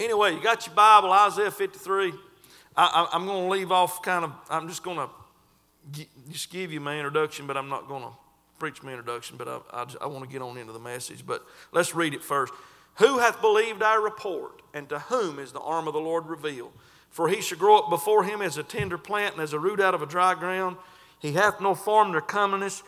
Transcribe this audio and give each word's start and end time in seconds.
Anyway, 0.00 0.32
you 0.32 0.42
got 0.42 0.66
your 0.66 0.74
Bible, 0.74 1.12
Isaiah 1.12 1.50
53. 1.50 2.14
I, 2.74 3.10
am 3.12 3.26
going 3.26 3.44
to 3.44 3.50
leave 3.50 3.70
off 3.70 4.00
kind 4.00 4.24
of, 4.24 4.32
I'm 4.48 4.66
just 4.66 4.82
going 4.82 4.96
to 4.96 6.06
just 6.30 6.50
give 6.50 6.72
you 6.72 6.80
my 6.80 6.96
introduction, 6.96 7.46
but 7.46 7.58
I'm 7.58 7.68
not 7.68 7.86
going 7.86 8.04
to 8.04 8.08
preach 8.58 8.82
my 8.82 8.92
introduction, 8.92 9.36
but 9.36 9.46
I, 9.46 9.58
I, 9.70 9.86
I 10.00 10.06
want 10.06 10.24
to 10.24 10.30
get 10.30 10.40
on 10.40 10.56
into 10.56 10.72
the 10.72 10.78
message. 10.78 11.26
But 11.26 11.44
let's 11.72 11.94
read 11.94 12.14
it 12.14 12.24
first. 12.24 12.54
Who 12.94 13.18
hath 13.18 13.42
believed 13.42 13.82
our 13.82 14.00
report, 14.00 14.62
and 14.72 14.88
to 14.88 15.00
whom 15.00 15.38
is 15.38 15.52
the 15.52 15.60
arm 15.60 15.86
of 15.86 15.92
the 15.92 16.00
Lord 16.00 16.28
revealed? 16.28 16.72
For 17.10 17.28
he 17.28 17.42
shall 17.42 17.58
grow 17.58 17.76
up 17.76 17.90
before 17.90 18.24
him 18.24 18.40
as 18.40 18.56
a 18.56 18.62
tender 18.62 18.96
plant 18.96 19.34
and 19.34 19.42
as 19.42 19.52
a 19.52 19.58
root 19.58 19.80
out 19.80 19.94
of 19.94 20.00
a 20.00 20.06
dry 20.06 20.34
ground. 20.34 20.78
He 21.18 21.32
hath 21.32 21.60
no 21.60 21.74
form 21.74 22.12
nor 22.12 22.22
comeliness, 22.22 22.82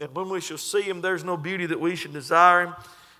and 0.00 0.12
when 0.12 0.28
we 0.28 0.40
shall 0.40 0.58
see 0.58 0.82
him, 0.82 1.02
there's 1.02 1.22
no 1.22 1.36
beauty 1.36 1.66
that 1.66 1.78
we 1.78 1.94
should 1.94 2.12
desire 2.12 2.66
him. 2.66 2.74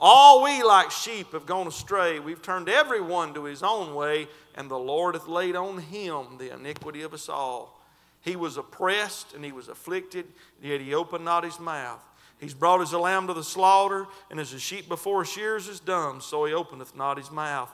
All 0.00 0.42
we 0.42 0.62
like 0.62 0.90
sheep 0.90 1.32
have 1.32 1.44
gone 1.44 1.66
astray. 1.66 2.18
We've 2.18 2.40
turned 2.40 2.70
every 2.70 3.02
one 3.02 3.34
to 3.34 3.44
his 3.44 3.62
own 3.62 3.94
way, 3.94 4.28
and 4.54 4.70
the 4.70 4.78
Lord 4.78 5.14
hath 5.14 5.28
laid 5.28 5.56
on 5.56 5.78
him 5.78 6.38
the 6.38 6.54
iniquity 6.54 7.02
of 7.02 7.12
us 7.12 7.28
all. 7.28 7.82
He 8.22 8.34
was 8.34 8.56
oppressed 8.56 9.34
and 9.34 9.44
he 9.44 9.52
was 9.52 9.68
afflicted, 9.68 10.26
yet 10.62 10.80
he 10.80 10.94
opened 10.94 11.24
not 11.24 11.44
his 11.44 11.60
mouth. 11.60 12.02
He's 12.38 12.54
brought 12.54 12.80
as 12.80 12.94
a 12.94 12.98
lamb 12.98 13.26
to 13.26 13.34
the 13.34 13.44
slaughter, 13.44 14.06
and 14.30 14.40
as 14.40 14.54
a 14.54 14.58
sheep 14.58 14.88
before 14.88 15.26
shears 15.26 15.68
is 15.68 15.80
dumb, 15.80 16.22
so 16.22 16.46
he 16.46 16.54
openeth 16.54 16.96
not 16.96 17.18
his 17.18 17.30
mouth. 17.30 17.70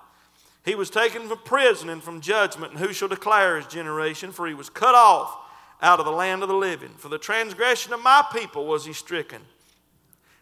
He 0.64 0.74
was 0.74 0.90
taken 0.90 1.28
from 1.28 1.38
prison 1.44 1.88
and 1.88 2.02
from 2.02 2.20
judgment, 2.20 2.72
and 2.72 2.80
who 2.80 2.92
shall 2.92 3.06
declare 3.06 3.56
his 3.56 3.68
generation? 3.68 4.32
For 4.32 4.48
he 4.48 4.54
was 4.54 4.68
cut 4.68 4.96
off 4.96 5.38
out 5.80 6.00
of 6.00 6.06
the 6.06 6.12
land 6.12 6.42
of 6.42 6.48
the 6.48 6.56
living. 6.56 6.90
For 6.96 7.08
the 7.08 7.18
transgression 7.18 7.92
of 7.92 8.02
my 8.02 8.24
people 8.32 8.66
was 8.66 8.84
he 8.84 8.92
stricken. 8.92 9.42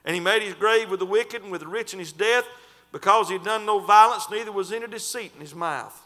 And 0.05 0.14
he 0.14 0.20
made 0.20 0.42
his 0.42 0.55
grave 0.55 0.91
with 0.91 1.00
the 1.00 1.06
wicked 1.06 1.42
and 1.42 1.50
with 1.50 1.62
the 1.62 1.66
rich 1.66 1.92
in 1.92 1.98
his 1.98 2.12
death, 2.12 2.44
because 2.92 3.28
he 3.28 3.34
had 3.34 3.44
done 3.44 3.66
no 3.66 3.78
violence, 3.80 4.30
neither 4.30 4.52
was 4.52 4.72
any 4.72 4.86
deceit 4.86 5.33
in 5.34 5.41
his 5.41 5.55
mouth. 5.55 6.00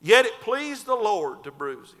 Yet 0.00 0.26
it 0.26 0.40
pleased 0.40 0.86
the 0.86 0.94
Lord 0.94 1.42
to 1.44 1.50
bruise 1.50 1.92
him. 1.92 2.00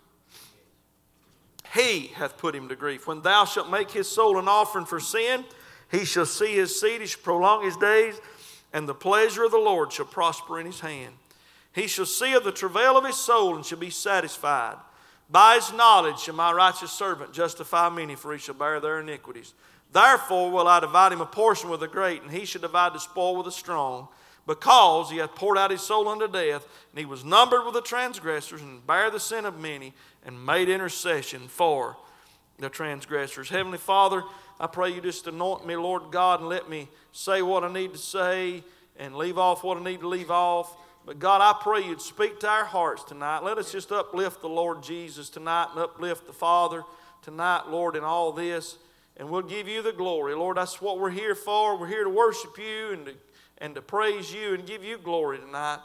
He 1.74 2.08
hath 2.14 2.38
put 2.38 2.54
him 2.54 2.68
to 2.68 2.76
grief. 2.76 3.06
When 3.06 3.22
thou 3.22 3.44
shalt 3.44 3.70
make 3.70 3.90
his 3.90 4.08
soul 4.08 4.38
an 4.38 4.48
offering 4.48 4.86
for 4.86 5.00
sin, 5.00 5.44
he 5.90 6.04
shall 6.04 6.26
see 6.26 6.54
his 6.54 6.78
seed, 6.78 7.00
he 7.00 7.06
shall 7.06 7.22
prolong 7.22 7.64
his 7.64 7.76
days, 7.76 8.20
and 8.72 8.88
the 8.88 8.94
pleasure 8.94 9.44
of 9.44 9.50
the 9.50 9.58
Lord 9.58 9.92
shall 9.92 10.06
prosper 10.06 10.60
in 10.60 10.66
his 10.66 10.80
hand. 10.80 11.14
He 11.72 11.86
shall 11.86 12.06
see 12.06 12.34
of 12.34 12.44
the 12.44 12.52
travail 12.52 12.96
of 12.96 13.04
his 13.04 13.16
soul 13.16 13.56
and 13.56 13.64
shall 13.64 13.78
be 13.78 13.90
satisfied. 13.90 14.76
By 15.30 15.56
his 15.56 15.72
knowledge 15.72 16.20
shall 16.20 16.34
my 16.34 16.52
righteous 16.52 16.90
servant 16.90 17.32
justify 17.32 17.88
many, 17.90 18.14
for 18.14 18.32
he 18.32 18.38
shall 18.38 18.54
bear 18.54 18.80
their 18.80 19.00
iniquities. 19.00 19.54
Therefore 19.92 20.50
will 20.50 20.68
I 20.68 20.80
divide 20.80 21.12
him 21.12 21.20
a 21.20 21.26
portion 21.26 21.70
with 21.70 21.80
the 21.80 21.88
great, 21.88 22.22
and 22.22 22.30
he 22.30 22.44
shall 22.44 22.60
divide 22.60 22.92
the 22.92 23.00
spoil 23.00 23.36
with 23.36 23.46
the 23.46 23.52
strong, 23.52 24.08
because 24.46 25.10
he 25.10 25.18
hath 25.18 25.34
poured 25.34 25.58
out 25.58 25.70
his 25.70 25.82
soul 25.82 26.08
unto 26.08 26.28
death, 26.28 26.66
and 26.90 26.98
he 26.98 27.04
was 27.04 27.24
numbered 27.24 27.64
with 27.64 27.74
the 27.74 27.82
transgressors, 27.82 28.62
and 28.62 28.86
bare 28.86 29.10
the 29.10 29.20
sin 29.20 29.44
of 29.44 29.58
many, 29.58 29.92
and 30.24 30.44
made 30.44 30.68
intercession 30.68 31.48
for 31.48 31.96
the 32.58 32.68
transgressors. 32.68 33.48
Heavenly 33.48 33.78
Father, 33.78 34.22
I 34.60 34.66
pray 34.66 34.90
you 34.90 35.00
just 35.00 35.26
anoint 35.26 35.66
me, 35.66 35.76
Lord 35.76 36.10
God, 36.10 36.40
and 36.40 36.48
let 36.48 36.68
me 36.68 36.88
say 37.12 37.42
what 37.42 37.62
I 37.62 37.72
need 37.72 37.92
to 37.92 37.98
say 37.98 38.64
and 38.98 39.14
leave 39.14 39.38
off 39.38 39.62
what 39.62 39.78
I 39.78 39.84
need 39.84 40.00
to 40.00 40.08
leave 40.08 40.30
off. 40.30 40.76
But 41.06 41.20
God, 41.20 41.40
I 41.40 41.56
pray 41.62 41.86
you'd 41.86 42.02
speak 42.02 42.40
to 42.40 42.48
our 42.48 42.64
hearts 42.64 43.04
tonight. 43.04 43.44
Let 43.44 43.56
us 43.56 43.70
just 43.70 43.92
uplift 43.92 44.40
the 44.40 44.48
Lord 44.48 44.82
Jesus 44.82 45.30
tonight 45.30 45.68
and 45.70 45.80
uplift 45.80 46.26
the 46.26 46.32
Father 46.32 46.82
tonight, 47.22 47.68
Lord, 47.68 47.94
in 47.94 48.02
all 48.02 48.32
this. 48.32 48.76
And 49.18 49.28
we'll 49.28 49.42
give 49.42 49.66
you 49.66 49.82
the 49.82 49.92
glory. 49.92 50.34
Lord, 50.34 50.56
that's 50.56 50.80
what 50.80 51.00
we're 51.00 51.10
here 51.10 51.34
for. 51.34 51.76
We're 51.76 51.88
here 51.88 52.04
to 52.04 52.10
worship 52.10 52.56
you 52.56 52.92
and 52.92 53.06
to, 53.06 53.14
and 53.58 53.74
to 53.74 53.82
praise 53.82 54.32
you 54.32 54.54
and 54.54 54.64
give 54.64 54.84
you 54.84 54.98
glory 54.98 55.38
tonight. 55.38 55.80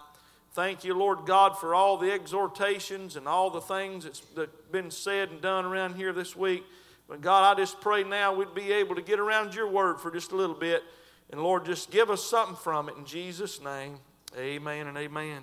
Thank 0.53 0.83
you, 0.83 0.93
Lord 0.93 1.25
God, 1.25 1.57
for 1.57 1.73
all 1.73 1.97
the 1.97 2.11
exhortations 2.11 3.15
and 3.15 3.27
all 3.27 3.49
the 3.49 3.61
things 3.61 4.03
that's, 4.03 4.19
that's 4.35 4.51
been 4.71 4.91
said 4.91 5.31
and 5.31 5.41
done 5.41 5.65
around 5.65 5.95
here 5.95 6.13
this 6.13 6.35
week. 6.35 6.63
But 7.07 7.21
God, 7.21 7.43
I 7.43 7.59
just 7.59 7.81
pray 7.81 8.03
now 8.03 8.35
we'd 8.35 8.53
be 8.53 8.71
able 8.71 8.93
to 8.95 9.01
get 9.01 9.19
around 9.19 9.55
your 9.55 9.67
word 9.67 9.99
for 9.99 10.11
just 10.11 10.31
a 10.31 10.35
little 10.35 10.55
bit. 10.55 10.83
And 11.31 11.41
Lord, 11.41 11.65
just 11.65 11.89
give 11.89 12.11
us 12.11 12.23
something 12.23 12.55
from 12.55 12.87
it 12.87 12.95
in 12.97 13.05
Jesus' 13.05 13.61
name. 13.63 13.97
Amen 14.37 14.85
and 14.85 14.95
amen. 14.95 15.23
amen. 15.23 15.41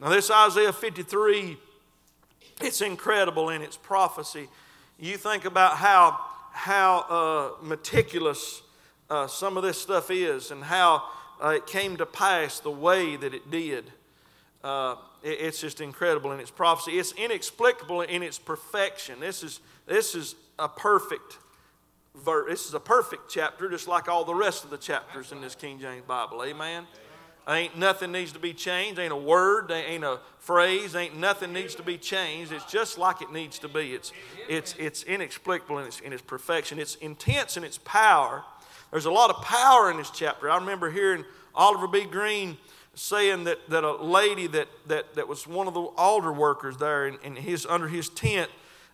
Now, 0.00 0.08
this 0.08 0.30
Isaiah 0.30 0.72
53, 0.72 1.56
it's 2.60 2.80
incredible 2.80 3.48
in 3.50 3.62
its 3.62 3.76
prophecy. 3.76 4.48
You 4.98 5.16
think 5.16 5.44
about 5.44 5.76
how, 5.76 6.20
how 6.52 7.56
uh, 7.60 7.64
meticulous 7.64 8.62
uh, 9.08 9.26
some 9.26 9.56
of 9.56 9.62
this 9.62 9.80
stuff 9.80 10.10
is 10.10 10.50
and 10.50 10.62
how 10.62 11.02
uh, 11.42 11.48
it 11.48 11.66
came 11.66 11.96
to 11.96 12.06
pass 12.06 12.60
the 12.60 12.70
way 12.70 13.16
that 13.16 13.34
it 13.34 13.50
did. 13.50 13.90
Uh, 14.62 14.96
it's 15.22 15.60
just 15.60 15.80
incredible 15.80 16.32
in 16.32 16.40
its 16.40 16.50
prophecy. 16.50 16.98
It's 16.98 17.12
inexplicable 17.12 18.02
in 18.02 18.22
its 18.22 18.38
perfection. 18.38 19.20
This 19.20 19.42
is, 19.42 19.60
this 19.86 20.14
is 20.14 20.34
a 20.58 20.68
perfect 20.68 21.38
verse. 22.14 22.50
This 22.50 22.66
is 22.66 22.74
a 22.74 22.80
perfect 22.80 23.30
chapter, 23.30 23.68
just 23.68 23.88
like 23.88 24.08
all 24.08 24.24
the 24.24 24.34
rest 24.34 24.64
of 24.64 24.70
the 24.70 24.78
chapters 24.78 25.32
in 25.32 25.40
this 25.40 25.54
King 25.54 25.78
James 25.78 26.04
Bible. 26.06 26.42
Amen. 26.44 26.86
Ain't 27.50 27.76
nothing 27.76 28.12
needs 28.12 28.32
to 28.32 28.38
be 28.38 28.54
changed. 28.54 29.00
Ain't 29.00 29.12
a 29.12 29.16
word. 29.16 29.70
Ain't 29.72 30.04
a 30.04 30.20
phrase. 30.38 30.94
Ain't 30.94 31.18
nothing 31.18 31.52
needs 31.52 31.74
to 31.74 31.82
be 31.82 31.98
changed. 31.98 32.52
It's 32.52 32.64
just 32.70 32.96
like 32.96 33.20
it 33.22 33.32
needs 33.32 33.58
to 33.58 33.68
be. 33.68 33.92
It's 33.92 34.12
it's 34.48 34.74
it's 34.78 35.02
inexplicable 35.02 35.78
in 35.78 35.86
its 35.86 36.00
in 36.00 36.12
its 36.12 36.22
perfection. 36.22 36.78
It's 36.78 36.94
intense 36.96 37.56
in 37.56 37.64
its 37.64 37.78
power. 37.78 38.44
There's 38.92 39.06
a 39.06 39.10
lot 39.10 39.30
of 39.30 39.42
power 39.42 39.90
in 39.90 39.96
this 39.96 40.10
chapter. 40.10 40.48
I 40.48 40.56
remember 40.56 40.90
hearing 40.90 41.24
Oliver 41.54 41.86
B. 41.86 42.04
Greene 42.04 42.56
saying 42.94 43.44
that, 43.44 43.58
that 43.70 43.84
a 43.84 44.02
lady 44.02 44.46
that, 44.48 44.68
that, 44.86 45.14
that 45.14 45.28
was 45.28 45.46
one 45.46 45.68
of 45.68 45.74
the 45.74 45.80
altar 45.80 46.32
workers 46.32 46.76
there 46.76 47.06
in, 47.06 47.18
in 47.22 47.36
his, 47.36 47.64
under 47.66 47.88
his 47.88 48.08
tent, 48.08 48.50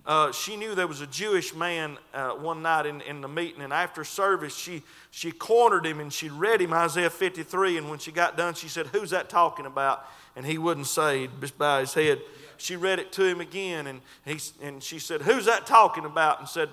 uh, 0.06 0.30
she 0.30 0.56
knew 0.56 0.76
there 0.76 0.86
was 0.86 1.00
a 1.00 1.06
Jewish 1.06 1.52
man 1.52 1.98
uh, 2.14 2.30
one 2.30 2.62
night 2.62 2.86
in, 2.86 3.00
in 3.00 3.20
the 3.20 3.28
meeting, 3.28 3.60
and 3.60 3.72
after 3.72 4.04
service, 4.04 4.56
she, 4.56 4.82
she 5.10 5.32
cornered 5.32 5.84
him 5.84 5.98
and 5.98 6.12
she 6.12 6.28
read 6.28 6.60
him 6.60 6.72
Isaiah 6.72 7.10
53. 7.10 7.76
And 7.76 7.90
when 7.90 7.98
she 7.98 8.12
got 8.12 8.36
done, 8.36 8.54
she 8.54 8.68
said, 8.68 8.86
Who's 8.88 9.10
that 9.10 9.28
talking 9.28 9.66
about? 9.66 10.06
And 10.36 10.46
he 10.46 10.58
wouldn't 10.58 10.86
say, 10.86 11.22
He 11.22 11.28
just 11.40 11.58
by 11.58 11.80
his 11.80 11.92
head. 11.92 12.20
She 12.56 12.76
read 12.76 13.00
it 13.00 13.10
to 13.12 13.24
him 13.24 13.40
again, 13.40 13.88
and, 13.88 14.00
he, 14.24 14.38
and 14.62 14.80
she 14.82 15.00
said, 15.00 15.22
Who's 15.22 15.46
that 15.46 15.66
talking 15.66 16.04
about? 16.04 16.38
And 16.38 16.48
said, 16.48 16.68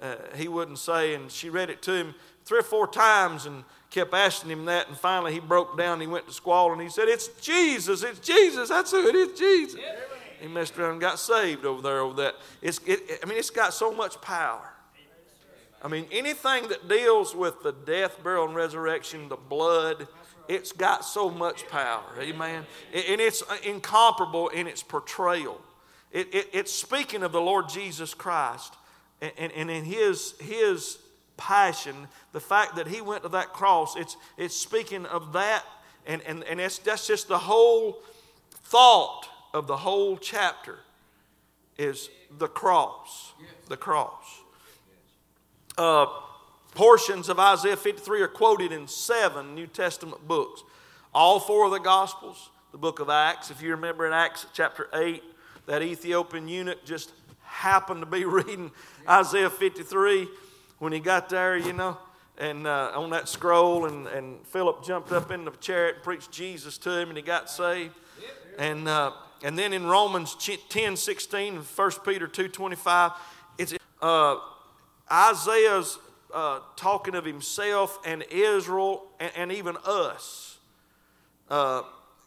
uh, 0.00 0.16
He 0.34 0.48
wouldn't 0.48 0.78
say. 0.78 1.14
And 1.14 1.30
she 1.30 1.50
read 1.50 1.70
it 1.70 1.82
to 1.82 1.92
him 1.92 2.16
three 2.44 2.58
or 2.58 2.64
four 2.64 2.88
times, 2.88 3.46
and 3.46 3.62
kept 3.90 4.12
asking 4.12 4.50
him 4.50 4.64
that, 4.64 4.88
and 4.88 4.96
finally 4.96 5.32
he 5.32 5.38
broke 5.38 5.78
down. 5.78 6.00
He 6.00 6.08
went 6.08 6.26
to 6.26 6.32
squall 6.32 6.72
and 6.72 6.80
he 6.80 6.88
said, 6.88 7.06
It's 7.06 7.28
Jesus, 7.40 8.02
it's 8.02 8.18
Jesus, 8.18 8.70
that's 8.70 8.90
who 8.90 9.06
it 9.06 9.14
is, 9.14 9.38
Jesus. 9.38 9.78
Yeah. 9.80 9.94
He 10.42 10.48
messed 10.48 10.76
around 10.76 10.92
and 10.92 11.00
got 11.00 11.20
saved 11.20 11.64
over 11.64 11.80
there 11.80 12.00
over 12.00 12.22
that. 12.22 12.34
It's, 12.60 12.80
it, 12.84 13.20
I 13.22 13.26
mean, 13.26 13.38
it's 13.38 13.50
got 13.50 13.72
so 13.72 13.92
much 13.94 14.20
power. 14.20 14.72
I 15.80 15.86
mean, 15.86 16.06
anything 16.10 16.68
that 16.68 16.88
deals 16.88 17.34
with 17.34 17.62
the 17.62 17.72
death, 17.72 18.22
burial, 18.24 18.46
and 18.46 18.54
resurrection, 18.54 19.28
the 19.28 19.36
blood, 19.36 20.08
it's 20.48 20.72
got 20.72 21.04
so 21.04 21.30
much 21.30 21.68
power. 21.68 22.04
Amen. 22.18 22.66
And 22.92 23.20
it's 23.20 23.44
incomparable 23.64 24.48
in 24.48 24.66
its 24.66 24.82
portrayal. 24.82 25.60
It, 26.10 26.34
it, 26.34 26.48
it's 26.52 26.72
speaking 26.72 27.22
of 27.22 27.30
the 27.30 27.40
Lord 27.40 27.68
Jesus 27.68 28.12
Christ 28.12 28.74
and, 29.20 29.32
and, 29.38 29.52
and 29.52 29.70
in 29.70 29.84
his, 29.84 30.34
his 30.40 30.98
passion, 31.36 32.08
the 32.32 32.40
fact 32.40 32.74
that 32.76 32.88
he 32.88 33.00
went 33.00 33.22
to 33.22 33.28
that 33.30 33.52
cross, 33.52 33.94
it's, 33.96 34.16
it's 34.36 34.56
speaking 34.56 35.06
of 35.06 35.34
that, 35.34 35.64
and, 36.04 36.20
and, 36.22 36.42
and 36.44 36.60
it's, 36.60 36.78
that's 36.78 37.06
just 37.06 37.28
the 37.28 37.38
whole 37.38 38.02
thought 38.50 39.28
of 39.52 39.66
the 39.66 39.76
whole 39.76 40.16
chapter 40.16 40.78
is 41.78 42.10
the 42.38 42.48
cross. 42.48 43.32
The 43.68 43.76
cross. 43.76 44.40
Uh, 45.76 46.06
portions 46.74 47.28
of 47.28 47.38
Isaiah 47.38 47.76
53 47.76 48.22
are 48.22 48.28
quoted 48.28 48.72
in 48.72 48.86
seven 48.86 49.54
New 49.54 49.66
Testament 49.66 50.26
books. 50.26 50.62
All 51.14 51.38
four 51.40 51.66
of 51.66 51.72
the 51.72 51.78
Gospels, 51.78 52.50
the 52.72 52.78
book 52.78 53.00
of 53.00 53.10
Acts. 53.10 53.50
If 53.50 53.62
you 53.62 53.70
remember 53.70 54.06
in 54.06 54.12
Acts 54.12 54.46
chapter 54.52 54.88
8, 54.94 55.22
that 55.66 55.82
Ethiopian 55.82 56.48
eunuch 56.48 56.84
just 56.84 57.12
happened 57.42 58.00
to 58.00 58.06
be 58.06 58.24
reading 58.26 58.70
Isaiah 59.08 59.50
53 59.50 60.28
when 60.78 60.92
he 60.92 61.00
got 61.00 61.28
there, 61.28 61.56
you 61.56 61.72
know, 61.72 61.96
and 62.38 62.66
uh, 62.66 62.92
on 62.94 63.10
that 63.10 63.28
scroll, 63.28 63.84
and, 63.86 64.06
and 64.08 64.44
Philip 64.46 64.84
jumped 64.84 65.12
up 65.12 65.30
in 65.30 65.44
the 65.44 65.52
chariot 65.52 65.96
and 65.96 66.04
preached 66.04 66.32
Jesus 66.32 66.78
to 66.78 66.98
him, 66.98 67.08
and 67.08 67.16
he 67.16 67.22
got 67.22 67.48
saved. 67.48 67.94
And 68.58 68.88
uh, 68.88 69.12
and 69.42 69.58
then 69.58 69.72
in 69.72 69.86
Romans 69.86 70.34
10 70.68 70.96
16 70.96 71.56
and 71.56 71.64
1 71.64 71.90
Peter 72.04 72.26
2 72.26 72.48
25, 72.48 73.12
it's 73.58 73.74
uh, 74.00 74.36
Isaiah's 75.10 75.98
uh, 76.32 76.60
talking 76.76 77.14
of 77.14 77.24
himself 77.24 77.98
and 78.04 78.24
Israel 78.30 79.04
and, 79.20 79.32
and 79.36 79.52
even 79.52 79.76
us. 79.84 80.58
Uh, 81.50 81.82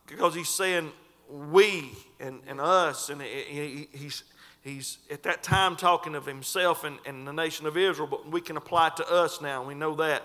because 0.07 0.35
he's 0.35 0.49
saying 0.49 0.91
we 1.29 1.89
and, 2.19 2.41
and 2.47 2.61
us, 2.61 3.09
and 3.09 3.21
he, 3.21 3.87
he's, 3.91 4.23
he's 4.63 4.99
at 5.09 5.23
that 5.23 5.41
time 5.41 5.75
talking 5.75 6.13
of 6.13 6.25
himself 6.25 6.83
and, 6.83 6.99
and 7.05 7.27
the 7.27 7.33
nation 7.33 7.65
of 7.65 7.75
Israel, 7.75 8.07
but 8.07 8.29
we 8.29 8.41
can 8.41 8.57
apply 8.57 8.87
it 8.87 8.97
to 8.97 9.09
us 9.09 9.41
now. 9.41 9.63
We 9.63 9.73
know 9.73 9.95
that. 9.95 10.21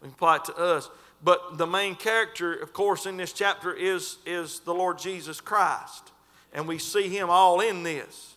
We 0.00 0.08
can 0.08 0.14
apply 0.14 0.36
it 0.36 0.44
to 0.46 0.56
us. 0.56 0.88
But 1.22 1.58
the 1.58 1.66
main 1.66 1.96
character, 1.96 2.54
of 2.54 2.72
course, 2.72 3.04
in 3.04 3.16
this 3.16 3.32
chapter 3.32 3.74
is, 3.74 4.18
is 4.24 4.60
the 4.60 4.72
Lord 4.72 4.98
Jesus 4.98 5.40
Christ. 5.40 6.12
And 6.52 6.66
we 6.66 6.78
see 6.78 7.08
him 7.08 7.30
all 7.30 7.60
in 7.60 7.82
this. 7.82 8.34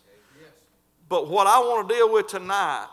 But 1.08 1.28
what 1.28 1.46
I 1.46 1.58
want 1.58 1.88
to 1.88 1.94
deal 1.94 2.12
with 2.12 2.26
tonight 2.26 2.88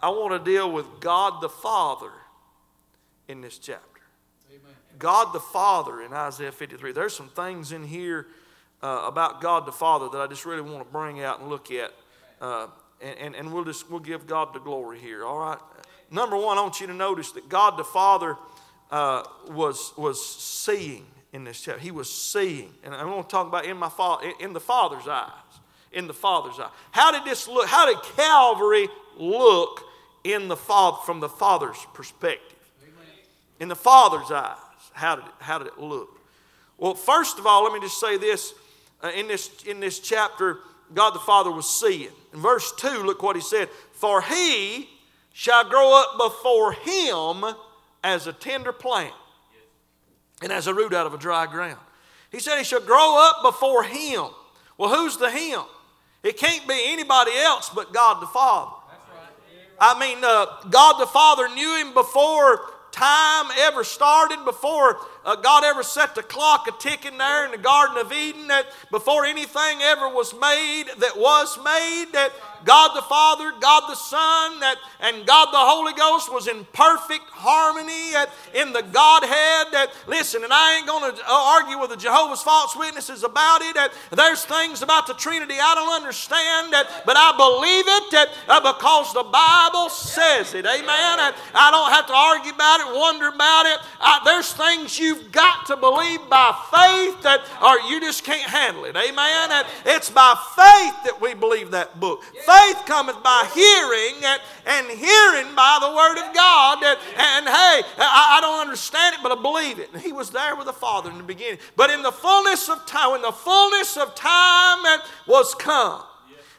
I 0.00 0.10
want 0.10 0.32
to 0.32 0.50
deal 0.50 0.70
with 0.70 1.00
God 1.00 1.42
the 1.42 1.48
Father 1.48 2.10
in 3.28 3.40
this 3.40 3.58
chapter. 3.58 4.02
Amen. 4.50 4.74
God 4.98 5.32
the 5.32 5.40
Father 5.40 6.02
in 6.02 6.12
Isaiah 6.12 6.52
53. 6.52 6.92
There's 6.92 7.14
some 7.14 7.28
things 7.28 7.72
in 7.72 7.82
here 7.82 8.26
uh, 8.82 9.04
about 9.06 9.40
God 9.40 9.66
the 9.66 9.72
Father 9.72 10.08
that 10.10 10.20
I 10.20 10.26
just 10.26 10.44
really 10.44 10.60
want 10.60 10.86
to 10.86 10.92
bring 10.92 11.22
out 11.22 11.40
and 11.40 11.48
look 11.48 11.70
at. 11.70 11.92
Uh, 12.40 12.66
and, 13.00 13.34
and, 13.34 13.52
we'll 13.52 13.64
just 13.64 13.90
we'll 13.90 14.00
give 14.00 14.26
God 14.26 14.54
the 14.54 14.58
glory 14.58 14.98
here, 14.98 15.24
all 15.24 15.38
right? 15.38 15.58
Number 16.10 16.36
one, 16.36 16.56
I 16.56 16.62
want 16.62 16.80
you 16.80 16.86
to 16.86 16.94
notice 16.94 17.32
that 17.32 17.48
God 17.48 17.78
the 17.78 17.84
Father 17.84 18.36
uh, 18.90 19.22
was, 19.48 19.92
was 19.96 20.24
seeing 20.24 21.06
in 21.32 21.44
this 21.44 21.60
chapter. 21.60 21.80
He 21.80 21.90
was 21.90 22.10
seeing. 22.10 22.72
And 22.84 22.94
I'm 22.94 23.06
going 23.06 23.22
to 23.22 23.28
talk 23.28 23.46
about 23.46 23.64
in, 23.64 23.76
my 23.76 23.88
fa- 23.88 24.18
in 24.40 24.52
the 24.52 24.60
Father's 24.60 25.08
eyes. 25.08 25.30
In 25.92 26.06
the 26.06 26.14
Father's 26.14 26.58
eye. 26.58 26.70
How 26.90 27.12
did 27.12 27.24
this 27.24 27.48
look? 27.48 27.66
How 27.68 27.86
did 27.86 28.02
Calvary 28.16 28.88
look 29.18 29.82
in 30.26 30.48
the 30.48 30.56
father, 30.56 30.98
from 31.04 31.20
the 31.20 31.28
Father's 31.28 31.78
perspective. 31.94 32.58
In 33.60 33.68
the 33.68 33.76
Father's 33.76 34.30
eyes, 34.30 34.56
how 34.92 35.16
did 35.16 35.24
it, 35.24 35.30
how 35.38 35.58
did 35.58 35.68
it 35.68 35.78
look? 35.78 36.20
Well, 36.78 36.94
first 36.94 37.38
of 37.38 37.46
all, 37.46 37.64
let 37.64 37.72
me 37.72 37.80
just 37.80 37.98
say 38.00 38.18
this. 38.18 38.52
Uh, 39.02 39.10
in, 39.14 39.28
this 39.28 39.62
in 39.64 39.80
this 39.80 39.98
chapter, 39.98 40.58
God 40.92 41.14
the 41.14 41.20
Father 41.20 41.50
was 41.50 41.68
seeing. 41.68 42.10
In 42.34 42.40
verse 42.40 42.72
2, 42.76 43.04
look 43.04 43.22
what 43.22 43.36
he 43.36 43.42
said 43.42 43.68
For 43.92 44.20
he 44.20 44.88
shall 45.32 45.68
grow 45.68 45.98
up 45.98 46.18
before 46.18 46.72
him 46.72 47.44
as 48.02 48.26
a 48.26 48.32
tender 48.32 48.72
plant 48.72 49.14
and 50.42 50.52
as 50.52 50.66
a 50.66 50.74
root 50.74 50.92
out 50.92 51.06
of 51.06 51.14
a 51.14 51.18
dry 51.18 51.46
ground. 51.46 51.78
He 52.30 52.38
said 52.38 52.58
he 52.58 52.64
shall 52.64 52.80
grow 52.80 53.18
up 53.18 53.42
before 53.42 53.84
him. 53.84 54.26
Well, 54.78 54.94
who's 54.94 55.16
the 55.16 55.30
him? 55.30 55.62
It 56.22 56.36
can't 56.36 56.66
be 56.68 56.80
anybody 56.86 57.32
else 57.36 57.70
but 57.74 57.92
God 57.92 58.20
the 58.20 58.26
Father. 58.26 58.72
I 59.78 59.98
mean, 59.98 60.18
uh, 60.24 60.46
God 60.70 61.00
the 61.00 61.06
Father 61.06 61.48
knew 61.48 61.76
him 61.76 61.94
before 61.94 62.72
time 62.92 63.46
ever 63.58 63.84
started, 63.84 64.44
before 64.44 64.98
uh, 65.26 65.36
God 65.36 65.64
ever 65.64 65.82
set 65.82 66.14
the 66.14 66.22
clock 66.22 66.66
a 66.68 66.72
ticking 66.80 67.18
there 67.18 67.44
in 67.44 67.50
the 67.50 67.58
Garden 67.58 67.98
of 67.98 68.12
Eden, 68.12 68.46
that 68.46 68.66
before 68.90 69.26
anything 69.26 69.82
ever 69.82 70.08
was 70.08 70.32
made 70.32 70.84
that 70.98 71.18
was 71.18 71.58
made, 71.58 72.06
that 72.12 72.32
God 72.64 72.96
the 72.96 73.02
Father, 73.02 73.52
God 73.60 73.88
the 73.88 73.94
Son, 73.94 74.60
that, 74.60 74.76
and 75.00 75.26
God 75.26 75.46
the 75.46 75.58
Holy 75.58 75.92
Ghost 75.92 76.32
was 76.32 76.48
in 76.48 76.66
perfect 76.72 77.24
harmony 77.30 78.14
at, 78.16 78.28
in 78.54 78.72
the 78.72 78.82
Godhead. 78.82 79.72
That, 79.72 79.90
listen, 80.06 80.42
and 80.42 80.52
I 80.52 80.78
ain't 80.78 80.86
going 80.86 81.14
to 81.14 81.22
uh, 81.22 81.60
argue 81.60 81.78
with 81.78 81.90
the 81.90 81.96
Jehovah's 81.96 82.42
false 82.42 82.74
witnesses 82.74 83.22
about 83.22 83.62
it. 83.62 83.74
That 83.74 83.92
there's 84.10 84.44
things 84.44 84.82
about 84.82 85.06
the 85.06 85.14
Trinity 85.14 85.54
I 85.60 85.74
don't 85.74 85.94
understand, 85.94 86.72
that, 86.72 87.02
but 87.06 87.16
I 87.16 87.36
believe 87.36 87.86
it 87.86 88.04
that, 88.12 88.28
uh, 88.48 88.72
because 88.72 89.12
the 89.12 89.22
Bible 89.22 89.88
says 89.88 90.54
it. 90.54 90.66
Amen. 90.66 91.16
And 91.20 91.34
I 91.54 91.70
don't 91.70 91.92
have 91.92 92.06
to 92.06 92.14
argue 92.14 92.52
about 92.52 92.80
it, 92.80 92.98
wonder 92.98 93.28
about 93.28 93.66
it. 93.66 93.78
I, 94.00 94.20
there's 94.24 94.52
things 94.52 94.96
you've 95.16 95.32
got 95.32 95.66
to 95.66 95.76
believe 95.76 96.20
by 96.28 96.52
faith 96.70 97.22
that, 97.22 97.40
or 97.62 97.88
you 97.88 98.00
just 98.00 98.24
can't 98.24 98.48
handle 98.50 98.84
it. 98.84 98.96
Amen. 98.96 99.50
And 99.50 99.66
it's 99.86 100.10
by 100.10 100.34
faith 100.54 101.04
that 101.04 101.18
we 101.20 101.34
believe 101.34 101.70
that 101.72 101.98
book. 101.98 102.22
Faith 102.24 102.82
cometh 102.86 103.22
by 103.22 103.48
hearing, 103.54 104.24
and, 104.24 104.40
and 104.66 104.86
hearing 104.98 105.54
by 105.54 105.78
the 105.80 105.88
word 105.88 106.18
of 106.18 106.34
God. 106.34 106.82
And, 106.82 106.98
and 107.16 107.46
hey, 107.46 107.82
I, 107.98 108.38
I, 108.38 108.40
don't 108.40 108.60
understand 108.60 109.14
it, 109.14 109.20
but 109.22 109.36
I 109.36 109.40
believe 109.40 109.78
it. 109.78 109.90
And 109.92 110.02
he 110.02 110.12
was 110.12 110.30
there 110.30 110.56
with 110.56 110.66
the 110.66 110.72
Father 110.72 111.10
in 111.10 111.18
the 111.18 111.24
beginning. 111.24 111.58
But 111.76 111.90
in 111.90 112.02
the 112.02 112.12
fullness 112.12 112.68
of 112.68 112.84
time, 112.86 113.12
when 113.12 113.22
the 113.22 113.32
fullness 113.32 113.96
of 113.96 114.14
time 114.14 114.84
eh, 114.86 114.98
was 115.26 115.54
come, 115.54 116.02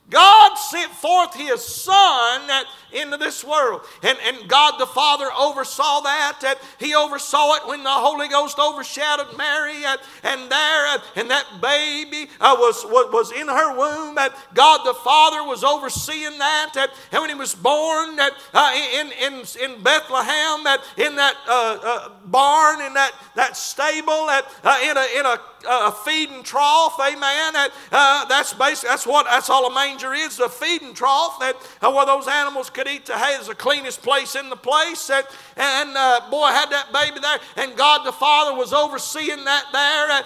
God 0.10 0.56
sent 0.56 0.92
forth 0.92 1.36
his 1.36 1.64
son 1.64 2.50
into 2.94 3.18
this 3.18 3.44
world. 3.44 3.82
And, 4.02 4.18
and 4.26 4.48
God 4.48 4.80
the 4.80 4.86
Father 4.86 5.26
oversaw 5.38 6.02
that. 6.02 6.56
he 6.80 6.96
oversaw 6.96 7.56
it 7.56 7.68
when 7.68 7.84
the 7.84 7.90
Holy 7.90 8.30
Ghost 8.30 8.58
overshadowed 8.58 9.38
Mary. 9.38 9.84
And, 10.24 10.50
there, 10.50 10.98
and 11.18 11.30
that 11.30 11.46
baby 11.62 12.30
uh, 12.40 12.56
was, 12.58 12.86
was, 12.86 13.32
in 13.34 13.48
her 13.50 13.78
womb. 13.78 14.16
God 14.54 14.86
the 14.86 14.94
Father 14.94 15.44
was 15.44 15.64
overseeing 15.64 16.38
that. 16.40 16.90
and 17.12 17.22
when 17.22 17.30
he 17.30 17.36
was 17.36 17.54
born 17.54 18.18
uh, 18.20 18.72
in, 18.96 19.12
in, 19.12 19.34
in 19.62 19.84
Bethlehem, 19.84 20.64
that, 20.64 20.80
in 20.98 21.16
that 21.18 21.36
uh, 21.48 21.80
uh 21.84 22.10
barn, 22.26 22.82
in 22.82 22.94
that, 22.94 23.12
that 23.36 23.58
stable, 23.58 24.30
uh, 24.30 24.42
in 24.84 24.96
a, 24.96 25.20
in 25.20 25.26
a 25.26 25.38
a 25.68 25.92
feeding 25.92 26.44
trough, 26.44 27.00
amen. 27.00 27.54
Uh, 27.92 28.26
that's 28.26 28.54
basically 28.54 28.90
that's 28.90 29.06
what 29.06 29.26
that's 29.26 29.50
all 29.50 29.66
a 29.68 29.74
manger 29.98 30.14
is, 30.14 30.38
the 30.38 30.50
feeding 30.50 30.94
trough 30.94 31.40
that 31.40 31.56
uh, 31.82 31.92
where 31.92 32.06
those 32.06 32.28
animals 32.28 32.70
could 32.70 32.88
eat 32.88 33.06
the 33.06 33.18
hay. 33.18 33.36
It's 33.36 33.48
the 33.48 33.56
cleanest 33.56 34.02
place 34.02 34.36
in 34.36 34.50
the 34.50 34.56
place. 34.56 35.08
That, 35.08 35.26
and 35.56 35.96
uh, 35.96 36.22
boy 36.30 36.48
had 36.48 36.70
that 36.70 36.94
baby 36.94 37.20
there, 37.20 37.40
and 37.56 37.76
God 37.76 38.06
the 38.06 38.12
Father 38.12 38.56
was 38.56 38.74
overseeing 38.74 39.44
that 39.46 39.66
there. 39.72 40.24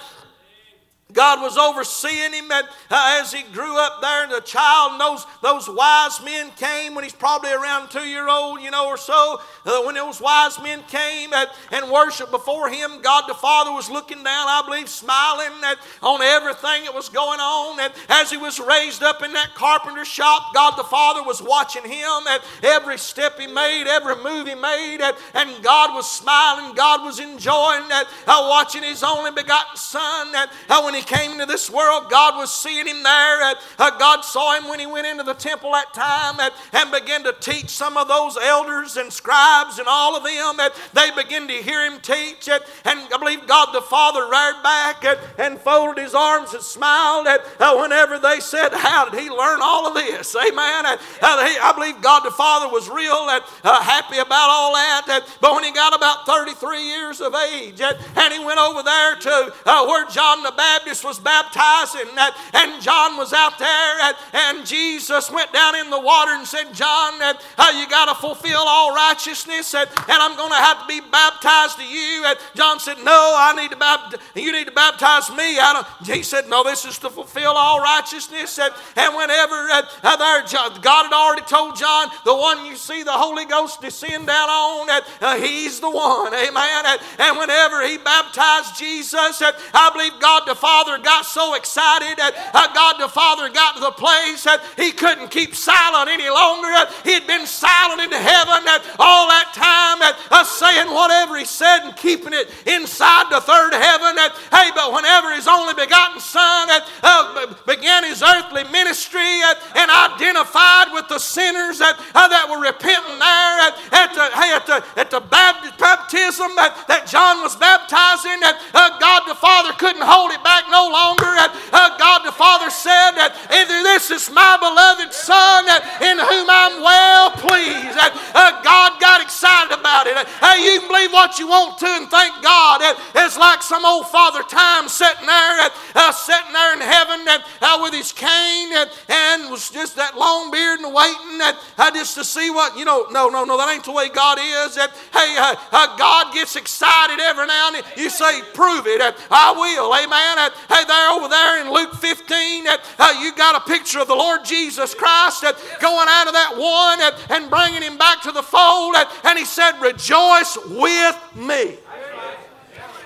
God 1.14 1.42
was 1.42 1.58
overseeing 1.58 2.34
him 2.34 2.52
uh, 2.52 2.64
as 2.90 3.32
he 3.32 3.44
grew 3.54 3.78
up 3.78 4.02
there, 4.02 4.24
and 4.24 4.32
the 4.32 4.42
child, 4.42 4.94
and 4.94 5.02
those, 5.02 5.26
those 5.42 5.70
wise 5.70 6.24
men 6.24 6.50
came 6.58 6.96
when 6.96 7.04
he's 7.04 7.14
probably 7.14 7.52
around 7.52 7.90
two 7.90 8.08
year 8.08 8.30
old, 8.30 8.62
you 8.62 8.72
know, 8.72 8.88
or 8.88 8.98
so. 8.98 9.42
Uh, 9.66 9.84
when 9.84 9.96
those 9.96 10.22
wise 10.22 10.62
men 10.62 10.82
came 10.88 11.34
and, 11.34 11.50
and 11.72 11.92
worshiped 11.92 12.32
before 12.32 12.70
him, 12.70 13.02
God 13.02 13.24
the 13.28 13.34
Father 13.34 13.72
was 13.72 13.90
looking 13.90 14.24
down, 14.24 14.48
I 14.48 14.64
believe, 14.66 14.90
smiling 14.90 15.52
at, 15.64 15.78
on 16.02 16.22
everything 16.22 16.86
that 16.86 16.94
was 16.94 17.10
going 17.10 17.40
on. 17.40 17.80
And 17.80 17.94
as 18.10 18.32
he 18.32 18.38
was 18.38 18.60
raised 18.60 19.04
up 19.04 19.24
in 19.24 19.34
that 19.34 19.54
carpenter 19.56 20.06
shop, 20.06 20.54
God 20.54 20.78
the 20.78 20.84
Father 20.84 21.24
was 21.24 21.42
watching 21.42 21.84
him 21.84 22.28
at 22.30 22.42
every 22.64 22.98
step 22.98 23.40
he 23.40 23.48
made, 23.48 23.86
every 23.88 24.16
move 24.24 24.48
he 24.48 24.56
made, 24.56 25.00
and, 25.02 25.16
and 25.34 25.64
God 25.64 25.94
was 25.94 26.10
smiling, 26.10 26.76
God 26.76 27.04
was 27.04 27.20
enjoying 27.20 27.88
that, 27.90 28.08
uh, 28.28 28.48
watching 28.50 28.84
his 28.84 29.04
only 29.04 29.32
begotten 29.32 29.76
Son. 29.76 30.32
That, 30.32 30.52
uh, 30.70 30.82
when 30.84 30.94
he 30.94 31.01
he 31.02 31.16
came 31.16 31.32
into 31.32 31.46
this 31.46 31.70
world, 31.70 32.10
God 32.10 32.38
was 32.38 32.54
seeing 32.54 32.88
him 32.88 33.02
there. 33.02 33.56
Uh, 33.80 33.98
God 33.98 34.22
saw 34.22 34.58
him 34.58 34.70
when 34.70 34.80
he 34.80 34.86
went 34.86 35.08
into 35.08 35.24
the 35.24 35.34
temple 35.34 35.72
that 35.72 35.94
time 35.94 36.40
and, 36.40 36.54
and 36.74 36.92
began 36.92 37.24
to 37.24 37.34
teach 37.40 37.70
some 37.70 37.98
of 37.98 38.08
those 38.08 38.38
elders 38.38 38.98
and 38.98 39.12
scribes 39.12 39.80
and 39.80 39.88
all 39.88 40.16
of 40.16 40.24
them. 40.24 40.60
And 40.60 40.74
they 40.94 41.10
began 41.12 41.48
to 41.48 41.54
hear 41.54 41.86
him 41.86 42.00
teach. 42.02 42.48
And, 42.48 42.62
I 42.86 43.18
believe 43.18 43.48
God 43.48 43.74
the 43.74 43.82
Father 43.82 44.22
reared 44.30 44.62
back 44.64 45.04
and, 45.38 45.60
folded 45.60 46.02
his 46.02 46.16
arms 46.16 46.54
and 46.54 46.64
smiled 46.64 47.28
uh, 47.28 47.78
whenever 47.78 48.18
they 48.20 48.40
said, 48.40 48.70
How 48.74 49.10
did 49.10 49.20
he 49.20 49.30
learn 49.30 49.60
all 49.62 49.88
of 49.88 49.94
this? 49.94 50.36
Amen. 50.36 50.86
Uh, 50.86 50.98
I 51.22 51.74
believe 51.76 52.02
God 52.02 52.22
the 52.22 52.32
Father 52.32 52.68
was 52.72 52.90
real 52.90 53.30
and 53.30 53.44
uh, 53.64 53.82
happy 53.82 54.18
about 54.18 54.50
all 54.50 54.74
that. 54.74 55.26
But 55.42 55.54
when 55.56 55.64
he 55.64 55.72
got 55.72 55.96
about 55.96 56.26
33 56.26 56.84
years 56.84 57.22
of 57.22 57.34
age 57.36 57.82
and, 57.82 57.98
and 58.16 58.34
he 58.34 58.44
went 58.44 58.60
over 58.60 58.84
there 58.84 59.16
to 59.16 59.54
uh, 59.66 59.86
where 59.88 60.08
John 60.08 60.44
the 60.44 60.54
Baptist 60.56 60.91
Baptist 60.92 61.06
was 61.06 61.20
baptizing, 61.20 62.10
and, 62.20 62.34
and 62.54 62.82
John 62.82 63.16
was 63.16 63.32
out 63.32 63.58
there, 63.58 64.14
and, 64.34 64.66
Jesus 64.66 65.32
went 65.32 65.52
down 65.52 65.76
in 65.76 65.90
the 65.90 66.00
water 66.00 66.32
and 66.34 66.46
said, 66.46 66.72
John, 66.74 67.14
uh, 67.22 67.34
you 67.76 67.88
got 67.90 68.14
to 68.14 68.16
fulfill 68.16 68.60
all 68.60 68.94
righteousness, 68.94 69.74
and, 69.74 69.90
I'm 70.08 70.36
going 70.36 70.52
to 70.52 70.56
have 70.56 70.82
to 70.82 70.88
be 70.88 71.00
baptized 71.00 71.78
to 71.78 71.86
you. 71.86 72.24
And 72.26 72.38
John 72.56 72.80
said, 72.80 72.98
No, 72.98 73.34
I 73.38 73.54
need 73.56 73.72
to 73.72 73.78
baptize, 73.78 74.20
you 74.36 74.52
need 74.52 74.68
to 74.68 74.74
baptize 74.74 75.30
me. 75.32 75.58
I 75.60 75.82
don't. 75.82 76.16
He 76.16 76.24
said, 76.24 76.48
No, 76.48 76.64
this 76.64 76.86
is 76.86 77.00
to 77.00 77.10
fulfill 77.10 77.54
all 77.56 77.80
righteousness. 77.80 78.60
And, 78.60 78.74
and 78.98 79.16
whenever 79.16 79.56
uh, 79.56 79.82
uh 80.04 80.16
there, 80.18 80.44
God 80.82 81.04
had 81.10 81.14
already 81.14 81.44
told 81.44 81.76
John, 81.76 82.10
the 82.26 82.36
one 82.36 82.66
you 82.66 82.76
see 82.76 83.04
the 83.04 83.12
Holy 83.12 83.46
Ghost 83.46 83.82
descend 83.82 84.28
down 84.28 84.50
on, 84.50 85.02
uh, 85.22 85.38
he's 85.38 85.80
the 85.80 85.90
one. 85.90 86.34
Amen. 86.34 86.84
And, 86.86 87.02
and 87.18 87.38
whenever 87.38 87.88
he 87.88 87.98
baptized 87.98 88.78
Jesus, 88.78 89.42
I 89.74 89.90
believe 89.94 90.22
God 90.22 90.44
the 90.46 90.56
Father 90.56 90.81
Father 90.82 90.98
got 90.98 91.26
so 91.30 91.54
excited 91.54 92.18
that 92.18 92.34
God 92.74 92.98
the 92.98 93.06
Father 93.06 93.54
got 93.54 93.78
to 93.78 93.82
the 93.86 93.94
place 93.94 94.50
that 94.50 94.66
he 94.82 94.90
couldn't 94.90 95.30
keep 95.30 95.54
silent 95.54 96.10
any 96.10 96.26
longer. 96.26 96.74
He 97.06 97.14
had 97.14 97.30
been 97.30 97.46
silent 97.46 98.02
in 98.02 98.10
heaven 98.10 98.66
all 98.98 99.30
that 99.30 99.54
time, 99.54 100.02
saying 100.42 100.90
whatever 100.90 101.38
he 101.38 101.46
said 101.46 101.86
and 101.86 101.94
keeping 101.94 102.34
it 102.34 102.50
inside 102.66 103.30
the 103.30 103.46
third 103.46 103.78
heaven. 103.78 104.18
Hey, 104.50 104.74
but 104.74 104.90
whenever 104.90 105.30
his 105.38 105.46
only 105.46 105.78
begotten 105.78 106.18
Son 106.18 106.66
uh, 107.06 107.54
began 107.70 108.02
his 108.02 108.26
earthly 108.26 108.66
ministry 108.74 109.38
and 109.78 109.86
identified 109.86 110.90
with 110.98 111.06
the 111.14 111.22
sinners 111.22 111.78
that, 111.78 111.94
uh, 112.18 112.26
that 112.26 112.50
were 112.50 112.58
repenting 112.58 113.22
there 113.22 113.58
at, 113.70 114.10
the, 114.18 114.26
at 114.34 114.66
the, 114.66 114.78
at 114.98 115.10
the 115.14 115.22
baptism 115.22 116.50
that, 116.58 116.74
that 116.90 117.06
John 117.06 117.46
was 117.46 117.54
baptizing, 117.54 118.42
that 118.42 118.58
uh, 118.74 118.98
God 118.98 119.30
the 119.30 119.38
Father 119.38 119.78
couldn't 119.78 120.02
hold 120.02 120.34
it 120.34 120.42
back 120.42 120.66
no 120.72 120.88
longer. 120.88 121.28
Uh, 121.28 121.98
God 122.00 122.24
the 122.24 122.32
Father 122.32 122.72
said 122.72 123.20
that 123.20 123.36
this 123.50 124.10
is 124.10 124.32
my 124.32 124.58
beloved 124.58 125.14
Son 125.14 125.68
in 126.02 126.18
whom 126.18 126.48
I'm 126.50 126.82
well 126.82 127.32
pleased. 127.32 128.00
Uh, 128.00 128.64
God 128.64 129.00
got 129.00 129.22
excited 129.22 129.76
about 129.78 130.08
it. 130.08 130.16
Hey, 130.40 130.64
you 130.64 130.80
can 130.80 130.88
believe 130.88 131.12
what 131.12 131.38
you 131.38 131.48
want 131.48 131.78
to 131.80 131.88
and 131.88 132.08
thank 132.08 132.42
God. 132.42 132.82
It's 133.16 133.38
like 133.38 133.62
some 133.62 133.86
old 133.86 134.08
Father 134.08 134.44
Time 134.44 134.88
sitting 134.88 135.28
there, 135.28 135.70
uh, 135.96 136.12
sitting 136.12 136.54
there 136.54 136.74
in 136.74 136.82
heaven 136.82 137.28
uh, 137.62 137.80
with 137.82 137.94
his 137.94 138.12
cane 138.12 138.72
and, 139.10 139.50
was 139.52 139.70
just 139.70 139.96
that 139.98 140.18
long 140.18 140.52
beard 140.52 140.80
and 140.80 140.94
waiting 140.94 141.42
uh, 141.42 141.92
just 141.92 142.16
to 142.16 142.24
see 142.24 142.50
what, 142.50 142.78
you 142.78 142.86
know, 142.86 143.08
no, 143.12 143.28
no, 143.28 143.44
no, 143.44 143.58
that 143.58 143.68
ain't 143.70 143.84
the 143.84 143.92
way 143.92 144.08
God 144.08 144.38
is. 144.40 144.76
Hey, 144.76 145.36
uh, 145.38 145.56
uh, 145.72 145.98
God 145.98 146.34
gets 146.34 146.56
excited 146.56 147.20
every 147.20 147.48
now 147.48 147.68
and 147.68 147.76
then. 147.76 147.84
You 147.98 148.10
say, 148.10 148.42
prove 148.54 148.88
it. 148.88 149.02
I 149.30 149.52
will. 149.52 149.92
Amen. 149.92 150.51
Hey, 150.70 150.84
there 150.86 151.12
over 151.12 151.28
there 151.28 151.62
in 151.62 151.72
Luke 151.72 151.94
15, 151.96 152.68
uh, 152.68 152.78
you 153.22 153.36
got 153.36 153.56
a 153.56 153.70
picture 153.70 154.00
of 154.00 154.08
the 154.08 154.16
Lord 154.16 154.46
Jesus 154.46 154.94
Christ 154.94 155.42
going 155.80 156.08
out 156.10 156.28
of 156.28 156.34
that 156.34 156.54
one 156.58 157.00
and 157.30 157.50
bringing 157.50 157.82
him 157.82 157.98
back 157.98 158.22
to 158.24 158.32
the 158.32 158.44
fold. 158.44 158.96
And 159.24 159.38
he 159.38 159.46
said, 159.46 159.80
Rejoice 159.82 160.58
with 160.70 161.18
me. 161.36 161.78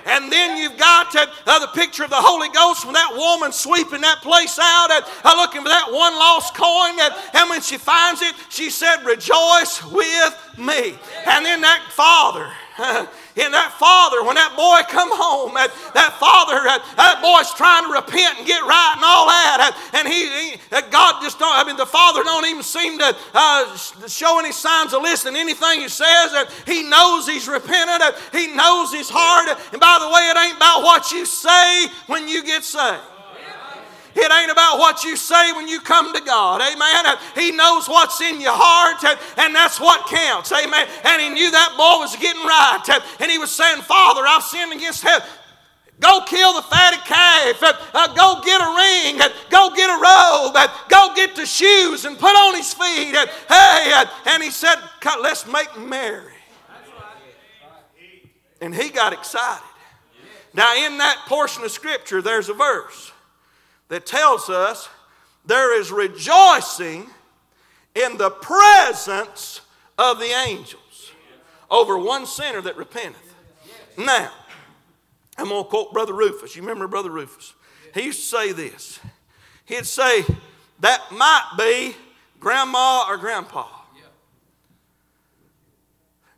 And 0.06 0.32
then 0.32 0.56
you've 0.56 0.78
got 0.78 1.14
uh, 1.16 1.58
the 1.58 1.66
picture 1.74 2.04
of 2.04 2.10
the 2.10 2.16
Holy 2.16 2.48
Ghost 2.50 2.84
from 2.84 2.92
that 2.94 3.12
woman 3.16 3.50
sweeping 3.50 4.02
that 4.02 4.22
place 4.22 4.56
out 4.56 4.88
and 4.92 5.04
uh, 5.24 5.34
looking 5.36 5.62
for 5.62 5.68
that 5.68 5.90
one 5.90 6.14
lost 6.14 6.54
coin. 6.54 6.94
And, 7.00 7.12
and 7.34 7.50
when 7.50 7.60
she 7.60 7.76
finds 7.76 8.22
it, 8.22 8.32
she 8.48 8.70
said, 8.70 9.04
Rejoice 9.04 9.82
with 9.84 10.58
me. 10.58 10.94
And 11.26 11.44
then 11.44 11.60
that 11.60 11.82
father. 11.90 12.48
in 13.36 13.52
that 13.52 13.76
father, 13.76 14.24
when 14.24 14.34
that 14.34 14.56
boy 14.56 14.80
come 14.88 15.12
home, 15.12 15.52
that, 15.54 15.68
that 15.92 16.16
father, 16.16 16.56
that, 16.64 16.80
that 16.96 17.20
boy's 17.20 17.52
trying 17.52 17.84
to 17.84 17.92
repent 17.92 18.40
and 18.40 18.46
get 18.46 18.64
right 18.64 18.96
and 18.96 19.04
all 19.04 19.28
that, 19.28 19.76
and 19.92 20.08
he, 20.08 20.24
he 20.24 20.90
God 20.90 21.20
just 21.20 21.38
don't, 21.38 21.52
I 21.52 21.64
mean, 21.64 21.76
the 21.76 21.86
father 21.86 22.24
don't 22.24 22.46
even 22.46 22.62
seem 22.62 22.98
to 22.98 23.16
uh, 23.34 23.76
show 24.08 24.38
any 24.40 24.52
signs 24.52 24.94
of 24.94 25.02
listening 25.02 25.36
anything 25.36 25.80
he 25.80 25.88
says, 25.88 26.32
that 26.32 26.48
he 26.64 26.82
knows 26.82 27.28
he's 27.28 27.46
repentant, 27.46 28.02
and 28.02 28.14
he 28.32 28.56
knows 28.56 28.92
his 28.92 29.12
heart, 29.12 29.52
and 29.72 29.80
by 29.80 30.00
the 30.00 30.08
way, 30.08 30.32
it 30.32 30.36
ain't 30.40 30.56
about 30.56 30.82
what 30.82 31.12
you 31.12 31.26
say 31.26 31.86
when 32.06 32.28
you 32.28 32.42
get 32.42 32.64
saved. 32.64 33.15
It 34.16 34.32
ain't 34.32 34.50
about 34.50 34.78
what 34.78 35.04
you 35.04 35.14
say 35.14 35.52
when 35.52 35.68
you 35.68 35.80
come 35.80 36.14
to 36.14 36.20
God. 36.22 36.62
Amen. 36.62 37.18
He 37.34 37.52
knows 37.52 37.86
what's 37.86 38.20
in 38.22 38.40
your 38.40 38.56
heart, 38.56 39.04
and 39.36 39.54
that's 39.54 39.78
what 39.78 40.06
counts. 40.06 40.50
Amen. 40.52 40.88
And 41.04 41.20
he 41.20 41.28
knew 41.28 41.50
that 41.50 41.74
boy 41.76 42.00
was 42.00 42.16
getting 42.16 42.42
right. 42.42 42.82
And 43.20 43.30
he 43.30 43.36
was 43.36 43.50
saying, 43.50 43.82
Father, 43.82 44.22
I've 44.24 44.42
sinned 44.42 44.72
against 44.72 45.02
heaven. 45.02 45.28
Go 46.00 46.22
kill 46.26 46.54
the 46.54 46.62
fatted 46.62 47.00
calf. 47.00 47.60
Uh, 47.62 48.14
go 48.14 48.40
get 48.44 48.60
a 48.60 48.72
ring. 48.72 49.20
Uh, 49.20 49.28
go 49.50 49.74
get 49.74 49.88
a 49.88 49.94
robe. 49.94 50.56
Uh, 50.56 50.68
go 50.88 51.14
get 51.14 51.36
the 51.36 51.46
shoes 51.46 52.04
and 52.04 52.18
put 52.18 52.34
on 52.34 52.54
his 52.54 52.72
feet. 52.72 53.14
Uh, 53.14 53.26
hey, 53.48 53.92
uh, 53.92 54.06
and 54.26 54.42
he 54.42 54.50
said, 54.50 54.76
Let's 55.22 55.46
make 55.46 55.78
merry. 55.78 56.32
And 58.60 58.74
he 58.74 58.90
got 58.90 59.12
excited. 59.12 59.62
Now, 60.52 60.74
in 60.86 60.98
that 60.98 61.24
portion 61.26 61.64
of 61.64 61.70
Scripture, 61.70 62.22
there's 62.22 62.48
a 62.48 62.54
verse 62.54 63.12
that 63.88 64.06
tells 64.06 64.48
us 64.48 64.88
there 65.44 65.78
is 65.78 65.92
rejoicing 65.92 67.06
in 67.94 68.16
the 68.18 68.30
presence 68.30 69.60
of 69.96 70.18
the 70.18 70.26
angels 70.46 71.12
over 71.70 71.98
one 71.98 72.26
sinner 72.26 72.60
that 72.60 72.76
repenteth. 72.76 73.34
Now, 73.96 74.30
I'm 75.38 75.48
going 75.48 75.64
to 75.64 75.68
quote 75.68 75.92
Brother 75.92 76.12
Rufus. 76.12 76.56
You 76.56 76.62
remember 76.62 76.86
Brother 76.86 77.10
Rufus? 77.10 77.54
He 77.94 78.02
used 78.02 78.20
to 78.20 78.36
say 78.36 78.52
this. 78.52 79.00
He'd 79.64 79.86
say, 79.86 80.24
That 80.80 81.00
might 81.12 81.52
be 81.58 81.96
grandma 82.38 83.04
or 83.08 83.16
grandpa. 83.16 83.66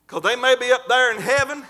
Because 0.07 0.23
they 0.23 0.37
may 0.37 0.57
be 0.57 0.73
up 0.73 0.88
there 0.88 1.14
in 1.14 1.21
heaven 1.21 1.64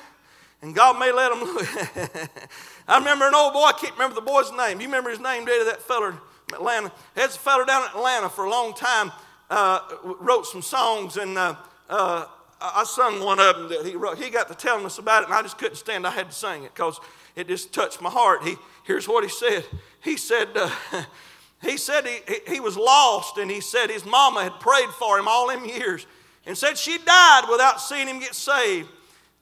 and 0.62 0.74
God 0.74 0.98
may 0.98 1.12
let 1.12 1.30
them 1.30 1.40
look. 1.40 1.66
I 2.88 2.98
remember 2.98 3.28
an 3.28 3.34
old 3.34 3.52
boy, 3.52 3.64
I 3.64 3.72
can't 3.72 3.92
remember 3.92 4.14
the 4.14 4.22
boy's 4.22 4.50
name. 4.50 4.80
You 4.80 4.86
remember 4.86 5.10
his 5.10 5.20
name, 5.20 5.44
Daddy, 5.44 5.62
that 5.64 5.82
feller 5.82 6.14
Atlanta? 6.54 6.90
There's 7.14 7.36
a 7.36 7.38
feller 7.38 7.66
down 7.66 7.82
in 7.82 7.88
Atlanta 7.90 8.30
for 8.30 8.46
a 8.46 8.50
long 8.50 8.72
time, 8.72 9.12
uh, 9.50 9.80
wrote 10.02 10.46
some 10.46 10.62
songs, 10.62 11.18
and 11.18 11.36
uh, 11.36 11.54
uh, 11.90 12.24
I 12.60 12.84
sung 12.84 13.22
one 13.22 13.38
of 13.40 13.56
them 13.56 13.68
that 13.68 13.84
he 13.84 13.94
wrote. 13.94 14.16
He 14.16 14.30
got 14.30 14.48
to 14.48 14.54
telling 14.54 14.86
us 14.86 14.98
about 14.98 15.22
it, 15.22 15.26
and 15.26 15.34
I 15.34 15.42
just 15.42 15.58
couldn't 15.58 15.76
stand. 15.76 16.06
I 16.06 16.10
had 16.10 16.30
to 16.30 16.34
sing 16.34 16.64
it 16.64 16.74
because 16.74 16.98
it 17.36 17.46
just 17.46 17.74
touched 17.74 18.00
my 18.00 18.08
heart. 18.08 18.42
He, 18.42 18.56
here's 18.84 19.06
what 19.06 19.22
he 19.22 19.28
said. 19.28 19.66
He 20.02 20.16
said, 20.16 20.48
uh, 20.56 20.70
he 21.62 21.76
said 21.76 22.06
he, 22.06 22.54
he 22.54 22.58
was 22.58 22.78
lost, 22.78 23.36
and 23.36 23.50
he 23.50 23.60
said 23.60 23.90
his 23.90 24.06
mama 24.06 24.44
had 24.44 24.58
prayed 24.60 24.88
for 24.98 25.18
him 25.18 25.28
all 25.28 25.48
them 25.48 25.66
years 25.66 26.06
and 26.46 26.56
said 26.56 26.78
she 26.78 26.96
died 26.96 27.42
without 27.50 27.82
seeing 27.82 28.08
him 28.08 28.18
get 28.18 28.34
saved. 28.34 28.88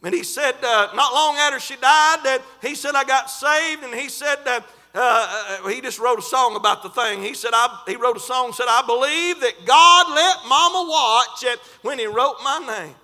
And 0.03 0.15
he 0.15 0.23
said, 0.23 0.55
uh, 0.63 0.89
not 0.95 1.13
long 1.13 1.37
after 1.37 1.59
she 1.59 1.75
died, 1.75 2.19
that 2.25 2.43
he 2.63 2.75
said, 2.75 2.95
I 2.95 3.05
got 3.05 3.31
saved. 3.31 3.83
And 3.83 3.95
he 3.95 4.09
said, 4.09 4.39
uh, 4.47 4.61
uh, 4.95 5.69
he 5.69 5.81
just 5.81 5.99
wrote 5.99 6.19
a 6.19 6.23
song 6.23 6.57
about 6.57 6.83
the 6.83 6.91
thing. 6.91 7.23
He 7.23 7.35
said, 7.35 7.51
I, 7.53 7.83
he 7.87 7.97
wrote 7.97 8.17
a 8.17 8.21
song, 8.21 8.53
said, 8.53 8.67
I 8.69 8.83
believe 8.87 9.41
that 9.41 9.67
God 9.67 10.15
let 10.15 10.49
mama 10.49 10.87
watch 10.89 11.45
it 11.45 11.59
when 11.83 11.99
he 11.99 12.07
wrote 12.07 12.37
my 12.45 12.59
name. 12.59 12.95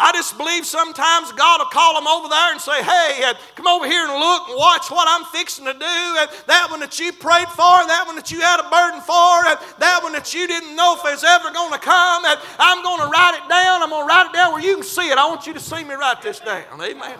I 0.00 0.12
just 0.12 0.38
believe 0.38 0.64
sometimes 0.64 1.32
God 1.32 1.58
will 1.60 1.72
call 1.74 1.94
them 1.94 2.06
over 2.06 2.28
there 2.28 2.52
and 2.52 2.60
say, 2.60 2.82
Hey, 2.82 3.22
uh, 3.24 3.34
come 3.54 3.66
over 3.66 3.86
here 3.86 4.06
and 4.06 4.14
look 4.14 4.48
and 4.48 4.56
watch 4.56 4.90
what 4.90 5.06
I'm 5.10 5.26
fixing 5.26 5.66
to 5.66 5.74
do. 5.74 5.98
And 6.22 6.30
that 6.46 6.68
one 6.70 6.80
that 6.80 6.98
you 6.98 7.12
prayed 7.12 7.48
for, 7.50 7.74
that 7.82 8.04
one 8.06 8.16
that 8.16 8.30
you 8.30 8.40
had 8.40 8.62
a 8.62 8.68
burden 8.70 9.02
for, 9.02 9.50
and 9.50 9.58
that 9.82 10.00
one 10.02 10.12
that 10.12 10.32
you 10.32 10.46
didn't 10.46 10.76
know 10.76 10.94
if 10.96 11.02
it's 11.12 11.24
ever 11.24 11.50
going 11.50 11.72
to 11.72 11.82
come. 11.82 12.24
Uh, 12.24 12.36
I'm 12.58 12.82
going 12.82 13.02
to 13.02 13.10
write 13.10 13.40
it 13.42 13.46
down. 13.50 13.82
I'm 13.82 13.90
going 13.90 14.06
to 14.06 14.08
write 14.08 14.30
it 14.30 14.32
down 14.32 14.52
where 14.54 14.62
you 14.62 14.76
can 14.76 14.86
see 14.86 15.10
it. 15.10 15.18
I 15.18 15.26
want 15.26 15.46
you 15.46 15.54
to 15.54 15.60
see 15.60 15.82
me 15.82 15.94
write 15.94 16.22
this 16.22 16.38
down. 16.40 16.78
Amen. 16.78 17.18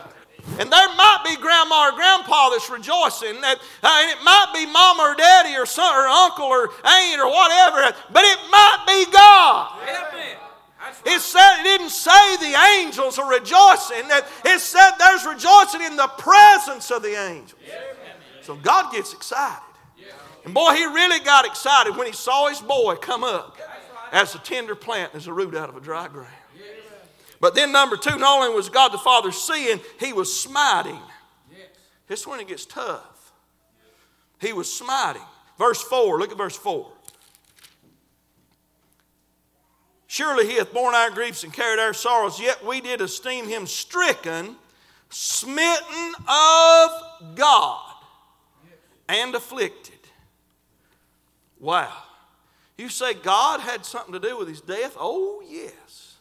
And 0.59 0.73
there 0.73 0.89
might 0.97 1.23
be 1.27 1.37
grandma 1.37 1.91
or 1.91 1.93
grandpa 1.93 2.51
that's 2.51 2.71
rejoicing, 2.71 3.41
that, 3.43 3.59
uh, 3.83 4.01
and 4.03 4.11
it 4.11 4.25
might 4.25 4.51
be 4.55 4.67
mama 4.67 5.03
or 5.03 5.15
daddy 5.15 5.55
or 5.55 5.67
son 5.67 5.95
or 5.95 6.09
uncle 6.09 6.47
or 6.47 6.71
aunt 6.83 7.21
or 7.21 7.29
whatever, 7.29 7.95
but 8.11 8.25
it 8.25 8.39
might 8.51 8.83
be 8.87 9.13
God. 9.13 9.79
Amen. 9.83 10.48
It 11.05 11.21
said 11.21 11.61
it 11.61 11.65
didn't 11.65 11.91
say 11.91 12.37
the 12.37 12.59
angels 12.79 13.19
are 13.19 13.31
rejoicing. 13.31 14.05
It 14.45 14.61
said 14.61 14.91
there's 14.99 15.25
rejoicing 15.25 15.83
in 15.83 15.97
the 15.97 16.09
presence 16.19 16.91
of 16.91 17.03
the 17.03 17.15
angels. 17.15 17.61
So 18.43 18.57
God 18.57 18.93
gets 18.93 19.13
excited. 19.13 19.63
And 20.45 20.55
boy, 20.55 20.75
he 20.75 20.85
really 20.85 21.23
got 21.25 21.45
excited 21.45 21.97
when 21.97 22.07
he 22.07 22.13
saw 22.13 22.49
his 22.49 22.61
boy 22.61 22.97
come 22.97 23.23
up 23.25 23.59
as 24.13 24.35
a 24.35 24.39
tender 24.39 24.75
plant, 24.75 25.15
as 25.15 25.27
a 25.27 25.33
root 25.33 25.55
out 25.55 25.69
of 25.69 25.77
a 25.77 25.81
dry 25.81 26.09
ground. 26.09 26.33
But 27.41 27.55
then, 27.55 27.71
number 27.71 27.97
two, 27.97 28.19
not 28.19 28.41
only 28.41 28.55
was 28.55 28.69
God 28.69 28.89
the 28.89 28.99
Father 28.99 29.31
seeing, 29.31 29.81
he 30.01 30.13
was 30.13 30.35
smiting. 30.35 30.99
This 32.07 32.27
when 32.27 32.41
it 32.41 32.49
gets 32.49 32.65
tough. 32.65 33.33
He 34.41 34.53
was 34.53 34.73
smiting. 34.73 35.23
Verse 35.59 35.83
4, 35.83 36.19
look 36.19 36.33
at 36.33 36.39
verse 36.39 36.57
4. 36.57 36.91
Surely 40.09 40.47
he 40.47 40.57
hath 40.57 40.73
borne 40.73 40.95
our 40.95 41.11
griefs 41.11 41.45
and 41.45 41.53
carried 41.53 41.79
our 41.79 41.93
sorrows, 41.93 42.41
yet 42.41 42.65
we 42.65 42.81
did 42.81 43.03
esteem 43.03 43.47
him 43.47 43.67
stricken, 43.67 44.57
smitten 45.11 46.15
of 46.27 47.37
God, 47.37 47.95
and 49.07 49.35
afflicted. 49.35 49.99
Wow. 51.61 51.93
You 52.79 52.89
say 52.89 53.13
God 53.13 53.61
had 53.61 53.85
something 53.85 54.15
to 54.15 54.21
do 54.21 54.39
with 54.39 54.49
his 54.49 54.63
death? 54.63 54.97
Oh, 54.99 55.43
yes. 55.47 56.17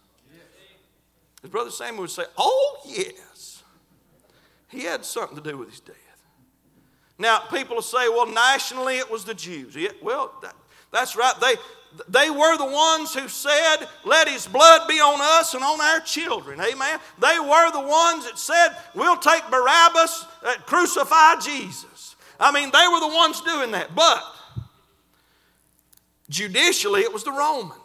His 1.41 1.49
brother 1.49 1.71
Samuel 1.71 2.01
would 2.01 2.09
say, 2.09 2.23
Oh, 2.37 2.81
yes. 2.85 3.63
He 4.67 4.81
had 4.81 5.05
something 5.05 5.37
to 5.41 5.49
do 5.49 5.57
with 5.57 5.69
his 5.69 5.79
death. 5.79 5.95
Now, 7.17 7.39
people 7.39 7.75
will 7.75 7.81
say, 7.81 8.09
well, 8.09 8.27
nationally 8.27 8.97
it 8.97 9.09
was 9.09 9.23
the 9.23 9.33
Jews. 9.33 9.75
Yeah, 9.75 9.89
well, 10.03 10.33
that, 10.41 10.55
that's 10.91 11.15
right. 11.15 11.33
They, 11.39 11.55
they 12.09 12.29
were 12.29 12.57
the 12.57 12.65
ones 12.65 13.13
who 13.13 13.27
said, 13.27 13.87
Let 14.03 14.27
his 14.27 14.47
blood 14.47 14.87
be 14.87 14.99
on 14.99 15.19
us 15.39 15.53
and 15.53 15.63
on 15.63 15.79
our 15.81 15.99
children. 16.01 16.59
Amen. 16.59 16.99
They 17.19 17.39
were 17.39 17.71
the 17.71 17.87
ones 17.87 18.25
that 18.25 18.37
said, 18.37 18.69
We'll 18.93 19.17
take 19.17 19.49
Barabbas, 19.49 20.25
uh, 20.43 20.55
crucify 20.65 21.35
Jesus. 21.35 22.15
I 22.39 22.51
mean, 22.51 22.71
they 22.71 22.87
were 22.91 22.99
the 22.99 23.15
ones 23.15 23.41
doing 23.41 23.71
that. 23.71 23.95
But 23.95 24.23
judicially, 26.29 27.01
it 27.01 27.11
was 27.11 27.23
the 27.23 27.31
Romans. 27.31 27.77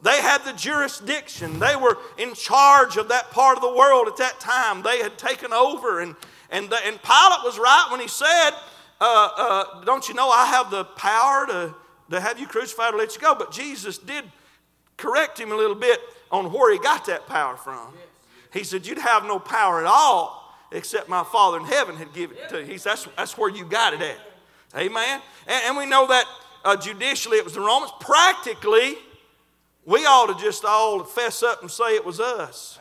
They 0.00 0.20
had 0.20 0.44
the 0.44 0.52
jurisdiction. 0.52 1.58
They 1.58 1.74
were 1.74 1.98
in 2.18 2.34
charge 2.34 2.96
of 2.96 3.08
that 3.08 3.30
part 3.30 3.56
of 3.56 3.62
the 3.62 3.74
world 3.74 4.06
at 4.06 4.16
that 4.18 4.38
time. 4.38 4.82
They 4.82 4.98
had 4.98 5.18
taken 5.18 5.52
over. 5.52 6.00
And, 6.00 6.14
and, 6.50 6.72
and 6.72 7.02
Pilate 7.02 7.44
was 7.44 7.58
right 7.58 7.88
when 7.90 8.00
he 8.00 8.06
said, 8.06 8.50
uh, 9.00 9.28
uh, 9.36 9.84
Don't 9.84 10.08
you 10.08 10.14
know 10.14 10.30
I 10.30 10.46
have 10.46 10.70
the 10.70 10.84
power 10.84 11.46
to, 11.48 11.74
to 12.10 12.20
have 12.20 12.38
you 12.38 12.46
crucified 12.46 12.94
or 12.94 12.98
let 12.98 13.14
you 13.14 13.20
go? 13.20 13.34
But 13.34 13.52
Jesus 13.52 13.98
did 13.98 14.24
correct 14.96 15.38
him 15.38 15.52
a 15.52 15.56
little 15.56 15.76
bit 15.76 16.00
on 16.30 16.52
where 16.52 16.72
he 16.72 16.78
got 16.78 17.06
that 17.06 17.26
power 17.26 17.56
from. 17.56 17.88
He 18.52 18.64
said, 18.64 18.86
You'd 18.86 18.98
have 18.98 19.24
no 19.24 19.38
power 19.38 19.80
at 19.80 19.86
all 19.86 20.54
except 20.72 21.08
my 21.08 21.24
Father 21.24 21.58
in 21.58 21.64
heaven 21.64 21.96
had 21.96 22.12
given 22.12 22.36
it 22.36 22.48
to 22.50 22.60
you. 22.60 22.66
He 22.66 22.78
said, 22.78 22.92
That's, 22.92 23.08
that's 23.16 23.38
where 23.38 23.50
you 23.50 23.64
got 23.64 23.94
it 23.94 24.02
at. 24.02 24.18
Amen. 24.76 25.20
And, 25.46 25.62
and 25.66 25.76
we 25.76 25.86
know 25.86 26.06
that 26.08 26.24
uh, 26.64 26.76
judicially 26.76 27.38
it 27.38 27.44
was 27.44 27.54
the 27.54 27.60
Romans. 27.60 27.92
Practically, 28.00 28.96
we 29.86 30.00
ought 30.00 30.26
to 30.26 30.44
just 30.44 30.64
all 30.64 31.02
fess 31.04 31.42
up 31.42 31.62
and 31.62 31.70
say 31.70 31.94
it 31.94 32.04
was 32.04 32.20
us. 32.20 32.78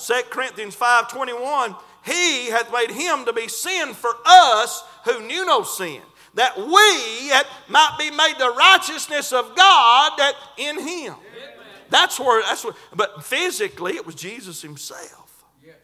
Right. 0.00 0.22
2 0.24 0.30
Corinthians 0.30 0.74
5.21, 0.74 1.76
He 2.04 2.50
hath 2.50 2.72
made 2.72 2.90
him 2.90 3.24
to 3.26 3.32
be 3.32 3.46
sin 3.46 3.94
for 3.94 4.10
us 4.26 4.82
who 5.04 5.24
knew 5.24 5.46
no 5.46 5.62
sin, 5.62 6.00
that 6.34 6.56
we 6.56 7.32
might 7.68 7.96
be 7.98 8.10
made 8.10 8.34
the 8.38 8.52
righteousness 8.56 9.32
of 9.32 9.54
God 9.56 10.12
that 10.18 10.34
in 10.56 10.80
him. 10.80 11.14
That's 11.90 12.18
where, 12.18 12.42
that's 12.42 12.64
where, 12.64 12.74
but 12.94 13.22
physically 13.22 13.96
it 13.96 14.06
was 14.06 14.14
Jesus 14.14 14.62
himself. 14.62 15.44
Yes. 15.62 15.76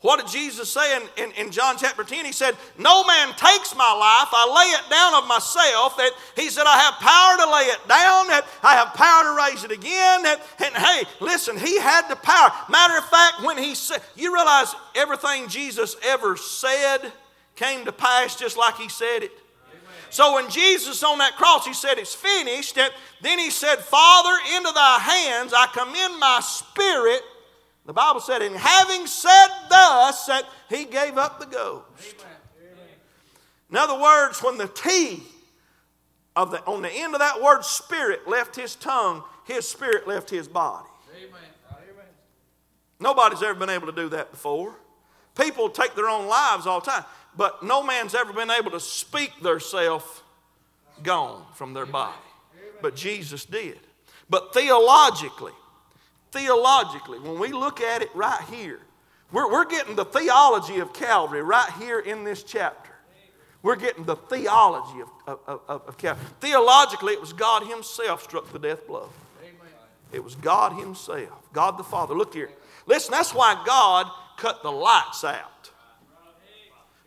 What 0.00 0.20
did 0.20 0.28
Jesus 0.32 0.72
say 0.72 0.96
in, 0.96 1.02
in, 1.22 1.32
in, 1.32 1.50
John 1.52 1.76
chapter 1.78 2.02
10? 2.02 2.24
He 2.24 2.32
said, 2.32 2.56
No 2.78 3.04
man 3.04 3.28
takes 3.36 3.76
my 3.76 3.92
life, 3.92 4.32
I 4.32 4.48
lay 4.48 4.70
it 4.70 4.90
down 4.90 5.22
of 5.22 5.28
myself. 5.28 5.98
That 5.98 6.12
he 6.34 6.48
said, 6.48 6.64
I 6.66 6.78
have 6.78 6.94
power 6.94 7.36
to 7.44 7.52
lay 7.52 7.66
it 7.66 7.88
down, 7.88 8.28
that 8.28 8.46
I 8.62 8.74
have 8.76 8.94
power 8.94 9.24
to 9.24 9.36
raise 9.36 9.64
it 9.64 9.70
again. 9.70 10.22
That, 10.22 10.40
and 10.64 10.74
hey, 10.74 11.02
listen, 11.20 11.58
he 11.58 11.78
had 11.78 12.08
the 12.08 12.16
power. 12.16 12.50
Matter 12.70 12.96
of 12.96 13.04
fact, 13.04 13.42
when 13.42 13.58
he 13.58 13.74
said, 13.74 14.00
you 14.16 14.32
realize 14.32 14.74
everything 14.94 15.48
Jesus 15.48 15.94
ever 16.06 16.38
said 16.38 17.12
came 17.58 17.84
to 17.84 17.92
pass 17.92 18.36
just 18.36 18.56
like 18.56 18.76
he 18.76 18.88
said 18.88 19.22
it. 19.22 19.32
So 20.10 20.34
when 20.34 20.48
Jesus 20.48 21.02
on 21.02 21.18
that 21.18 21.36
cross, 21.36 21.66
he 21.66 21.74
said, 21.74 21.98
It's 21.98 22.14
finished. 22.14 22.78
And 22.78 22.92
then 23.20 23.38
he 23.38 23.50
said, 23.50 23.76
Father, 23.76 24.34
into 24.56 24.72
thy 24.72 24.98
hands 25.00 25.52
I 25.54 25.66
commend 25.66 26.18
my 26.18 26.40
spirit. 26.42 27.22
The 27.84 27.92
Bible 27.92 28.20
said, 28.20 28.42
and 28.42 28.54
having 28.54 29.06
said 29.06 29.48
thus, 29.70 30.26
that 30.26 30.44
he 30.68 30.84
gave 30.84 31.16
up 31.16 31.40
the 31.40 31.46
ghost. 31.46 31.86
Amen. 32.20 32.86
In 33.70 33.76
other 33.78 33.98
words, 33.98 34.42
when 34.42 34.58
the 34.58 34.68
T 34.68 35.22
of 36.36 36.50
the, 36.50 36.62
on 36.66 36.82
the 36.82 36.90
end 36.90 37.14
of 37.14 37.20
that 37.20 37.42
word 37.42 37.64
spirit 37.64 38.28
left 38.28 38.54
his 38.54 38.74
tongue, 38.76 39.22
his 39.46 39.66
spirit 39.66 40.06
left 40.06 40.28
his 40.28 40.46
body. 40.46 40.86
Amen. 41.16 41.40
Nobody's 43.00 43.42
ever 43.42 43.58
been 43.58 43.70
able 43.70 43.86
to 43.86 43.92
do 43.92 44.10
that 44.10 44.32
before. 44.32 44.74
People 45.34 45.70
take 45.70 45.94
their 45.94 46.08
own 46.08 46.26
lives 46.26 46.66
all 46.66 46.80
the 46.80 46.90
time, 46.90 47.04
but 47.36 47.62
no 47.62 47.82
man's 47.82 48.14
ever 48.14 48.32
been 48.32 48.50
able 48.50 48.70
to 48.72 48.80
speak 48.80 49.32
their 49.42 49.60
self 49.60 50.22
gone 51.02 51.44
from 51.54 51.74
their 51.74 51.86
body. 51.86 52.16
But 52.82 52.96
Jesus 52.96 53.44
did. 53.44 53.78
But 54.30 54.52
theologically, 54.52 55.52
theologically, 56.32 57.18
when 57.18 57.38
we 57.38 57.52
look 57.52 57.80
at 57.80 58.02
it 58.02 58.10
right 58.14 58.42
here, 58.50 58.80
we're, 59.32 59.50
we're 59.50 59.66
getting 59.66 59.96
the 59.96 60.04
theology 60.04 60.78
of 60.78 60.92
Calvary 60.92 61.42
right 61.42 61.70
here 61.78 61.98
in 61.98 62.24
this 62.24 62.42
chapter. 62.42 62.90
We're 63.62 63.76
getting 63.76 64.04
the 64.04 64.16
theology 64.16 65.00
of, 65.00 65.38
of, 65.46 65.60
of, 65.68 65.82
of 65.88 65.98
Calvary. 65.98 66.24
Theologically, 66.40 67.12
it 67.14 67.20
was 67.20 67.32
God 67.32 67.66
Himself 67.66 68.22
struck 68.22 68.52
the 68.52 68.58
death 68.58 68.86
blow. 68.86 69.10
It 70.12 70.24
was 70.24 70.34
God 70.36 70.72
Himself, 70.80 71.52
God 71.52 71.78
the 71.78 71.84
Father. 71.84 72.14
Look 72.14 72.34
here. 72.34 72.50
Listen, 72.86 73.12
that's 73.12 73.34
why 73.34 73.62
God 73.66 74.10
cut 74.38 74.62
the 74.62 74.70
lights 74.72 75.24
out. 75.24 75.70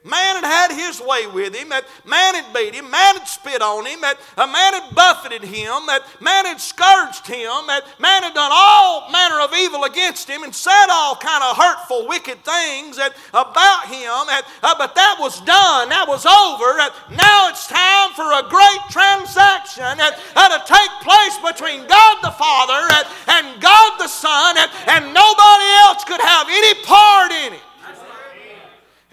Man 0.04 0.42
had 0.42 0.46
had 0.46 0.72
his 0.74 1.00
way 1.00 1.28
with 1.28 1.54
him. 1.54 1.70
That 1.70 1.86
man 2.06 2.34
had 2.34 2.50
beat 2.54 2.74
him. 2.74 2.90
Man 2.90 3.22
had 3.22 3.28
spit 3.28 3.62
on 3.62 3.86
him. 3.86 4.02
That 4.02 4.18
a 4.36 4.48
man 4.50 4.74
had 4.74 4.96
buffeted 4.96 5.44
him. 5.46 5.86
That 5.86 6.02
man 6.20 6.50
had 6.50 6.58
scourged 6.58 7.28
him. 7.30 7.70
That 7.70 7.86
man 8.02 8.24
had 8.26 8.34
done 8.34 8.50
all 8.52 9.12
manner 9.12 9.46
of 9.46 9.54
evil 9.54 9.84
against 9.86 10.28
him 10.28 10.42
and 10.42 10.56
said 10.56 10.90
all 10.90 11.16
kind 11.16 11.44
of 11.46 11.54
hurtful, 11.56 12.08
wicked 12.08 12.42
things 12.42 12.98
that, 12.98 13.14
about 13.30 13.94
him. 13.94 14.26
That, 14.26 14.42
uh, 14.66 14.74
but 14.74 14.98
that 14.98 15.22
was 15.22 15.38
done. 15.46 15.94
That 15.94 16.10
was 16.10 16.26
over. 16.26 16.82
That 16.82 16.98
now 17.14 17.54
it's 17.54 17.70
time 17.70 18.10
for 18.18 18.26
a 18.26 18.50
great 18.50 18.82
transaction 18.90 20.02
that, 20.02 20.18
uh, 20.34 20.50
to 20.50 20.60
take 20.66 20.94
place 21.06 21.38
between 21.46 21.86
God 21.86 22.26
the 22.26 22.34
Father 22.34 22.82
and, 22.90 23.06
and 23.38 23.62
God 23.62 24.02
the 24.02 24.10
Son, 24.10 24.58
and, 24.58 24.70
and 24.90 25.14
nobody 25.14 25.70
else 25.86 26.02
could 26.10 26.22
have 26.26 26.50
any 26.50 26.74
part 26.90 27.30
in 27.46 27.54
it. 27.54 27.66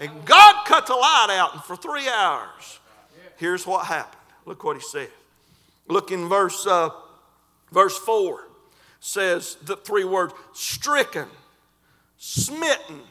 And 0.01 0.09
God 0.23 0.65
cut 0.65 0.87
the 0.87 0.95
light 0.95 1.27
out, 1.31 1.53
and 1.53 1.58
for 1.69 1.75
three 1.75 2.09
hours, 2.09 2.79
here's 3.37 3.67
what 3.67 3.85
happened. 3.85 4.23
Look 4.47 4.63
what 4.63 4.75
he 4.75 4.81
said. 4.81 5.09
Look 5.87 6.11
in 6.11 6.27
verse, 6.27 6.65
uh, 6.65 6.89
verse 7.71 7.95
4 7.95 8.47
says 8.99 9.55
the 9.61 9.75
three 9.75 10.03
words 10.03 10.33
stricken, 10.53 11.27
smitten, 12.17 13.01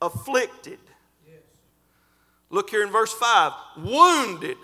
afflicted. 0.00 0.78
Look 2.48 2.70
here 2.70 2.84
in 2.84 2.92
verse 2.92 3.12
5 3.12 3.52
wounded, 3.78 4.58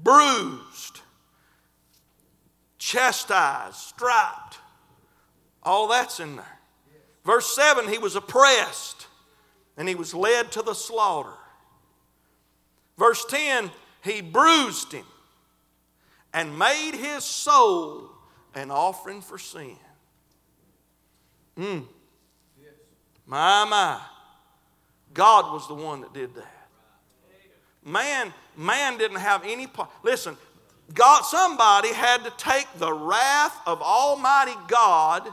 bruised, 0.00 1.00
chastised, 2.78 3.74
striped. 3.74 4.58
All 5.64 5.88
that's 5.88 6.20
in 6.20 6.36
there. 6.36 6.58
Verse 7.24 7.52
7 7.52 7.88
he 7.88 7.98
was 7.98 8.14
oppressed 8.14 9.08
and 9.76 9.88
he 9.88 9.96
was 9.96 10.14
led 10.14 10.52
to 10.52 10.62
the 10.62 10.74
slaughter. 10.74 11.32
Verse 12.98 13.24
10 13.26 13.70
he 14.02 14.20
bruised 14.20 14.92
him 14.92 15.04
and 16.32 16.56
made 16.56 16.92
his 16.92 17.24
soul 17.24 18.10
an 18.54 18.70
offering 18.70 19.20
for 19.20 19.38
sin. 19.38 19.76
Mm. 21.58 21.84
My, 23.26 23.64
my. 23.64 24.00
God 25.12 25.52
was 25.52 25.66
the 25.66 25.74
one 25.74 26.02
that 26.02 26.14
did 26.14 26.34
that. 26.34 26.68
Man, 27.84 28.32
man 28.56 28.98
didn't 28.98 29.18
have 29.18 29.42
any 29.44 29.66
part. 29.66 29.90
Listen, 30.02 30.36
God, 30.94 31.22
somebody 31.22 31.92
had 31.92 32.22
to 32.24 32.32
take 32.36 32.66
the 32.78 32.92
wrath 32.92 33.56
of 33.66 33.82
Almighty 33.82 34.54
God, 34.68 35.28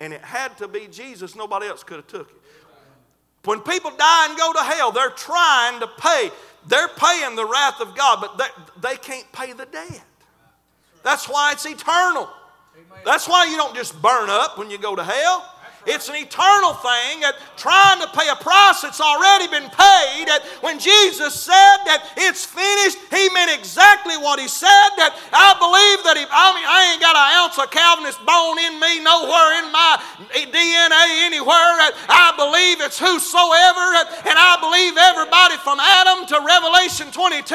and 0.00 0.12
it 0.12 0.20
had 0.20 0.56
to 0.58 0.68
be 0.68 0.86
Jesus. 0.86 1.34
Nobody 1.34 1.66
else 1.66 1.82
could 1.82 1.96
have 1.96 2.06
took 2.06 2.30
it. 2.30 2.36
When 3.44 3.60
people 3.60 3.92
die 3.96 4.26
and 4.28 4.36
go 4.36 4.52
to 4.52 4.58
hell, 4.58 4.92
they're 4.92 5.10
trying 5.10 5.80
to 5.80 5.86
pay. 5.86 6.30
They're 6.68 6.88
paying 6.88 7.36
the 7.36 7.46
wrath 7.46 7.80
of 7.80 7.94
God, 7.94 8.20
but 8.20 8.38
they, 8.38 8.90
they 8.90 8.96
can't 8.96 9.30
pay 9.32 9.52
the 9.52 9.66
debt. 9.66 10.02
That's 11.02 11.28
why 11.28 11.52
it's 11.52 11.64
eternal. 11.64 12.28
That's 13.04 13.28
why 13.28 13.44
you 13.44 13.56
don't 13.56 13.74
just 13.74 14.00
burn 14.02 14.28
up 14.28 14.58
when 14.58 14.70
you 14.70 14.78
go 14.78 14.96
to 14.96 15.04
hell. 15.04 15.52
It's 15.86 16.10
an 16.10 16.18
eternal 16.18 16.74
thing 16.74 17.22
that 17.22 17.38
trying 17.54 18.02
to 18.02 18.10
pay 18.10 18.26
a 18.26 18.34
price 18.34 18.82
that's 18.82 19.00
already 19.00 19.46
been 19.46 19.70
paid. 19.70 20.26
That 20.26 20.42
when 20.60 20.82
Jesus 20.82 21.30
said 21.38 21.78
that 21.86 22.02
it's 22.18 22.42
finished, 22.42 22.98
he 23.14 23.30
meant 23.30 23.54
exactly 23.54 24.18
what 24.18 24.42
he 24.42 24.50
said. 24.50 24.90
That 24.98 25.14
I 25.30 25.54
believe 25.54 26.02
that 26.02 26.18
he, 26.18 26.26
I 26.26 26.46
mean, 26.58 26.66
I 26.66 26.80
ain't 26.90 27.02
got 27.02 27.14
an 27.14 27.28
ounce 27.38 27.54
of 27.62 27.70
Calvinist 27.70 28.18
bone 28.26 28.58
in 28.66 28.74
me 28.82 28.98
nowhere 28.98 29.62
in 29.62 29.70
my 29.70 30.02
DNA 30.50 31.30
anywhere. 31.30 31.70
That 31.78 31.94
I 32.10 32.34
believe 32.34 32.82
it's 32.82 32.98
whosoever, 32.98 33.86
and 34.26 34.34
I 34.34 34.58
believe 34.58 34.98
everybody 34.98 35.54
from 35.62 35.78
Adam 35.78 36.26
to 36.34 36.36
Revelation 36.42 37.14
22 37.14 37.54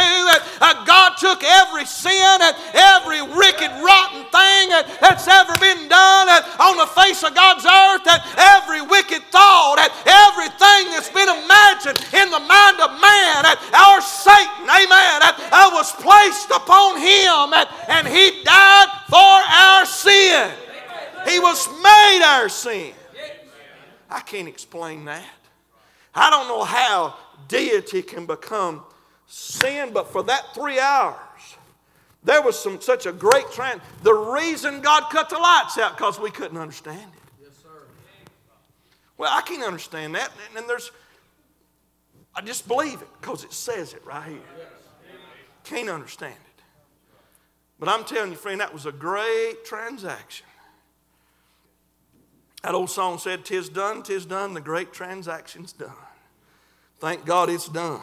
that 0.63 0.87
God 0.87 1.19
took 1.19 1.43
every 1.43 1.83
sin 1.83 2.39
and 2.39 2.55
every 2.71 3.19
wicked, 3.21 3.71
rotten 3.83 4.23
thing 4.31 4.63
that's 5.03 5.27
ever 5.27 5.59
been 5.59 5.91
done 5.91 6.31
on 6.63 6.79
the 6.79 6.87
face 6.95 7.27
of 7.27 7.35
God's 7.35 7.67
earth. 7.67 8.20
Every 8.37 8.81
wicked 8.81 9.23
thought, 9.31 9.79
at 9.79 9.91
everything 10.05 10.91
that's 10.93 11.09
been 11.09 11.29
imagined 11.29 11.99
in 12.13 12.29
the 12.29 12.39
mind 12.39 12.77
of 12.79 12.91
man, 12.99 13.45
at 13.45 13.57
our 13.73 14.01
Satan, 14.01 14.65
amen, 14.65 15.17
at, 15.23 15.35
uh, 15.51 15.69
was 15.73 15.91
placed 15.93 16.49
upon 16.51 16.99
him, 16.99 17.53
at, 17.53 17.67
and 17.89 18.07
he 18.07 18.43
died 18.43 18.89
for 19.09 19.17
our 19.17 19.85
sin. 19.85 20.51
He 21.27 21.39
was 21.39 21.67
made 21.81 22.21
our 22.23 22.49
sin. 22.49 22.93
I 24.09 24.19
can't 24.19 24.47
explain 24.47 25.05
that. 25.05 25.23
I 26.13 26.29
don't 26.29 26.47
know 26.47 26.63
how 26.63 27.15
deity 27.47 28.01
can 28.01 28.25
become 28.25 28.83
sin, 29.27 29.91
but 29.93 30.11
for 30.11 30.23
that 30.23 30.53
three 30.53 30.79
hours, 30.79 31.17
there 32.23 32.41
was 32.41 32.59
some 32.59 32.81
such 32.81 33.05
a 33.05 33.11
great 33.11 33.49
trend. 33.51 33.81
The 34.03 34.13
reason 34.13 34.81
God 34.81 35.09
cut 35.09 35.29
the 35.29 35.37
lights 35.37 35.77
out 35.77 35.97
because 35.97 36.19
we 36.19 36.29
couldn't 36.29 36.57
understand 36.57 37.11
it. 37.13 37.20
Well, 39.21 39.29
I 39.31 39.41
can't 39.41 39.61
understand 39.61 40.15
that. 40.15 40.31
And 40.57 40.67
there's 40.67 40.91
I 42.33 42.41
just 42.41 42.67
believe 42.67 43.03
it 43.03 43.07
because 43.21 43.43
it 43.43 43.53
says 43.53 43.93
it 43.93 44.03
right 44.03 44.27
here. 44.27 44.39
Can't 45.63 45.89
understand 45.89 46.33
it. 46.33 46.63
But 47.79 47.87
I'm 47.87 48.03
telling 48.03 48.31
you, 48.31 48.35
friend, 48.35 48.59
that 48.61 48.73
was 48.73 48.87
a 48.87 48.91
great 48.91 49.63
transaction. 49.63 50.47
That 52.63 52.73
old 52.73 52.89
song 52.89 53.19
said, 53.19 53.45
Tis 53.45 53.69
done, 53.69 54.01
tis 54.01 54.25
done, 54.25 54.55
the 54.55 54.61
great 54.61 54.91
transaction's 54.91 55.71
done. 55.71 55.91
Thank 56.97 57.23
God 57.23 57.51
it's 57.51 57.69
done. 57.69 58.01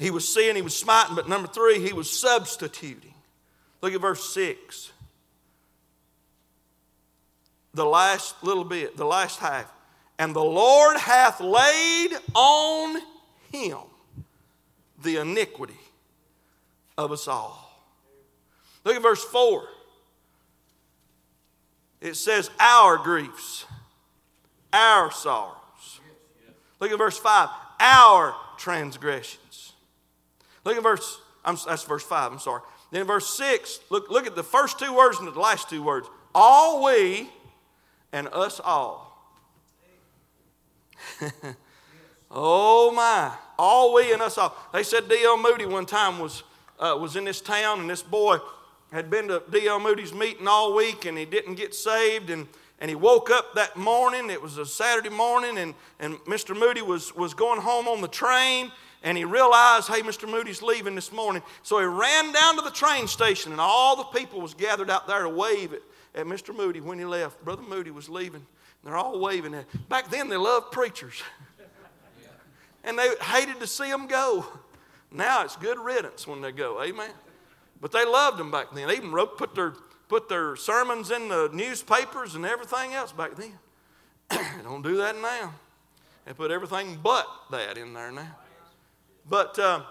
He 0.00 0.10
was 0.10 0.26
seeing, 0.26 0.56
he 0.56 0.62
was 0.62 0.76
smiting, 0.76 1.14
but 1.14 1.28
number 1.28 1.46
three, 1.46 1.78
he 1.78 1.92
was 1.92 2.10
substituting. 2.10 3.14
Look 3.82 3.92
at 3.92 4.00
verse 4.00 4.34
6. 4.34 4.90
The 7.74 7.84
last 7.84 8.42
little 8.42 8.64
bit, 8.64 8.96
the 8.96 9.06
last 9.06 9.38
half. 9.38 9.72
And 10.18 10.34
the 10.34 10.44
Lord 10.44 10.96
hath 10.96 11.40
laid 11.40 12.10
on 12.34 13.00
him 13.52 13.78
the 15.02 15.18
iniquity 15.18 15.78
of 16.96 17.12
us 17.12 17.28
all. 17.28 17.64
Look 18.84 18.96
at 18.96 19.02
verse 19.02 19.22
4. 19.24 19.64
It 22.00 22.14
says, 22.14 22.50
Our 22.58 22.98
griefs, 22.98 23.64
our 24.72 25.10
sorrows. 25.12 25.54
Look 26.80 26.90
at 26.90 26.98
verse 26.98 27.18
5. 27.18 27.48
Our 27.80 28.34
transgressions. 28.56 29.72
Look 30.64 30.76
at 30.76 30.82
verse, 30.82 31.20
I'm, 31.44 31.56
that's 31.66 31.84
verse 31.84 32.02
5, 32.02 32.32
I'm 32.32 32.38
sorry. 32.38 32.62
Then 32.90 33.06
verse 33.06 33.36
6, 33.36 33.80
look, 33.90 34.10
look 34.10 34.26
at 34.26 34.34
the 34.34 34.42
first 34.42 34.78
two 34.78 34.94
words 34.94 35.18
and 35.18 35.28
the 35.28 35.38
last 35.38 35.70
two 35.70 35.82
words. 35.82 36.08
All 36.34 36.84
we 36.84 37.30
and 38.12 38.28
us 38.28 38.60
all. 38.60 39.07
oh 42.30 42.90
my, 42.92 43.32
all 43.58 43.94
we 43.94 44.12
and 44.12 44.22
us 44.22 44.38
all. 44.38 44.56
They 44.72 44.82
said 44.82 45.08
D.L. 45.08 45.36
Moody 45.36 45.66
one 45.66 45.86
time 45.86 46.18
was, 46.18 46.42
uh, 46.78 46.96
was 47.00 47.16
in 47.16 47.24
this 47.24 47.40
town 47.40 47.80
and 47.80 47.90
this 47.90 48.02
boy 48.02 48.38
had 48.92 49.10
been 49.10 49.28
to 49.28 49.42
D.L. 49.50 49.80
Moody's 49.80 50.12
meeting 50.12 50.48
all 50.48 50.74
week 50.74 51.04
and 51.04 51.16
he 51.18 51.24
didn't 51.24 51.56
get 51.56 51.74
saved 51.74 52.30
and, 52.30 52.46
and 52.80 52.88
he 52.88 52.94
woke 52.94 53.30
up 53.30 53.54
that 53.54 53.76
morning. 53.76 54.30
It 54.30 54.40
was 54.40 54.58
a 54.58 54.66
Saturday 54.66 55.10
morning 55.10 55.58
and, 55.58 55.74
and 56.00 56.14
Mr. 56.20 56.58
Moody 56.58 56.82
was, 56.82 57.14
was 57.14 57.34
going 57.34 57.60
home 57.60 57.88
on 57.88 58.00
the 58.00 58.08
train 58.08 58.72
and 59.02 59.16
he 59.16 59.24
realized, 59.24 59.88
hey, 59.88 60.02
Mr. 60.02 60.28
Moody's 60.28 60.62
leaving 60.62 60.94
this 60.94 61.12
morning. 61.12 61.42
So 61.62 61.78
he 61.78 61.84
ran 61.86 62.32
down 62.32 62.56
to 62.56 62.62
the 62.62 62.70
train 62.70 63.06
station, 63.06 63.52
and 63.52 63.60
all 63.60 63.96
the 63.96 64.04
people 64.04 64.40
was 64.40 64.54
gathered 64.54 64.90
out 64.90 65.06
there 65.06 65.22
to 65.22 65.28
wave 65.28 65.72
at, 65.72 65.82
at 66.14 66.26
Mr. 66.26 66.54
Moody 66.54 66.80
when 66.80 66.98
he 66.98 67.04
left. 67.04 67.42
Brother 67.44 67.62
Moody 67.62 67.90
was 67.90 68.08
leaving. 68.08 68.44
They're 68.84 68.96
all 68.96 69.18
waving 69.18 69.54
Back 69.88 70.10
then, 70.10 70.28
they 70.28 70.36
loved 70.36 70.72
preachers. 70.72 71.22
and 72.84 72.98
they 72.98 73.08
hated 73.20 73.60
to 73.60 73.66
see 73.66 73.90
them 73.90 74.06
go. 74.06 74.46
Now 75.10 75.42
it's 75.44 75.56
good 75.56 75.78
riddance 75.78 76.26
when 76.26 76.40
they 76.40 76.52
go. 76.52 76.82
Amen. 76.82 77.10
But 77.80 77.92
they 77.92 78.04
loved 78.04 78.38
them 78.38 78.50
back 78.50 78.72
then. 78.72 78.88
They 78.88 78.96
even 78.96 79.12
wrote, 79.12 79.38
put 79.38 79.54
their, 79.54 79.74
put 80.08 80.28
their 80.28 80.56
sermons 80.56 81.10
in 81.10 81.28
the 81.28 81.50
newspapers 81.52 82.34
and 82.34 82.44
everything 82.44 82.94
else 82.94 83.12
back 83.12 83.36
then. 83.36 83.52
they 84.30 84.38
don't 84.62 84.82
do 84.82 84.96
that 84.96 85.16
now. 85.20 85.54
They 86.26 86.32
put 86.34 86.50
everything 86.50 86.98
but 87.02 87.26
that 87.50 87.78
in 87.78 87.94
there 87.94 88.12
now. 88.12 88.36
But 89.28 89.58
uh, 89.58 89.82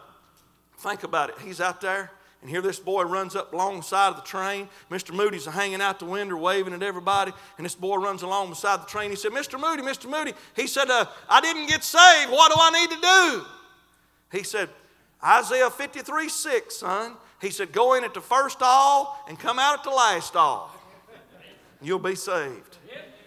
think 0.77 1.03
about 1.03 1.29
it. 1.29 1.35
He's 1.43 1.61
out 1.61 1.81
there, 1.81 2.11
and 2.41 2.49
here 2.49 2.61
this 2.61 2.79
boy 2.79 3.03
runs 3.03 3.35
up 3.35 3.51
alongside 3.51 4.09
of 4.09 4.15
the 4.17 4.21
train. 4.21 4.69
Mr. 4.91 5.13
Moody's 5.13 5.45
hanging 5.45 5.81
out 5.81 5.99
the 5.99 6.05
window, 6.05 6.37
waving 6.37 6.73
at 6.73 6.83
everybody, 6.83 7.33
and 7.57 7.65
this 7.65 7.75
boy 7.75 7.97
runs 7.97 8.21
along 8.21 8.49
beside 8.49 8.81
the 8.81 8.85
train. 8.85 9.09
He 9.09 9.15
said, 9.15 9.31
Mr. 9.31 9.59
Moody, 9.59 9.81
Mr. 9.81 10.09
Moody, 10.09 10.33
he 10.55 10.67
said, 10.67 10.89
uh, 10.89 11.05
I 11.27 11.41
didn't 11.41 11.67
get 11.67 11.83
saved. 11.83 12.31
What 12.31 12.51
do 12.53 12.59
I 12.59 12.79
need 12.79 12.91
to 12.91 13.01
do? 13.01 14.37
He 14.37 14.43
said, 14.43 14.69
Isaiah 15.23 15.69
53 15.69 16.29
6, 16.29 16.75
son. 16.75 17.13
He 17.41 17.49
said, 17.49 17.71
Go 17.71 17.95
in 17.95 18.03
at 18.03 18.13
the 18.13 18.21
first 18.21 18.59
all 18.61 19.23
and 19.27 19.37
come 19.39 19.59
out 19.59 19.79
at 19.79 19.83
the 19.83 19.89
last 19.89 20.35
all. 20.35 20.73
You'll 21.81 21.99
be 21.99 22.15
saved. 22.15 22.77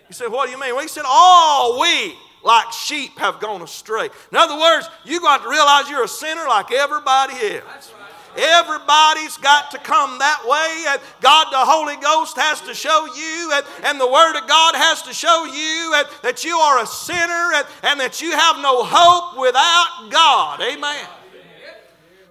He 0.06 0.14
said, 0.14 0.28
What 0.28 0.46
do 0.46 0.52
you 0.52 0.60
mean? 0.60 0.74
Well, 0.74 0.82
he 0.82 0.88
said, 0.88 1.04
All 1.06 1.80
we 1.80 2.14
like 2.42 2.72
sheep 2.72 3.18
have 3.18 3.40
gone 3.40 3.62
astray. 3.62 4.08
In 4.30 4.36
other 4.36 4.58
words, 4.58 4.88
you 5.04 5.20
got 5.20 5.42
to 5.42 5.48
realize 5.48 5.88
you're 5.88 6.04
a 6.04 6.08
sinner 6.08 6.46
like 6.48 6.72
everybody 6.72 7.34
else. 7.56 7.92
Everybody's 8.40 9.36
got 9.36 9.70
to 9.72 9.78
come 9.78 10.18
that 10.18 10.40
way. 10.48 10.84
And 10.88 11.00
God, 11.20 11.52
the 11.52 11.58
Holy 11.58 11.96
Ghost, 11.96 12.36
has 12.38 12.60
to 12.62 12.74
show 12.74 13.06
you, 13.14 13.50
and, 13.52 13.66
and 13.84 14.00
the 14.00 14.10
Word 14.10 14.40
of 14.40 14.48
God 14.48 14.74
has 14.74 15.02
to 15.02 15.12
show 15.12 15.44
you 15.44 15.92
and, 15.94 16.08
that 16.22 16.42
you 16.44 16.56
are 16.56 16.82
a 16.82 16.86
sinner 16.86 17.52
and, 17.54 17.66
and 17.82 18.00
that 18.00 18.22
you 18.22 18.30
have 18.32 18.56
no 18.62 18.82
hope 18.82 19.38
without 19.38 20.08
God. 20.10 20.60
Amen. 20.62 21.06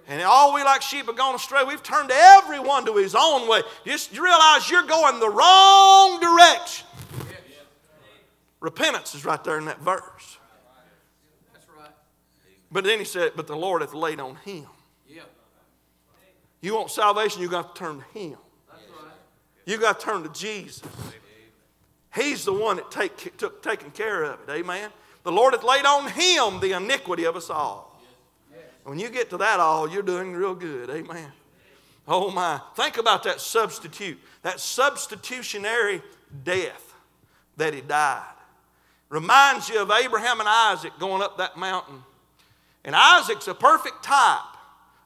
And 0.08 0.20
all 0.22 0.52
we 0.52 0.64
like 0.64 0.82
sheep 0.82 1.06
have 1.06 1.16
gone 1.16 1.36
astray. 1.36 1.62
We've 1.62 1.82
turned 1.84 2.10
everyone 2.10 2.84
to 2.86 2.96
his 2.96 3.14
own 3.14 3.48
way. 3.48 3.62
Just 3.86 4.18
realize 4.18 4.68
you're 4.68 4.82
going 4.82 5.20
the 5.20 5.30
wrong 5.30 6.18
direction. 6.18 6.86
Repentance 8.58 9.14
is 9.14 9.24
right 9.24 9.42
there 9.44 9.58
in 9.58 9.66
that 9.66 9.80
verse. 9.80 10.38
That's 11.52 11.66
right. 11.78 11.90
But 12.72 12.82
then 12.82 12.98
he 12.98 13.04
said, 13.04 13.32
But 13.36 13.46
the 13.46 13.56
Lord 13.56 13.82
hath 13.82 13.94
laid 13.94 14.18
on 14.18 14.34
him. 14.44 14.66
You 16.60 16.74
want 16.74 16.90
salvation, 16.90 17.40
you 17.40 17.48
got 17.48 17.74
to 17.74 17.78
turn 17.78 17.98
to 17.98 18.18
him. 18.18 18.36
You 19.64 19.78
got 19.78 20.00
to 20.00 20.04
turn 20.04 20.22
to 20.22 20.28
Jesus. 20.30 20.82
He's 22.14 22.44
the 22.44 22.52
one 22.52 22.76
that 22.76 22.90
take, 22.90 23.36
took 23.36 23.62
taking 23.62 23.90
care 23.92 24.24
of 24.24 24.40
it. 24.40 24.52
Amen. 24.52 24.90
The 25.22 25.32
Lord 25.32 25.54
hath 25.54 25.62
laid 25.62 25.84
on 25.84 26.08
him 26.08 26.60
the 26.60 26.72
iniquity 26.76 27.24
of 27.24 27.36
us 27.36 27.50
all. 27.50 28.00
When 28.84 28.98
you 28.98 29.10
get 29.10 29.30
to 29.30 29.36
that 29.36 29.60
all, 29.60 29.88
you're 29.88 30.02
doing 30.02 30.32
real 30.32 30.54
good. 30.54 30.90
Amen. 30.90 31.30
Oh 32.08 32.30
my. 32.30 32.60
Think 32.74 32.98
about 32.98 33.22
that 33.24 33.40
substitute, 33.40 34.18
that 34.42 34.58
substitutionary 34.58 36.02
death 36.44 36.94
that 37.56 37.74
he 37.74 37.82
died. 37.82 38.24
Reminds 39.08 39.68
you 39.68 39.80
of 39.80 39.90
Abraham 39.90 40.40
and 40.40 40.48
Isaac 40.48 40.92
going 40.98 41.22
up 41.22 41.38
that 41.38 41.56
mountain. 41.56 42.02
And 42.84 42.96
Isaac's 42.96 43.46
a 43.48 43.54
perfect 43.54 44.02
type 44.02 44.49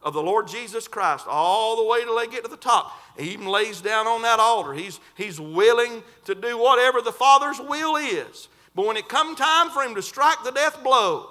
of 0.04 0.12
the 0.12 0.22
Lord 0.22 0.46
Jesus 0.46 0.86
Christ 0.86 1.24
all 1.26 1.76
the 1.76 1.84
way 1.84 2.04
till 2.04 2.16
they 2.16 2.26
get 2.26 2.44
to 2.44 2.50
the 2.50 2.56
top. 2.56 2.92
He 3.18 3.30
even 3.30 3.46
lays 3.46 3.80
down 3.80 4.06
on 4.06 4.22
that 4.22 4.38
altar. 4.38 4.74
He's, 4.74 5.00
he's 5.16 5.40
willing 5.40 6.02
to 6.26 6.34
do 6.34 6.58
whatever 6.58 7.00
the 7.00 7.12
Father's 7.12 7.58
will 7.58 7.96
is. 7.96 8.48
But 8.74 8.86
when 8.86 8.96
it 8.96 9.08
come 9.08 9.34
time 9.34 9.70
for 9.70 9.82
him 9.82 9.94
to 9.94 10.02
strike 10.02 10.44
the 10.44 10.50
death 10.50 10.82
blow, 10.84 11.30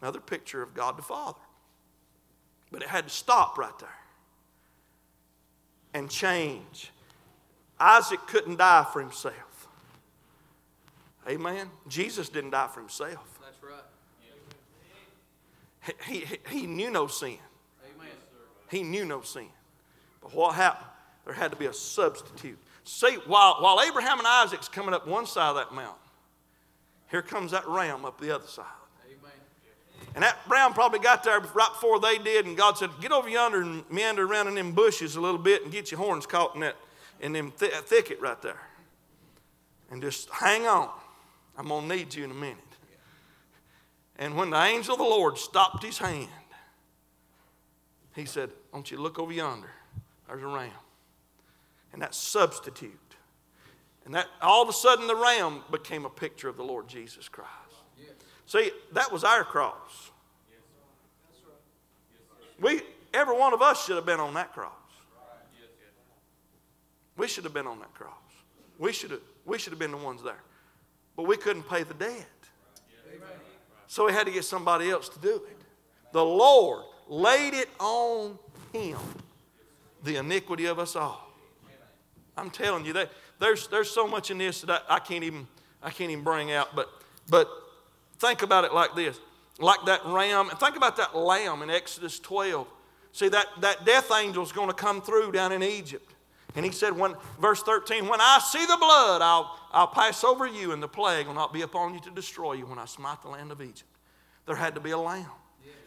another 0.00 0.20
picture 0.20 0.62
of 0.62 0.72
God 0.72 0.96
the 0.96 1.02
Father. 1.02 1.38
But 2.70 2.82
it 2.82 2.88
had 2.88 3.08
to 3.08 3.10
stop 3.10 3.58
right 3.58 3.76
there 3.80 3.88
and 5.92 6.08
change. 6.08 6.92
Isaac 7.80 8.20
couldn't 8.28 8.58
die 8.58 8.86
for 8.92 9.00
himself. 9.00 9.68
Amen. 11.28 11.68
Jesus 11.88 12.28
didn't 12.28 12.50
die 12.50 12.68
for 12.68 12.80
himself. 12.80 13.40
That's 13.42 13.62
right. 13.62 13.82
He, 16.06 16.20
he, 16.20 16.38
he 16.60 16.66
knew 16.66 16.90
no 16.90 17.08
sin. 17.08 17.38
He 18.72 18.82
knew 18.82 19.04
no 19.04 19.20
sin. 19.20 19.48
But 20.22 20.34
what 20.34 20.54
happened? 20.54 20.88
There 21.26 21.34
had 21.34 21.50
to 21.52 21.56
be 21.56 21.66
a 21.66 21.74
substitute. 21.74 22.58
See, 22.84 23.16
while, 23.26 23.58
while 23.60 23.80
Abraham 23.80 24.18
and 24.18 24.26
Isaac's 24.26 24.68
coming 24.68 24.94
up 24.94 25.06
one 25.06 25.26
side 25.26 25.50
of 25.50 25.56
that 25.56 25.72
mountain, 25.72 25.94
here 27.10 27.22
comes 27.22 27.52
that 27.52 27.68
ram 27.68 28.06
up 28.06 28.18
the 28.18 28.34
other 28.34 28.46
side. 28.46 28.64
Amen. 29.06 29.30
And 30.14 30.24
that 30.24 30.38
ram 30.48 30.72
probably 30.72 30.98
got 30.98 31.22
there 31.22 31.38
right 31.38 31.70
before 31.72 32.00
they 32.00 32.16
did, 32.16 32.46
and 32.46 32.56
God 32.56 32.78
said, 32.78 32.88
Get 33.00 33.12
over 33.12 33.28
yonder 33.28 33.60
and 33.60 33.88
meander 33.90 34.24
around 34.24 34.48
in 34.48 34.54
them 34.54 34.72
bushes 34.72 35.16
a 35.16 35.20
little 35.20 35.38
bit 35.38 35.62
and 35.62 35.70
get 35.70 35.90
your 35.90 36.00
horns 36.00 36.26
caught 36.26 36.54
in 36.54 36.62
that 36.62 36.76
in 37.20 37.32
them 37.32 37.52
th- 37.58 37.72
thicket 37.72 38.20
right 38.20 38.40
there. 38.40 38.60
And 39.90 40.00
just 40.00 40.30
hang 40.30 40.66
on. 40.66 40.88
I'm 41.58 41.68
going 41.68 41.86
to 41.88 41.96
need 41.96 42.14
you 42.14 42.24
in 42.24 42.30
a 42.30 42.34
minute. 42.34 42.56
And 44.18 44.34
when 44.34 44.50
the 44.50 44.62
angel 44.62 44.94
of 44.94 44.98
the 44.98 45.04
Lord 45.04 45.36
stopped 45.36 45.84
his 45.84 45.98
hand, 45.98 46.28
he 48.14 48.24
said, 48.24 48.50
Don't 48.72 48.90
you 48.90 48.96
to 48.96 49.02
look 49.02 49.18
over 49.18 49.32
yonder? 49.32 49.70
There's 50.26 50.42
a 50.42 50.46
ram. 50.46 50.70
And 51.92 52.00
that 52.00 52.14
substitute. 52.14 52.98
And 54.04 54.14
that 54.14 54.26
all 54.40 54.62
of 54.62 54.68
a 54.68 54.72
sudden 54.72 55.06
the 55.06 55.14
ram 55.14 55.62
became 55.70 56.04
a 56.04 56.10
picture 56.10 56.48
of 56.48 56.56
the 56.56 56.64
Lord 56.64 56.88
Jesus 56.88 57.28
Christ. 57.28 57.50
See, 58.46 58.70
that 58.92 59.12
was 59.12 59.24
our 59.24 59.44
cross. 59.44 60.10
We, 62.60 62.82
every 63.14 63.36
one 63.36 63.52
of 63.52 63.62
us 63.62 63.84
should 63.84 63.96
have 63.96 64.06
been 64.06 64.20
on 64.20 64.34
that 64.34 64.52
cross. 64.52 64.72
We 67.16 67.28
should 67.28 67.44
have 67.44 67.54
been 67.54 67.66
on 67.66 67.78
that 67.80 67.94
cross. 67.94 68.12
We 68.78 68.92
should 68.92 69.10
have, 69.10 69.20
we 69.44 69.58
should 69.58 69.72
have 69.72 69.78
been 69.78 69.90
the 69.90 69.96
ones 69.96 70.22
there 70.22 70.40
but 71.16 71.24
we 71.24 71.36
couldn't 71.36 71.68
pay 71.68 71.82
the 71.82 71.94
debt. 71.94 72.26
So 73.86 74.06
we 74.06 74.12
had 74.12 74.26
to 74.26 74.32
get 74.32 74.44
somebody 74.44 74.90
else 74.90 75.08
to 75.10 75.18
do 75.18 75.36
it. 75.36 75.58
The 76.12 76.24
Lord 76.24 76.84
laid 77.08 77.52
it 77.54 77.68
on 77.78 78.38
him, 78.72 78.98
the 80.02 80.16
iniquity 80.16 80.66
of 80.66 80.78
us 80.78 80.96
all. 80.96 81.28
I'm 82.36 82.50
telling 82.50 82.84
you 82.84 82.94
that 82.94 83.10
there's, 83.38 83.68
there's 83.68 83.90
so 83.90 84.06
much 84.08 84.30
in 84.30 84.38
this 84.38 84.62
that 84.62 84.84
I, 84.88 84.96
I, 84.96 84.98
can't 84.98 85.24
even 85.24 85.46
I 85.82 85.90
can't 85.90 86.10
even 86.10 86.24
bring 86.24 86.52
out. 86.52 86.74
But 86.74 86.88
but 87.28 87.48
think 88.18 88.42
about 88.42 88.64
it 88.64 88.72
like 88.72 88.94
this: 88.94 89.18
like 89.58 89.84
that 89.86 90.00
ram. 90.06 90.50
And 90.50 90.58
think 90.58 90.76
about 90.76 90.96
that 90.96 91.16
lamb 91.16 91.62
in 91.62 91.70
Exodus 91.70 92.18
12. 92.18 92.66
See, 93.12 93.28
that, 93.28 93.46
that 93.60 93.84
death 93.84 94.10
angel 94.10 94.42
is 94.42 94.52
going 94.52 94.68
to 94.68 94.74
come 94.74 95.02
through 95.02 95.32
down 95.32 95.52
in 95.52 95.62
Egypt. 95.62 96.14
And 96.54 96.64
he 96.64 96.72
said, 96.72 96.96
when, 96.96 97.14
verse 97.40 97.62
13, 97.62 98.08
when 98.08 98.20
I 98.20 98.38
see 98.38 98.64
the 98.64 98.76
blood, 98.78 99.22
I'll, 99.22 99.58
I'll 99.70 99.86
pass 99.86 100.22
over 100.24 100.46
you, 100.46 100.72
and 100.72 100.82
the 100.82 100.88
plague 100.88 101.26
will 101.26 101.34
not 101.34 101.52
be 101.52 101.62
upon 101.62 101.94
you 101.94 102.00
to 102.00 102.10
destroy 102.10 102.54
you 102.54 102.66
when 102.66 102.78
I 102.78 102.84
smite 102.84 103.22
the 103.22 103.28
land 103.28 103.52
of 103.52 103.60
Egypt. 103.60 103.84
There 104.46 104.56
had 104.56 104.74
to 104.74 104.80
be 104.80 104.90
a 104.90 104.98
lamb. 104.98 105.26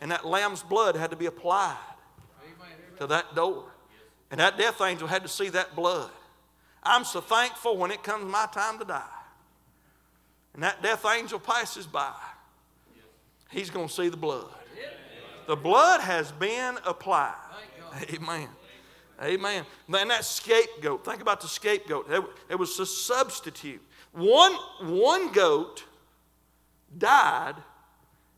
And 0.01 0.11
that 0.11 0.25
lamb's 0.25 0.63
blood 0.63 0.95
had 0.95 1.11
to 1.11 1.17
be 1.17 1.25
applied 1.25 1.77
to 2.97 3.07
that 3.07 3.35
door. 3.35 3.65
And 4.31 4.39
that 4.39 4.57
death 4.57 4.81
angel 4.81 5.07
had 5.07 5.23
to 5.23 5.29
see 5.29 5.49
that 5.49 5.75
blood. 5.75 6.09
I'm 6.83 7.03
so 7.03 7.21
thankful 7.21 7.77
when 7.77 7.91
it 7.91 8.03
comes 8.03 8.25
my 8.31 8.47
time 8.51 8.79
to 8.79 8.85
die. 8.85 9.03
And 10.53 10.63
that 10.63 10.81
death 10.81 11.05
angel 11.05 11.39
passes 11.39 11.85
by. 11.85 12.13
He's 13.51 13.69
going 13.69 13.87
to 13.87 13.93
see 13.93 14.09
the 14.09 14.17
blood. 14.17 14.47
The 15.47 15.55
blood 15.55 16.01
has 16.01 16.31
been 16.31 16.77
applied. 16.85 17.35
Amen. 18.13 18.49
Amen. 19.21 19.65
And 19.93 20.09
that 20.09 20.25
scapegoat, 20.25 21.05
think 21.05 21.21
about 21.21 21.41
the 21.41 21.47
scapegoat. 21.47 22.09
It 22.49 22.55
was 22.55 22.79
a 22.79 22.85
substitute. 22.85 23.81
One, 24.11 24.53
one 24.81 25.31
goat 25.31 25.83
died, 26.97 27.55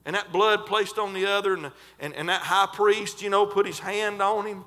and 0.07 0.15
that 0.15 0.31
blood 0.31 0.65
placed 0.65 0.97
on 0.97 1.13
the 1.13 1.25
other, 1.25 1.53
and, 1.53 1.69
and, 1.99 2.13
and 2.15 2.29
that 2.29 2.41
high 2.41 2.69
priest, 2.71 3.21
you 3.21 3.29
know, 3.29 3.45
put 3.45 3.65
his 3.67 3.77
hand 3.77 4.21
on 4.21 4.47
him 4.47 4.63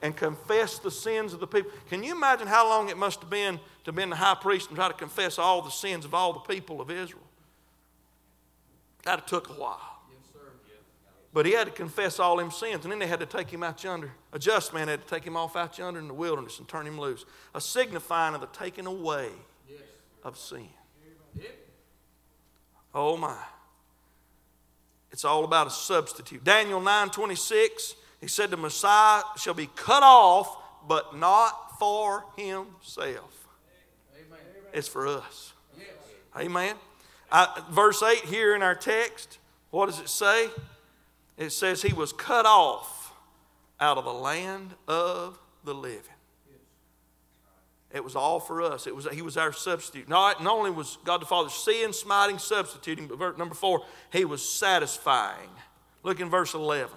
and 0.00 0.16
confessed 0.16 0.84
the 0.84 0.90
sins 0.90 1.32
of 1.32 1.40
the 1.40 1.48
people. 1.48 1.68
Can 1.90 2.04
you 2.04 2.12
imagine 2.14 2.46
how 2.46 2.68
long 2.68 2.88
it 2.88 2.96
must 2.96 3.20
have 3.20 3.28
been 3.28 3.56
to 3.56 3.86
have 3.86 3.96
been 3.96 4.10
the 4.10 4.16
high 4.16 4.36
priest 4.36 4.68
and 4.68 4.76
try 4.76 4.86
to 4.86 4.94
confess 4.94 5.36
all 5.36 5.62
the 5.62 5.70
sins 5.70 6.04
of 6.04 6.14
all 6.14 6.32
the 6.32 6.38
people 6.38 6.80
of 6.80 6.92
Israel? 6.92 7.26
That 9.02 9.26
took 9.26 9.50
a 9.50 9.54
while. 9.54 9.80
But 11.32 11.46
he 11.46 11.52
had 11.52 11.66
to 11.66 11.72
confess 11.72 12.20
all 12.20 12.36
them 12.36 12.52
sins, 12.52 12.84
and 12.84 12.92
then 12.92 13.00
they 13.00 13.08
had 13.08 13.18
to 13.18 13.26
take 13.26 13.50
him 13.50 13.64
out 13.64 13.82
yonder. 13.82 14.12
A 14.32 14.38
just 14.38 14.72
man 14.72 14.86
had 14.86 15.02
to 15.02 15.08
take 15.08 15.24
him 15.24 15.36
off 15.36 15.56
out 15.56 15.76
yonder 15.76 15.98
in 15.98 16.06
the 16.06 16.14
wilderness 16.14 16.60
and 16.60 16.68
turn 16.68 16.86
him 16.86 17.00
loose. 17.00 17.24
A 17.52 17.60
signifying 17.60 18.36
of 18.36 18.40
the 18.40 18.46
taking 18.46 18.86
away 18.86 19.30
yes. 19.68 19.80
of 20.22 20.38
sin. 20.38 20.68
Oh 22.94 23.16
my. 23.16 23.36
It's 25.14 25.24
all 25.24 25.44
about 25.44 25.68
a 25.68 25.70
substitute. 25.70 26.42
Daniel 26.42 26.80
9 26.80 27.10
26, 27.10 27.94
he 28.20 28.26
said, 28.26 28.50
The 28.50 28.56
Messiah 28.56 29.22
shall 29.36 29.54
be 29.54 29.68
cut 29.76 30.02
off, 30.02 30.58
but 30.88 31.16
not 31.16 31.78
for 31.78 32.24
himself. 32.36 33.46
Amen. 34.12 34.40
It's 34.72 34.88
for 34.88 35.06
us. 35.06 35.52
Yes. 35.78 35.86
Amen. 36.36 36.74
I, 37.30 37.62
verse 37.70 38.02
8 38.02 38.24
here 38.24 38.56
in 38.56 38.62
our 38.64 38.74
text, 38.74 39.38
what 39.70 39.86
does 39.86 40.00
it 40.00 40.08
say? 40.08 40.48
it 41.36 41.50
says 41.50 41.82
he 41.82 41.92
was 41.92 42.12
cut 42.12 42.44
off 42.44 43.12
out 43.78 43.96
of 43.96 44.04
the 44.04 44.12
land 44.12 44.74
of 44.88 45.38
the 45.62 45.74
living. 45.74 46.13
It 47.94 48.02
was 48.02 48.16
all 48.16 48.40
for 48.40 48.60
us. 48.60 48.88
It 48.88 48.96
was, 48.96 49.06
he 49.12 49.22
was 49.22 49.36
our 49.36 49.52
substitute. 49.52 50.08
Not, 50.08 50.42
not 50.42 50.56
only 50.56 50.72
was 50.72 50.98
God 51.04 51.22
the 51.22 51.26
Father 51.26 51.48
seeing, 51.48 51.92
smiting, 51.92 52.38
substituting, 52.38 53.06
but 53.06 53.18
verse 53.18 53.38
number 53.38 53.54
four, 53.54 53.84
he 54.12 54.24
was 54.24 54.46
satisfying. 54.46 55.48
Look 56.02 56.18
in 56.18 56.28
verse 56.28 56.54
11. 56.54 56.90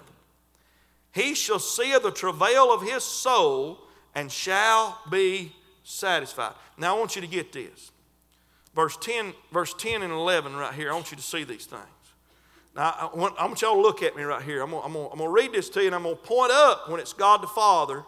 He 1.12 1.34
shall 1.34 1.60
see 1.60 1.96
the 2.02 2.10
travail 2.10 2.72
of 2.72 2.82
his 2.82 3.04
soul 3.04 3.78
and 4.14 4.30
shall 4.30 5.00
be 5.08 5.52
satisfied. 5.84 6.54
Now 6.76 6.96
I 6.96 6.98
want 6.98 7.14
you 7.14 7.22
to 7.22 7.28
get 7.28 7.52
this. 7.52 7.92
Verse 8.74 8.96
10, 8.96 9.34
verse 9.52 9.74
10 9.74 10.02
and 10.02 10.12
11 10.12 10.56
right 10.56 10.74
here, 10.74 10.90
I 10.90 10.94
want 10.94 11.12
you 11.12 11.16
to 11.16 11.22
see 11.22 11.44
these 11.44 11.66
things. 11.66 11.82
Now, 12.74 13.10
I 13.12 13.16
want, 13.16 13.34
I 13.38 13.46
want 13.46 13.62
y'all 13.62 13.74
to 13.74 13.80
look 13.80 14.02
at 14.02 14.16
me 14.16 14.22
right 14.24 14.42
here. 14.42 14.62
I'm 14.62 14.70
going, 14.70 15.18
to 15.18 15.28
read 15.28 15.52
this 15.52 15.68
to 15.70 15.80
you, 15.80 15.86
and 15.86 15.94
I'm 15.94 16.02
going 16.02 16.16
to 16.16 16.22
point 16.22 16.52
up 16.52 16.88
when 16.88 17.00
it's 17.00 17.12
God 17.12 17.42
the 17.42 17.48
Father, 17.48 18.04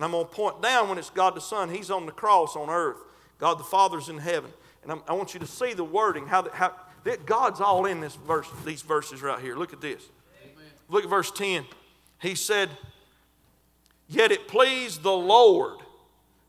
and 0.00 0.06
I'm 0.06 0.12
going 0.12 0.24
to 0.24 0.32
point 0.32 0.62
down 0.62 0.88
when 0.88 0.96
it's 0.96 1.10
God 1.10 1.34
the 1.34 1.42
Son. 1.42 1.68
He's 1.68 1.90
on 1.90 2.06
the 2.06 2.12
cross 2.12 2.56
on 2.56 2.70
earth. 2.70 2.96
God 3.36 3.58
the 3.58 3.64
Father's 3.64 4.08
in 4.08 4.16
heaven. 4.16 4.50
And 4.82 4.90
I'm, 4.90 5.02
i 5.06 5.12
want 5.12 5.34
you 5.34 5.40
to 5.40 5.46
see 5.46 5.74
the 5.74 5.84
wording, 5.84 6.26
how, 6.26 6.40
the, 6.40 6.50
how 6.52 6.74
that 7.04 7.26
God's 7.26 7.60
all 7.60 7.84
in 7.84 8.00
this 8.00 8.14
verse, 8.14 8.48
these 8.64 8.80
verses 8.80 9.20
right 9.20 9.38
here. 9.38 9.56
Look 9.56 9.74
at 9.74 9.82
this. 9.82 10.08
Amen. 10.42 10.64
Look 10.88 11.04
at 11.04 11.10
verse 11.10 11.30
10. 11.30 11.66
He 12.18 12.34
said, 12.34 12.70
Yet 14.08 14.32
it 14.32 14.48
pleased 14.48 15.02
the 15.02 15.12
Lord 15.12 15.80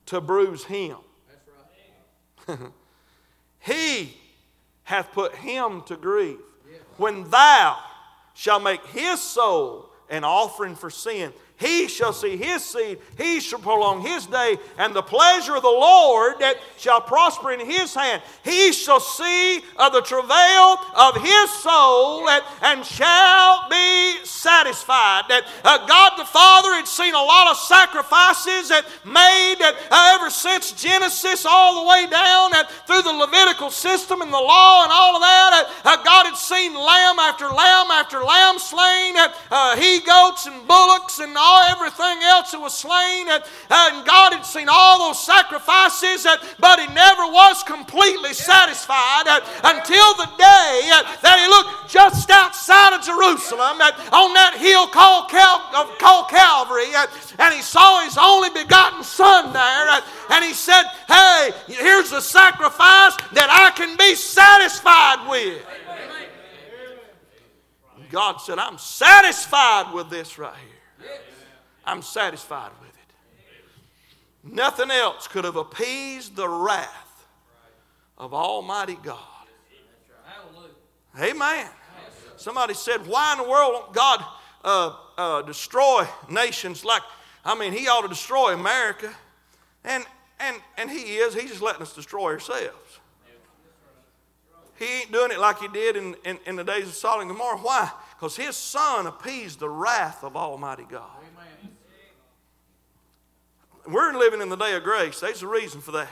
to 0.06 0.22
bruise 0.22 0.64
him. 0.64 0.96
Right. 2.48 2.58
he 3.60 4.16
hath 4.84 5.12
put 5.12 5.36
him 5.36 5.82
to 5.88 5.98
grief 5.98 6.40
when 6.96 7.30
thou 7.30 7.78
shalt 8.34 8.64
make 8.64 8.86
his 8.88 9.20
soul 9.20 9.90
an 10.10 10.24
offering 10.24 10.76
for 10.76 10.90
sin, 10.90 11.34
he 11.62 11.88
shall 11.88 12.12
see 12.12 12.36
his 12.38 12.64
seed, 12.66 12.98
he 13.18 13.40
shall 13.40 13.60
prolong 13.60 14.02
his 14.02 14.26
day, 14.26 14.58
and 14.80 14.96
the 14.96 15.04
pleasure 15.04 15.56
of 15.56 15.62
the 15.62 15.70
Lord 15.70 16.40
that 16.40 16.56
shall 16.78 17.00
prosper 17.00 17.52
in 17.52 17.60
his 17.60 17.94
hand. 17.94 18.24
He 18.44 18.74
shall 18.74 19.00
see 19.00 19.58
of 19.78 19.94
the 19.94 20.02
travail 20.02 20.78
of 20.96 21.22
his 21.22 21.54
soul 21.62 22.28
and, 22.28 22.44
and 22.64 22.84
shall 22.84 23.70
be 23.70 24.26
satisfied. 24.26 25.30
That 25.30 25.46
uh, 25.64 25.86
God 25.86 26.18
the 26.18 26.26
Father 26.26 26.74
had 26.74 26.88
seen 26.88 27.14
a 27.14 27.22
lot 27.22 27.52
of 27.52 27.58
sacrifices 27.58 28.70
that 28.74 28.84
made 29.06 29.62
uh, 29.62 30.18
ever 30.18 30.32
since 30.32 30.72
Genesis 30.72 31.46
all 31.46 31.84
the 31.84 31.90
way 31.90 32.10
down 32.10 32.56
and 32.56 32.68
through 32.88 33.04
the 33.04 33.14
Levitical 33.14 33.70
system 33.70 34.22
and 34.22 34.34
the 34.34 34.42
law 34.42 34.82
and 34.84 34.92
all 34.92 35.16
of 35.16 35.22
that. 35.22 35.70
Uh, 35.86 36.04
God 36.04 36.26
had 36.26 36.38
seen 36.38 36.74
lamb 36.74 37.20
after 37.20 37.46
lamb 37.46 37.92
after 37.92 38.18
lamb 38.24 38.58
slain, 38.58 39.14
uh, 39.52 39.78
he 39.78 40.00
goats 40.00 40.48
and 40.48 40.68
bullocks 40.68 41.20
and 41.20 41.38
all 41.38 41.51
all 41.52 41.64
everything 41.76 42.24
else 42.24 42.52
that 42.52 42.62
was 42.62 42.74
slain, 42.74 43.28
and, 43.28 43.44
and 43.70 44.06
God 44.08 44.34
had 44.34 44.46
seen 44.46 44.68
all 44.70 45.12
those 45.12 45.20
sacrifices, 45.20 46.26
and, 46.26 46.40
but 46.60 46.80
He 46.80 46.88
never 46.94 47.28
was 47.28 47.64
completely 47.64 48.34
satisfied 48.34 49.28
until 49.64 50.16
the 50.16 50.30
day 50.40 50.88
that 51.22 51.36
He 51.36 51.48
looked 51.52 51.92
just 51.92 52.30
outside 52.32 52.96
of 52.96 53.04
Jerusalem 53.04 53.84
on 54.16 54.34
that 54.34 54.56
hill 54.58 54.88
called, 54.88 55.30
Cal- 55.30 55.92
called 56.00 56.30
Calvary, 56.30 56.96
and 57.40 57.54
He 57.54 57.62
saw 57.62 58.04
His 58.04 58.18
only 58.18 58.50
begotten 58.50 59.04
Son 59.04 59.52
there, 59.52 60.02
and 60.32 60.46
He 60.46 60.54
said, 60.54 60.84
Hey, 61.08 61.52
here's 61.68 62.12
the 62.12 62.22
sacrifice 62.22 63.16
that 63.36 63.50
I 63.52 63.76
can 63.76 63.98
be 63.98 64.16
satisfied 64.16 65.28
with. 65.30 65.62
God 68.12 68.42
said, 68.42 68.60
I'm 68.60 68.78
satisfied 68.78 69.94
with 69.94 70.10
this 70.10 70.38
right 70.38 70.54
here. 70.54 71.08
I'm 71.86 72.02
satisfied 72.02 72.72
with 72.80 72.90
it. 72.90 74.54
Nothing 74.54 74.92
else 74.92 75.28
could 75.28 75.44
have 75.44 75.56
appeased 75.56 76.36
the 76.36 76.48
wrath 76.48 77.28
of 78.18 78.34
Almighty 78.34 78.98
God. 79.04 79.20
Amen. 81.20 81.68
Somebody 82.38 82.74
said, 82.74 83.06
Why 83.06 83.34
in 83.34 83.40
the 83.40 83.50
world 83.50 83.74
won't 83.74 83.94
God 83.94 84.24
uh, 84.64 84.96
uh, 85.18 85.42
destroy 85.44 86.08
nations 86.30 86.86
like, 86.86 87.02
I 87.44 87.58
mean, 87.58 87.74
He 87.74 87.88
ought 87.88 88.02
to 88.02 88.08
destroy 88.08 88.54
America. 88.54 89.14
And, 89.84 90.06
and, 90.40 90.58
and 90.78 90.90
He 90.90 91.18
is. 91.18 91.34
He's 91.34 91.50
just 91.50 91.62
letting 91.62 91.82
us 91.82 91.94
destroy 91.94 92.32
ourselves. 92.32 93.00
He 94.78 94.86
ain't 94.86 95.12
doing 95.12 95.32
it 95.32 95.40
like 95.40 95.60
He 95.60 95.68
did 95.68 95.96
in, 95.96 96.16
in, 96.26 96.40
in 96.46 96.56
the 96.56 96.64
days 96.64 96.88
of 96.88 96.94
Sodom 96.94 97.22
and 97.22 97.32
Gomorrah. 97.32 97.58
Why? 97.58 97.92
Because 98.16 98.36
His 98.36 98.56
Son 98.56 99.06
appeased 99.06 99.60
the 99.60 99.70
wrath 99.70 100.24
of 100.24 100.36
Almighty 100.36 100.86
God. 100.90 101.21
We're 103.88 104.14
living 104.14 104.42
in 104.42 104.50
the 104.50 104.56
day 104.56 104.76
of 104.76 104.84
grace. 104.84 105.20
There's 105.20 105.42
a 105.42 105.48
reason 105.48 105.82
for 105.82 105.92
that. 105.92 106.10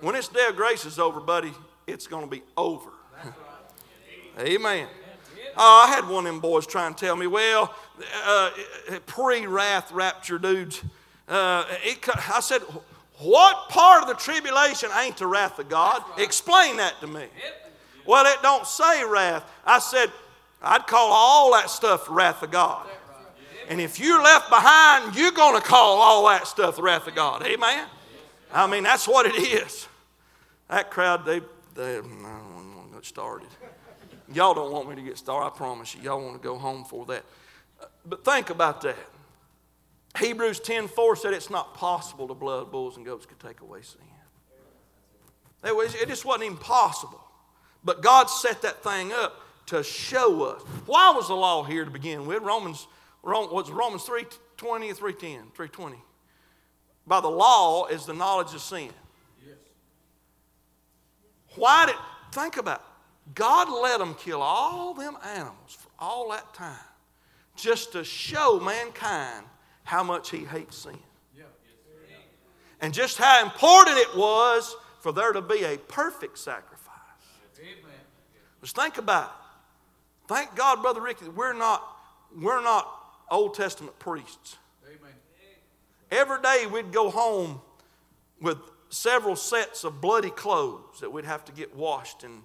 When 0.00 0.14
this 0.14 0.28
day 0.28 0.46
of 0.48 0.56
grace 0.56 0.84
is 0.84 0.98
over, 0.98 1.20
buddy, 1.20 1.52
it's 1.86 2.06
going 2.06 2.24
to 2.24 2.30
be 2.30 2.42
over. 2.56 2.90
Amen. 4.38 4.86
Oh, 5.56 5.86
I 5.86 5.92
had 5.92 6.08
one 6.08 6.24
of 6.26 6.32
them 6.32 6.40
boys 6.40 6.66
trying 6.66 6.94
to 6.94 7.06
tell 7.06 7.16
me, 7.16 7.26
well, 7.26 7.74
uh, 8.24 8.50
pre 9.06 9.46
wrath 9.46 9.90
rapture 9.90 10.38
dudes. 10.38 10.82
Uh, 11.28 11.64
it, 11.82 11.98
I 12.30 12.40
said, 12.40 12.62
what 13.18 13.68
part 13.68 14.02
of 14.02 14.08
the 14.08 14.14
tribulation 14.14 14.90
ain't 14.96 15.16
the 15.16 15.26
wrath 15.26 15.58
of 15.58 15.68
God? 15.68 16.02
Explain 16.16 16.76
that 16.76 16.94
to 17.00 17.06
me. 17.06 17.26
Well, 18.06 18.24
it 18.26 18.40
don't 18.42 18.66
say 18.66 19.04
wrath. 19.04 19.44
I 19.66 19.80
said, 19.80 20.10
I'd 20.62 20.86
call 20.86 21.10
all 21.12 21.52
that 21.52 21.68
stuff 21.68 22.06
wrath 22.08 22.42
of 22.42 22.50
God. 22.50 22.86
And 23.68 23.80
if 23.80 24.00
you're 24.00 24.22
left 24.22 24.48
behind, 24.48 25.14
you're 25.14 25.32
going 25.32 25.60
to 25.60 25.66
call 25.66 25.98
all 25.98 26.26
that 26.28 26.46
stuff 26.46 26.76
the 26.76 26.82
wrath 26.82 27.06
of 27.06 27.14
God. 27.14 27.42
Amen? 27.42 27.86
I 28.52 28.66
mean, 28.66 28.82
that's 28.82 29.06
what 29.06 29.26
it 29.26 29.36
is. 29.36 29.86
That 30.68 30.90
crowd, 30.90 31.24
they, 31.26 31.40
they 31.74 31.98
I 31.98 32.00
don't 32.00 32.76
want 32.76 32.90
to 32.90 32.96
get 32.96 33.04
started. 33.04 33.48
Y'all 34.32 34.54
don't 34.54 34.72
want 34.72 34.88
me 34.88 34.96
to 34.96 35.02
get 35.02 35.18
started, 35.18 35.46
I 35.46 35.50
promise 35.50 35.94
you. 35.94 36.02
Y'all 36.02 36.22
want 36.22 36.40
to 36.40 36.42
go 36.42 36.56
home 36.56 36.84
for 36.84 37.04
that. 37.06 37.24
But 38.06 38.24
think 38.24 38.50
about 38.50 38.80
that. 38.82 38.96
Hebrews 40.18 40.60
10 40.60 40.88
4 40.88 41.16
said 41.16 41.34
it's 41.34 41.50
not 41.50 41.74
possible 41.74 42.26
the 42.26 42.34
blood 42.34 42.72
bulls 42.72 42.96
and 42.96 43.04
goats 43.04 43.26
could 43.26 43.38
take 43.38 43.60
away 43.60 43.82
sin. 43.82 44.00
It, 45.64 45.74
was, 45.74 45.94
it 45.94 46.08
just 46.08 46.24
wasn't 46.24 46.44
even 46.44 46.56
possible. 46.56 47.20
But 47.84 48.02
God 48.02 48.26
set 48.26 48.62
that 48.62 48.82
thing 48.82 49.12
up 49.12 49.40
to 49.66 49.82
show 49.82 50.44
us. 50.44 50.62
Why 50.86 51.12
was 51.12 51.28
the 51.28 51.34
law 51.34 51.64
here 51.64 51.84
to 51.84 51.90
begin 51.90 52.26
with? 52.26 52.42
Romans, 52.42 52.86
what's 53.22 53.70
Romans 53.70 54.04
3 54.04 54.24
20 54.56 54.92
310, 54.92 55.50
320. 55.54 55.96
By 57.06 57.20
the 57.20 57.28
law 57.28 57.86
is 57.86 58.04
the 58.04 58.12
knowledge 58.12 58.54
of 58.54 58.60
sin. 58.60 58.90
Yes. 59.46 59.56
Why 61.54 61.86
did, 61.86 61.94
think 62.32 62.56
about 62.56 62.80
it. 62.80 63.34
God 63.34 63.68
let 63.82 63.98
them 63.98 64.14
kill 64.14 64.42
all 64.42 64.94
them 64.94 65.16
animals 65.24 65.76
for 65.78 65.88
all 65.98 66.30
that 66.30 66.52
time 66.54 66.76
just 67.56 67.92
to 67.92 68.04
show 68.04 68.60
mankind 68.60 69.44
how 69.84 70.02
much 70.02 70.30
he 70.30 70.44
hates 70.44 70.78
sin. 70.78 70.98
And 72.80 72.94
just 72.94 73.18
how 73.18 73.42
important 73.42 73.98
it 73.98 74.16
was 74.16 74.76
for 75.00 75.12
there 75.12 75.32
to 75.32 75.42
be 75.42 75.64
a 75.64 75.76
perfect 75.78 76.38
sacrifice. 76.38 76.78
Just 78.60 78.76
think 78.76 78.98
about 78.98 79.24
it. 79.24 80.28
Thank 80.28 80.54
God, 80.54 80.82
Brother 80.82 81.00
Ricky, 81.00 81.28
we're 81.28 81.54
not, 81.54 81.82
we're 82.36 82.62
not 82.62 82.97
Old 83.30 83.54
Testament 83.54 83.98
priests. 83.98 84.56
Amen. 84.86 85.12
Every 86.10 86.40
day 86.40 86.66
we'd 86.70 86.92
go 86.92 87.10
home 87.10 87.60
with 88.40 88.58
several 88.88 89.36
sets 89.36 89.84
of 89.84 90.00
bloody 90.00 90.30
clothes 90.30 91.00
that 91.00 91.12
we'd 91.12 91.24
have 91.24 91.44
to 91.44 91.52
get 91.52 91.74
washed 91.74 92.24
and, 92.24 92.42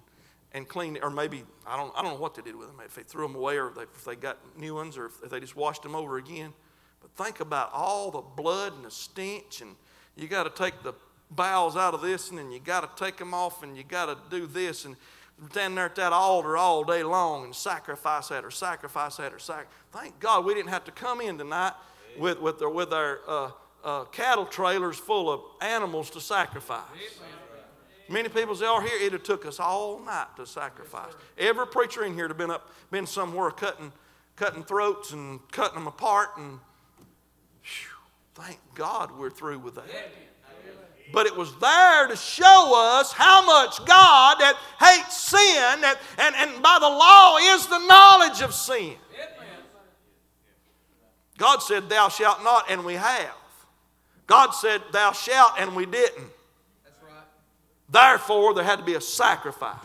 and 0.52 0.68
cleaned, 0.68 0.98
or 1.02 1.10
maybe, 1.10 1.44
I 1.66 1.76
don't, 1.76 1.92
I 1.96 2.02
don't 2.02 2.14
know 2.14 2.20
what 2.20 2.34
they 2.34 2.42
did 2.42 2.56
with 2.56 2.68
them, 2.68 2.80
if 2.84 2.94
they 2.94 3.02
threw 3.02 3.26
them 3.26 3.36
away 3.36 3.56
or 3.56 3.68
if 3.68 3.74
they, 3.74 3.82
if 3.82 4.04
they 4.04 4.16
got 4.16 4.38
new 4.58 4.74
ones 4.74 4.98
or 4.98 5.06
if 5.06 5.30
they 5.30 5.40
just 5.40 5.56
washed 5.56 5.82
them 5.82 5.94
over 5.94 6.18
again. 6.18 6.52
But 7.00 7.24
think 7.24 7.40
about 7.40 7.70
all 7.72 8.10
the 8.10 8.20
blood 8.20 8.74
and 8.74 8.84
the 8.84 8.90
stench, 8.90 9.60
and 9.62 9.76
you 10.16 10.28
got 10.28 10.44
to 10.44 10.62
take 10.62 10.82
the 10.82 10.94
bowels 11.30 11.76
out 11.76 11.94
of 11.94 12.02
this, 12.02 12.30
and 12.30 12.38
then 12.38 12.50
you 12.50 12.60
got 12.60 12.96
to 12.96 13.04
take 13.04 13.16
them 13.16 13.32
off, 13.32 13.62
and 13.62 13.76
you 13.76 13.84
got 13.84 14.06
to 14.06 14.36
do 14.36 14.46
this. 14.46 14.84
And 14.84 14.96
stand 15.50 15.76
there 15.76 15.86
at 15.86 15.96
that 15.96 16.12
altar 16.12 16.56
all 16.56 16.84
day 16.84 17.02
long 17.02 17.44
and 17.44 17.54
sacrifice 17.54 18.28
that 18.28 18.44
or 18.44 18.50
sacrifice 18.50 19.16
that 19.16 19.32
or 19.32 19.38
sacrifice. 19.38 19.72
Thank 19.92 20.18
God 20.20 20.44
we 20.44 20.54
didn't 20.54 20.70
have 20.70 20.84
to 20.84 20.92
come 20.92 21.20
in 21.20 21.38
tonight 21.38 21.72
with, 22.18 22.40
with 22.40 22.62
our, 22.62 22.70
with 22.70 22.92
our 22.92 23.20
uh, 23.26 23.50
uh, 23.84 24.04
cattle 24.04 24.46
trailers 24.46 24.98
full 24.98 25.30
of 25.30 25.40
animals 25.60 26.10
to 26.10 26.20
sacrifice. 26.20 26.82
Many 28.08 28.28
people 28.28 28.54
say, 28.54 28.66
"Oh, 28.66 28.80
here 28.80 29.14
it 29.14 29.24
took 29.24 29.46
us 29.46 29.58
all 29.58 29.98
night 29.98 30.26
to 30.36 30.46
sacrifice." 30.46 31.12
Every 31.38 31.66
preacher 31.66 32.04
in 32.04 32.14
here 32.14 32.28
have 32.28 32.36
been 32.36 32.50
up, 32.50 32.70
been 32.90 33.06
somewhere 33.06 33.50
cutting, 33.50 33.92
cutting 34.36 34.62
throats 34.62 35.12
and 35.12 35.40
cutting 35.50 35.76
them 35.76 35.86
apart, 35.86 36.30
and 36.36 36.60
whew, 37.62 37.90
thank 38.34 38.58
God 38.74 39.16
we're 39.18 39.30
through 39.30 39.58
with 39.58 39.76
that. 39.76 39.86
But 41.14 41.26
it 41.26 41.36
was 41.36 41.54
there 41.56 42.08
to 42.08 42.16
show 42.16 42.72
us 42.98 43.12
how 43.12 43.46
much 43.46 43.78
God 43.86 44.36
that 44.40 44.56
hates 44.80 45.16
sin, 45.16 45.80
that, 45.80 45.98
and, 46.18 46.34
and 46.34 46.62
by 46.62 46.78
the 46.80 46.88
law 46.88 47.36
is 47.54 47.68
the 47.68 47.78
knowledge 47.86 48.42
of 48.42 48.52
sin. 48.52 48.94
God 51.38 51.58
said, 51.62 51.88
Thou 51.88 52.08
shalt 52.08 52.42
not, 52.42 52.68
and 52.68 52.84
we 52.84 52.94
have. 52.94 53.34
God 54.26 54.50
said, 54.50 54.82
Thou 54.92 55.12
shalt, 55.12 55.52
and 55.58 55.76
we 55.76 55.86
didn't. 55.86 56.30
Therefore, 57.88 58.54
there 58.54 58.64
had 58.64 58.80
to 58.80 58.84
be 58.84 58.94
a 58.94 59.00
sacrifice. 59.00 59.78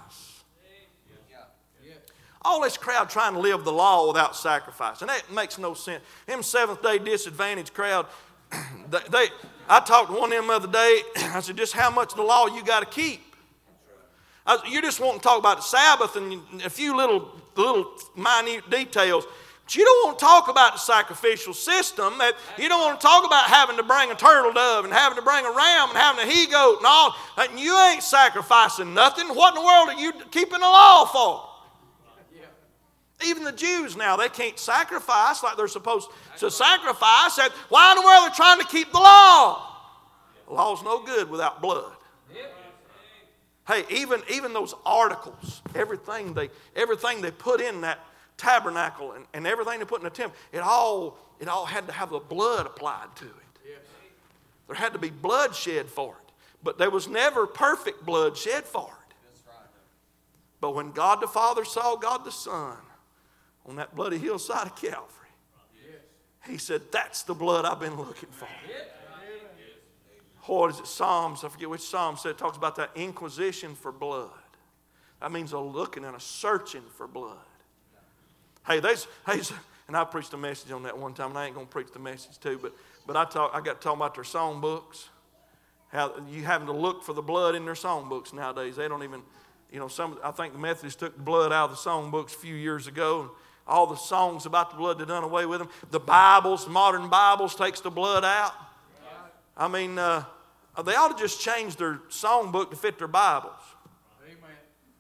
All 2.42 2.62
this 2.62 2.78
crowd 2.78 3.10
trying 3.10 3.34
to 3.34 3.40
live 3.40 3.66
the 3.66 3.72
law 3.72 4.08
without 4.08 4.36
sacrifice. 4.36 5.02
And 5.02 5.10
that 5.10 5.32
makes 5.32 5.60
no 5.60 5.74
sense. 5.74 6.04
Them 6.26 6.42
Seventh 6.42 6.82
day 6.82 6.98
disadvantaged 6.98 7.74
crowd, 7.74 8.08
they, 8.90 9.00
they, 9.12 9.28
I 9.70 9.80
talked 9.80 10.12
to 10.12 10.18
one 10.18 10.34
of 10.34 10.38
them 10.38 10.48
the 10.48 10.54
other 10.54 10.68
day. 10.68 11.02
I 11.16 11.40
said, 11.42 11.56
just 11.56 11.74
how 11.74 11.92
much 11.92 12.12
of 12.12 12.18
the 12.18 12.24
law 12.24 12.48
you 12.48 12.64
got 12.64 12.80
to 12.80 12.88
keep. 12.88 13.22
I, 14.46 14.58
you 14.68 14.82
just 14.82 15.00
want 15.00 15.22
to 15.22 15.24
talk 15.24 15.38
about 15.38 15.58
the 15.58 15.64
Sabbath 15.64 16.16
and 16.16 16.42
a 16.66 16.70
few 16.72 16.98
little, 16.98 17.30
little 17.56 17.94
minute 18.16 18.68
details. 18.72 19.28
But 19.64 19.76
you 19.76 19.86
don't 19.86 20.08
want 20.08 20.18
to 20.18 20.26
talk 20.26 20.48
about 20.48 20.74
the 20.74 20.80
sacrificial 20.80 21.54
system. 21.54 22.18
That 22.18 22.34
you 22.58 22.68
don't 22.68 22.82
want 22.82 23.00
to 23.00 23.06
talk 23.06 23.24
about 23.28 23.44
having 23.44 23.78
to 23.78 23.84
bring 23.84 24.10
a 24.10 24.16
turtle 24.16 24.52
dove 24.52 24.86
and 24.86 24.94
having 24.94 25.18
to 25.18 25.22
bring 25.22 25.46
a 25.46 25.52
ram 25.52 25.90
and 25.90 25.98
having 25.98 26.28
a 26.28 26.32
he 26.32 26.48
goat 26.48 26.78
and 26.78 26.88
all. 26.88 27.16
And 27.38 27.60
you 27.60 27.78
ain't 27.78 28.02
sacrificing 28.02 28.96
nothing. 28.96 29.28
What 29.28 29.56
in 29.56 29.62
the 29.62 29.68
world 29.68 29.90
are 29.90 30.02
you 30.02 30.14
keeping 30.32 30.60
the 30.60 30.66
law 30.66 31.06
for? 31.06 31.49
Even 33.26 33.44
the 33.44 33.52
Jews 33.52 33.98
now, 33.98 34.16
they 34.16 34.30
can't 34.30 34.58
sacrifice 34.58 35.44
like 35.44 35.58
they're 35.58 35.68
supposed 35.68 36.10
to 36.38 36.50
sacrifice. 36.50 37.38
And 37.38 37.52
why 37.68 37.92
in 37.92 37.98
the 37.98 38.06
world 38.06 38.24
are 38.24 38.30
they 38.30 38.36
trying 38.36 38.60
to 38.60 38.68
keep 38.68 38.92
the 38.92 39.00
law? 39.00 39.66
The 40.48 40.54
law's 40.54 40.84
no 40.84 41.04
good 41.04 41.30
without 41.30 41.62
blood. 41.62 41.94
Hey, 43.68 43.84
even, 43.92 44.24
even 44.32 44.54
those 44.54 44.74
articles, 44.84 45.62
everything 45.76 46.34
they, 46.34 46.50
everything 46.76 47.22
they 47.22 47.30
put 47.30 47.62
in 47.62 47.82
that 47.82 48.00
tabernacle 48.36 49.12
and, 49.12 49.26
and 49.34 49.46
everything 49.46 49.78
they 49.80 49.86
put 49.86 50.00
in 50.00 50.06
the 50.06 50.10
temple, 50.10 50.36
it 50.52 50.60
all, 50.60 51.20
it 51.40 51.48
all 51.48 51.66
had 51.66 51.86
to 51.86 51.94
have 51.94 52.10
the 52.10 52.20
blood 52.20 52.66
applied 52.66 53.16
to 53.18 53.26
it. 53.26 53.32
There 54.68 54.76
had 54.76 54.94
to 54.94 55.00
be 55.00 55.10
blood 55.10 55.56
shed 55.56 55.88
for 55.88 56.12
it. 56.12 56.32
But 56.64 56.78
there 56.78 56.90
was 56.90 57.08
never 57.08 57.46
perfect 57.48 58.06
blood 58.06 58.38
shed 58.38 58.64
for 58.64 58.90
it. 59.08 59.16
But 60.62 60.76
when 60.76 60.92
God 60.92 61.22
the 61.22 61.28
Father 61.28 61.66
saw 61.66 61.96
God 61.96 62.26
the 62.26 62.32
Son 62.32 62.78
on 63.70 63.76
that 63.76 63.96
bloody 63.96 64.18
hillside 64.18 64.68
of 64.68 64.76
Calvary, 64.76 65.20
he 66.48 66.58
said, 66.58 66.82
That's 66.92 67.24
the 67.24 67.36
blood 67.36 67.66
I've 67.66 67.80
been 67.80 67.96
looking 67.96 68.30
for. 68.32 68.48
What 70.46 70.72
is 70.72 70.80
it? 70.80 70.88
Psalms, 70.88 71.44
I 71.44 71.50
forget 71.50 71.70
which 71.70 71.82
Psalm 71.82 72.18
said, 72.18 72.32
it 72.32 72.38
talks 72.40 72.58
about 72.58 72.76
that 72.78 72.90
inquisition 72.96 73.76
for 73.76 73.92
blood. 73.92 74.32
That 75.22 75.32
means 75.32 75.52
a 75.52 75.60
looking 75.60 76.04
and 76.04 76.16
a 76.16 76.20
searching 76.20 76.82
for 76.98 77.08
blood. 77.08 77.38
Hey, 78.66 78.80
there's, 78.80 79.06
hey, 79.28 79.42
and 79.88 79.96
I 79.96 80.04
preached 80.06 80.34
a 80.34 80.38
message 80.38 80.72
on 80.72 80.84
that 80.84 80.98
one 80.98 81.14
time, 81.14 81.30
and 81.30 81.38
I 81.38 81.46
ain't 81.46 81.54
going 81.54 81.68
to 81.68 81.72
preach 81.72 81.92
the 81.92 82.00
message 82.00 82.40
too, 82.40 82.58
but, 82.60 82.74
but 83.06 83.16
I, 83.16 83.26
talk, 83.26 83.52
I 83.54 83.62
got 83.62 83.80
to 83.80 83.84
talk 83.84 83.96
about 83.96 84.16
their 84.16 84.24
song 84.24 84.60
books. 84.60 85.10
How 85.90 86.14
you 86.30 86.44
having 86.44 86.68
to 86.68 86.74
look 86.74 87.04
for 87.04 87.14
the 87.14 87.22
blood 87.22 87.54
in 87.56 87.66
their 87.66 87.76
song 87.76 88.10
books 88.10 88.32
nowadays. 88.32 88.76
They 88.76 88.88
don't 88.88 89.04
even, 89.04 89.22
you 89.72 89.80
know, 89.80 89.88
some, 89.88 90.20
I 90.24 90.32
think 90.32 90.54
the 90.54 90.60
Methodists 90.60 91.00
took 91.00 91.16
the 91.16 91.24
blood 91.24 91.52
out 91.52 91.66
of 91.66 91.72
the 91.72 91.78
song 91.78 92.12
books 92.12 92.34
a 92.34 92.38
few 92.38 92.56
years 92.56 92.88
ago 92.88 93.32
all 93.70 93.88
the 93.88 93.96
songs 93.96 94.46
about 94.46 94.72
the 94.72 94.78
blood, 94.78 95.00
they 95.00 95.06
done 95.06 95.24
away 95.24 95.46
with 95.46 95.60
them. 95.60 95.70
The 95.92 96.00
Bibles, 96.00 96.68
modern 96.68 97.10
Bibles, 97.10 97.56
takes 97.56 97.82
the 97.82 97.92
blood 97.92 98.26
out. 98.26 98.54
I 99.56 99.68
mean, 99.68 99.98
uh, 100.00 100.24
they 100.86 100.96
ought 100.96 101.16
to 101.16 101.22
just 101.22 101.42
change 101.42 101.76
their 101.76 101.96
songbook 102.10 102.70
to 102.72 102.76
fit 102.76 102.98
their 102.98 103.08
Bibles. 103.08 103.62
Amen. 104.26 104.56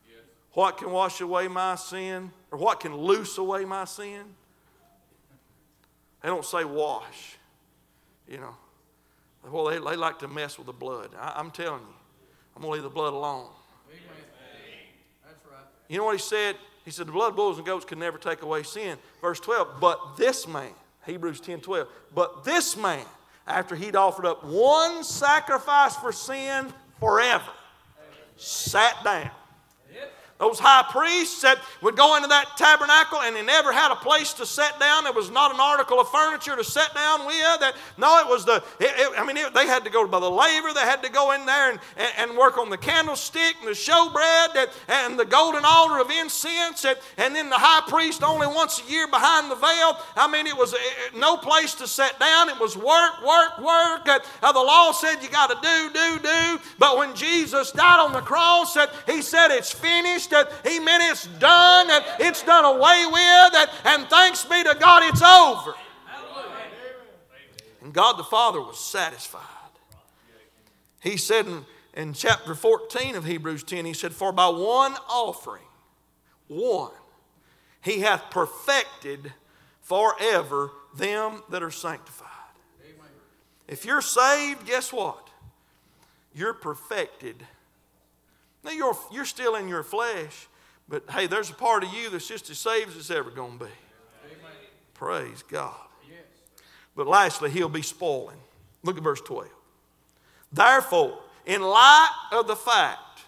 Yes. 0.07 0.23
What 0.53 0.77
can 0.77 0.91
wash 0.91 1.21
away 1.21 1.47
my 1.47 1.75
sin? 1.75 2.31
Or 2.51 2.57
what 2.57 2.79
can 2.79 2.95
loose 2.95 3.37
away 3.37 3.65
my 3.65 3.85
sin? 3.85 4.23
They 6.21 6.27
don't 6.27 6.45
say 6.45 6.65
wash. 6.65 7.37
You 8.27 8.37
know. 8.37 8.55
Well, 9.49 9.65
they, 9.65 9.77
they 9.77 9.95
like 9.95 10.19
to 10.19 10.27
mess 10.27 10.57
with 10.57 10.67
the 10.67 10.73
blood. 10.73 11.11
I, 11.17 11.39
am 11.39 11.51
telling 11.51 11.81
you, 11.81 11.93
I'm 12.55 12.61
going 12.61 12.71
to 12.71 12.73
leave 12.73 12.83
the 12.83 12.89
blood 12.89 13.13
alone. 13.13 13.47
Amen. 13.89 14.01
That's 15.25 15.45
right. 15.45 15.63
You 15.87 15.99
know 15.99 16.05
what 16.05 16.17
he 16.17 16.21
said? 16.21 16.57
He 16.85 16.91
said, 16.91 17.07
The 17.07 17.11
blood 17.11 17.31
of 17.31 17.35
bulls 17.35 17.57
and 17.57 17.65
goats 17.65 17.85
can 17.85 17.99
never 17.99 18.17
take 18.17 18.41
away 18.41 18.63
sin. 18.63 18.97
Verse 19.21 19.39
12, 19.39 19.79
but 19.79 20.17
this 20.17 20.47
man, 20.47 20.71
Hebrews 21.05 21.39
10 21.39 21.61
12, 21.61 21.87
but 22.13 22.43
this 22.43 22.77
man, 22.77 23.05
after 23.47 23.75
he'd 23.75 23.95
offered 23.95 24.25
up 24.25 24.43
one 24.43 25.03
sacrifice 25.03 25.95
for 25.95 26.11
sin 26.11 26.71
forever, 26.99 27.51
sat 28.37 29.03
down 29.03 29.31
those 30.39 30.57
high 30.57 30.85
priests 30.89 31.41
that 31.41 31.59
would 31.81 31.97
go 31.97 32.15
into 32.15 32.29
that 32.29 32.55
tabernacle 32.55 33.19
and 33.21 33.35
they 33.35 33.43
never 33.43 33.73
had 33.73 33.91
a 33.91 33.95
place 33.95 34.31
to 34.33 34.45
sit 34.45 34.71
down. 34.79 35.03
There 35.03 35.11
was 35.11 35.29
not 35.29 35.53
an 35.53 35.59
article 35.59 35.99
of 35.99 36.07
furniture 36.09 36.55
to 36.55 36.63
sit 36.63 36.87
down 36.95 37.25
with. 37.25 37.59
That 37.59 37.75
no, 37.97 38.19
it 38.19 38.27
was 38.27 38.45
the. 38.45 38.63
It, 38.79 38.91
it, 38.95 39.19
I 39.19 39.25
mean, 39.25 39.35
it, 39.35 39.53
they 39.53 39.67
had 39.67 39.83
to 39.83 39.89
go 39.89 40.07
by 40.07 40.21
the 40.21 40.31
laver. 40.31 40.73
They 40.73 40.87
had 40.87 41.03
to 41.03 41.11
go 41.11 41.33
in 41.33 41.45
there 41.45 41.71
and, 41.71 41.79
and, 41.97 42.31
and 42.31 42.37
work 42.37 42.57
on 42.57 42.69
the 42.69 42.77
candlestick 42.77 43.55
and 43.59 43.67
the 43.67 43.75
showbread 43.75 44.53
that, 44.53 44.69
and 44.87 45.19
the 45.19 45.25
golden 45.25 45.63
altar 45.65 45.99
of 45.99 46.09
incense. 46.09 46.85
And, 46.85 46.97
and 47.17 47.35
then 47.35 47.49
the 47.49 47.59
high 47.59 47.83
priest 47.89 48.23
only 48.23 48.47
once 48.47 48.81
a 48.81 48.89
year 48.89 49.07
behind 49.07 49.51
the 49.51 49.55
veil. 49.55 49.99
I 50.15 50.31
mean, 50.31 50.47
it 50.47 50.55
was 50.55 50.73
no 51.15 51.35
place 51.35 51.75
to 51.75 51.87
sit 51.87 52.17
down. 52.17 52.47
It 52.47 52.59
was 52.59 52.77
work, 52.77 53.19
work, 53.27 53.59
work. 53.59 54.07
Uh, 54.07 54.51
the 54.53 54.59
law 54.59 54.93
said 54.93 55.21
you 55.21 55.27
got 55.27 55.49
to 55.49 55.57
do, 55.61 55.89
do, 55.93 56.19
do. 56.23 56.59
But 56.77 56.97
when 56.97 57.13
Jesus 57.13 57.73
died 57.73 57.99
on 57.99 58.13
the 58.13 58.21
cross, 58.21 58.77
he 59.05 59.21
said 59.21 59.51
it's 59.51 59.73
finished 59.73 60.28
finished. 60.29 60.67
He 60.67 60.79
meant 60.79 61.03
it's 61.03 61.27
done. 61.39 61.89
And 61.89 62.03
it's 62.19 62.43
done 62.43 62.65
away 62.65 63.05
with. 63.11 63.69
And 63.85 64.07
thanks 64.07 64.45
be 64.45 64.63
to 64.63 64.75
God, 64.79 65.03
it's 65.03 65.21
over. 65.21 65.73
And 67.81 67.93
God 67.93 68.17
the 68.17 68.23
Father 68.23 68.61
was 68.61 68.79
satisfied. 68.79 69.41
He 71.01 71.17
said 71.17 71.47
in, 71.47 71.65
in 71.93 72.13
chapter 72.13 72.53
14 72.53 73.15
of 73.15 73.25
Hebrews 73.25 73.63
10, 73.63 73.85
He 73.85 73.93
said, 73.93 74.13
For 74.13 74.31
by 74.31 74.49
one 74.49 74.93
offering, 75.09 75.63
one, 76.47 76.91
He 77.81 78.01
hath 78.01 78.29
perfected 78.31 79.33
forever 79.81 80.71
them 80.95 81.41
that 81.49 81.63
are 81.63 81.71
sanctified. 81.71 82.27
If 83.67 83.85
you're 83.85 84.01
saved, 84.01 84.65
guess 84.65 84.91
what? 84.91 85.29
You're 86.33 86.53
perfected 86.53 87.45
now, 88.69 88.75
you're, 88.75 88.97
you're 89.11 89.25
still 89.25 89.55
in 89.55 89.67
your 89.67 89.83
flesh, 89.83 90.47
But 90.87 91.03
hey, 91.09 91.27
there's 91.27 91.49
a 91.49 91.53
part 91.53 91.83
of 91.83 91.93
you 91.93 92.09
that's 92.09 92.27
just 92.27 92.49
as 92.49 92.57
saved 92.57 92.91
as 92.91 92.97
it's 92.97 93.11
ever 93.11 93.29
going 93.29 93.59
to 93.59 93.65
be. 93.65 93.71
Amen. 94.25 94.51
Praise 94.93 95.43
God. 95.43 95.75
Yes. 96.07 96.19
But 96.95 97.07
lastly, 97.07 97.49
he'll 97.49 97.69
be 97.69 97.81
spoiling. 97.81 98.37
Look 98.83 98.97
at 98.97 99.03
verse 99.03 99.21
12. 99.21 99.47
Therefore, 100.51 101.19
in 101.45 101.61
light 101.61 102.11
of 102.31 102.47
the 102.47 102.55
fact 102.55 103.21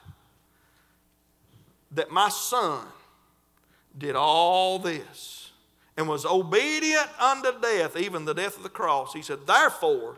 that 1.91 2.09
my 2.09 2.29
son 2.29 2.85
did 3.97 4.15
all 4.15 4.79
this 4.79 5.51
and 5.97 6.07
was 6.07 6.25
obedient 6.25 7.07
unto 7.19 7.59
death, 7.59 7.97
even 7.97 8.25
the 8.25 8.33
death 8.33 8.57
of 8.57 8.63
the 8.63 8.69
cross, 8.69 9.13
he 9.13 9.21
said, 9.21 9.45
Therefore 9.45 10.17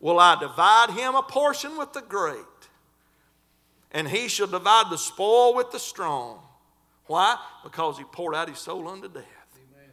will 0.00 0.20
I 0.20 0.38
divide 0.38 0.90
him 0.90 1.14
a 1.14 1.22
portion 1.22 1.76
with 1.76 1.92
the 1.92 2.02
great, 2.02 2.36
and 3.94 4.08
he 4.08 4.28
shall 4.28 4.48
divide 4.48 4.90
the 4.90 4.98
spoil 4.98 5.54
with 5.54 5.70
the 5.70 5.78
strong. 5.78 6.40
Why? 7.06 7.36
Because 7.62 7.96
he 7.96 8.04
poured 8.04 8.34
out 8.34 8.48
his 8.48 8.58
soul 8.58 8.88
unto 8.88 9.08
death. 9.08 9.24
Amen. 9.56 9.88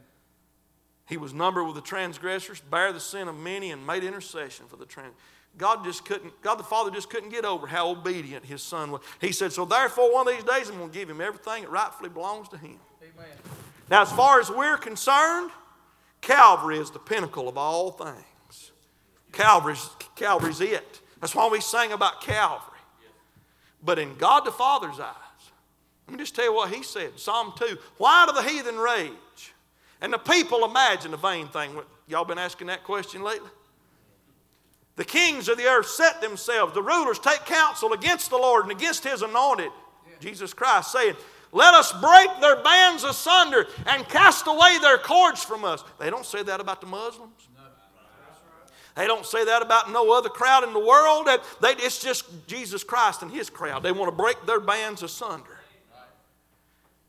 He 1.08 1.16
was 1.16 1.32
numbered 1.32 1.66
with 1.66 1.76
the 1.76 1.82
transgressors, 1.82 2.60
bare 2.60 2.92
the 2.92 3.00
sin 3.00 3.28
of 3.28 3.38
many, 3.38 3.70
and 3.70 3.86
made 3.86 4.02
intercession 4.02 4.66
for 4.66 4.76
the 4.76 4.86
trans. 4.86 5.14
God 5.56 5.84
just 5.84 6.04
couldn't, 6.04 6.32
God 6.42 6.56
the 6.56 6.64
Father 6.64 6.90
just 6.90 7.10
couldn't 7.10 7.28
get 7.28 7.44
over 7.44 7.66
how 7.66 7.90
obedient 7.90 8.44
his 8.44 8.62
son 8.62 8.90
was. 8.90 9.02
He 9.20 9.32
said, 9.32 9.52
So 9.52 9.64
therefore, 9.64 10.12
one 10.12 10.26
of 10.26 10.34
these 10.34 10.44
days 10.44 10.68
I'm 10.68 10.78
going 10.78 10.90
to 10.90 10.98
give 10.98 11.08
him 11.08 11.20
everything 11.20 11.62
that 11.62 11.70
rightfully 11.70 12.08
belongs 12.08 12.48
to 12.48 12.58
him. 12.58 12.78
Amen. 13.02 13.36
Now, 13.90 14.02
as 14.02 14.10
far 14.10 14.40
as 14.40 14.50
we're 14.50 14.78
concerned, 14.78 15.50
Calvary 16.22 16.78
is 16.78 16.90
the 16.90 16.98
pinnacle 16.98 17.48
of 17.48 17.58
all 17.58 17.90
things. 17.90 18.72
Calvary's, 19.32 19.86
Calvary's 20.16 20.60
it. 20.60 21.00
That's 21.20 21.34
why 21.34 21.48
we 21.48 21.60
sang 21.60 21.92
about 21.92 22.22
Calvary. 22.22 22.71
But 23.82 23.98
in 23.98 24.16
God 24.16 24.44
the 24.44 24.52
Father's 24.52 25.00
eyes, 25.00 25.16
let 26.06 26.12
me 26.12 26.22
just 26.22 26.34
tell 26.34 26.44
you 26.44 26.54
what 26.54 26.72
he 26.72 26.82
said. 26.82 27.18
Psalm 27.18 27.52
2 27.56 27.78
Why 27.98 28.26
do 28.26 28.32
the 28.32 28.42
heathen 28.42 28.76
rage? 28.76 29.12
And 30.00 30.12
the 30.12 30.18
people 30.18 30.64
imagine 30.64 31.14
a 31.14 31.16
vain 31.16 31.46
thing. 31.48 31.78
Y'all 32.08 32.24
been 32.24 32.38
asking 32.38 32.66
that 32.66 32.82
question 32.82 33.22
lately? 33.22 33.50
The 34.96 35.04
kings 35.04 35.48
of 35.48 35.56
the 35.56 35.64
earth 35.64 35.86
set 35.86 36.20
themselves, 36.20 36.74
the 36.74 36.82
rulers 36.82 37.18
take 37.18 37.44
counsel 37.46 37.92
against 37.92 38.30
the 38.30 38.36
Lord 38.36 38.64
and 38.64 38.72
against 38.72 39.04
his 39.04 39.22
anointed. 39.22 39.70
Jesus 40.20 40.52
Christ, 40.52 40.92
saying, 40.92 41.14
Let 41.50 41.74
us 41.74 41.92
break 41.92 42.28
their 42.40 42.62
bands 42.62 43.04
asunder 43.04 43.66
and 43.86 44.06
cast 44.08 44.46
away 44.46 44.78
their 44.80 44.98
cords 44.98 45.42
from 45.42 45.64
us. 45.64 45.82
They 45.98 46.10
don't 46.10 46.26
say 46.26 46.42
that 46.42 46.60
about 46.60 46.80
the 46.80 46.86
Muslims. 46.86 47.48
They 48.94 49.06
don't 49.06 49.24
say 49.24 49.44
that 49.44 49.62
about 49.62 49.90
no 49.90 50.12
other 50.12 50.28
crowd 50.28 50.64
in 50.64 50.72
the 50.72 50.78
world. 50.78 51.26
They, 51.60 51.68
it's 51.70 52.02
just 52.02 52.46
Jesus 52.46 52.84
Christ 52.84 53.22
and 53.22 53.30
his 53.30 53.48
crowd. 53.48 53.82
They 53.82 53.92
want 53.92 54.10
to 54.10 54.16
break 54.16 54.44
their 54.44 54.60
bands 54.60 55.02
asunder. 55.02 55.58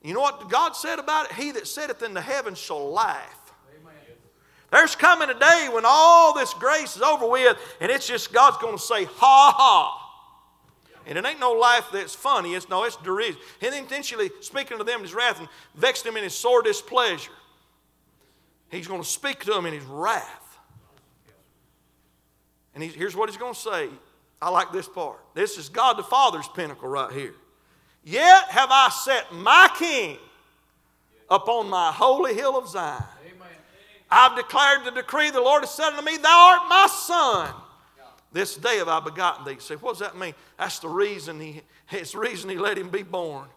You 0.02 0.14
know 0.14 0.22
what 0.22 0.50
God 0.50 0.76
said 0.76 1.00
about 1.00 1.30
it? 1.30 1.34
He 1.34 1.52
that 1.52 1.68
sitteth 1.68 2.04
in 2.04 2.14
the 2.14 2.22
heavens 2.22 2.58
shall 2.58 2.92
laugh. 2.92 3.40
There's 4.72 4.96
coming 4.96 5.30
a 5.30 5.38
day 5.38 5.70
when 5.72 5.84
all 5.86 6.34
this 6.34 6.54
grace 6.56 6.96
is 6.96 7.04
over 7.04 7.28
with, 7.28 7.58
and 7.80 7.92
it's 7.92 8.08
just 8.08 8.34
God's 8.34 8.58
going 8.58 8.76
to 8.76 8.82
say, 8.82 9.04
ha 9.06 9.54
ha. 9.56 10.00
And 11.06 11.18
it 11.18 11.26
ain't 11.26 11.40
no 11.40 11.52
life 11.52 11.90
that's 11.94 12.16
funny, 12.16 12.56
it's 12.56 12.70
no, 12.70 12.84
it's 12.84 12.96
derision. 12.98 13.40
He 13.60 13.68
intentionally 13.68 14.32
speaking 14.42 14.78
to 14.80 14.84
them 14.84 15.00
in 15.00 15.04
his 15.04 15.14
wrath 15.14 15.40
and 15.40 15.48
vexed 15.76 16.06
them 16.06 16.18
in 16.18 16.24
his 16.24 16.34
sore 16.34 16.64
displeasure. 16.64 17.32
He's 18.72 18.88
going 18.88 19.02
to 19.02 19.08
speak 19.08 19.44
to 19.44 19.52
them 19.52 19.66
in 19.68 19.74
his 19.74 19.84
wrath. 19.84 20.43
And 22.76 22.84
here's 22.84 23.16
what 23.16 23.30
he's 23.30 23.38
going 23.38 23.54
to 23.54 23.60
say. 23.60 23.90
I 24.42 24.50
like 24.50 24.72
this 24.72 24.88
part. 24.88 25.20
This 25.34 25.58
is 25.58 25.70
God 25.70 25.98
the 25.98 26.04
Father's 26.04 26.48
pinnacle 26.50 26.90
right 26.90 27.12
here. 27.12 27.34
Yet 28.04 28.50
have 28.50 28.70
I 28.72 28.90
set 28.90 29.34
my 29.34 29.70
king 29.78 30.18
upon 31.30 31.70
my 31.70 31.92
holy 31.92 32.34
hill 32.34 32.58
of 32.58 32.68
Zion. 32.68 33.04
I've 34.12 34.36
declared 34.36 34.86
the 34.86 34.92
decree, 34.92 35.32
the 35.32 35.42
Lord 35.42 35.64
has 35.64 35.72
said 35.72 35.90
unto 35.90 36.04
me, 36.04 36.18
Thou 36.18 36.58
art 36.60 36.70
my 36.70 36.88
son. 36.92 37.54
This 38.32 38.56
day 38.56 38.78
have 38.78 38.88
I 38.88 39.00
begotten 39.00 39.46
thee. 39.46 39.60
say, 39.60 39.76
what 39.76 39.92
does 39.92 40.00
that 40.00 40.18
mean? 40.18 40.34
That's 40.58 40.80
the 40.80 40.90
reason 40.90 41.40
he, 41.40 41.62
it's 41.92 42.14
the 42.14 42.20
reason 42.20 42.50
he 42.50 42.58
let 42.58 42.78
him 42.78 42.90
be 42.90 43.04
born. 43.04 43.48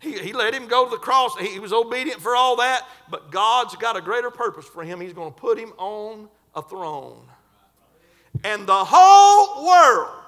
He, 0.00 0.18
he 0.18 0.32
let 0.32 0.54
him 0.54 0.66
go 0.66 0.86
to 0.86 0.90
the 0.90 0.96
cross. 0.96 1.36
He, 1.38 1.48
he 1.48 1.58
was 1.58 1.72
obedient 1.72 2.20
for 2.20 2.34
all 2.34 2.56
that, 2.56 2.86
but 3.10 3.30
God's 3.30 3.76
got 3.76 3.96
a 3.96 4.00
greater 4.00 4.30
purpose 4.30 4.66
for 4.66 4.82
him. 4.82 5.00
He's 5.00 5.12
going 5.12 5.32
to 5.32 5.38
put 5.38 5.58
him 5.58 5.72
on 5.78 6.28
a 6.54 6.62
throne. 6.62 7.22
And 8.44 8.66
the 8.66 8.84
whole 8.84 9.66
world, 9.66 10.24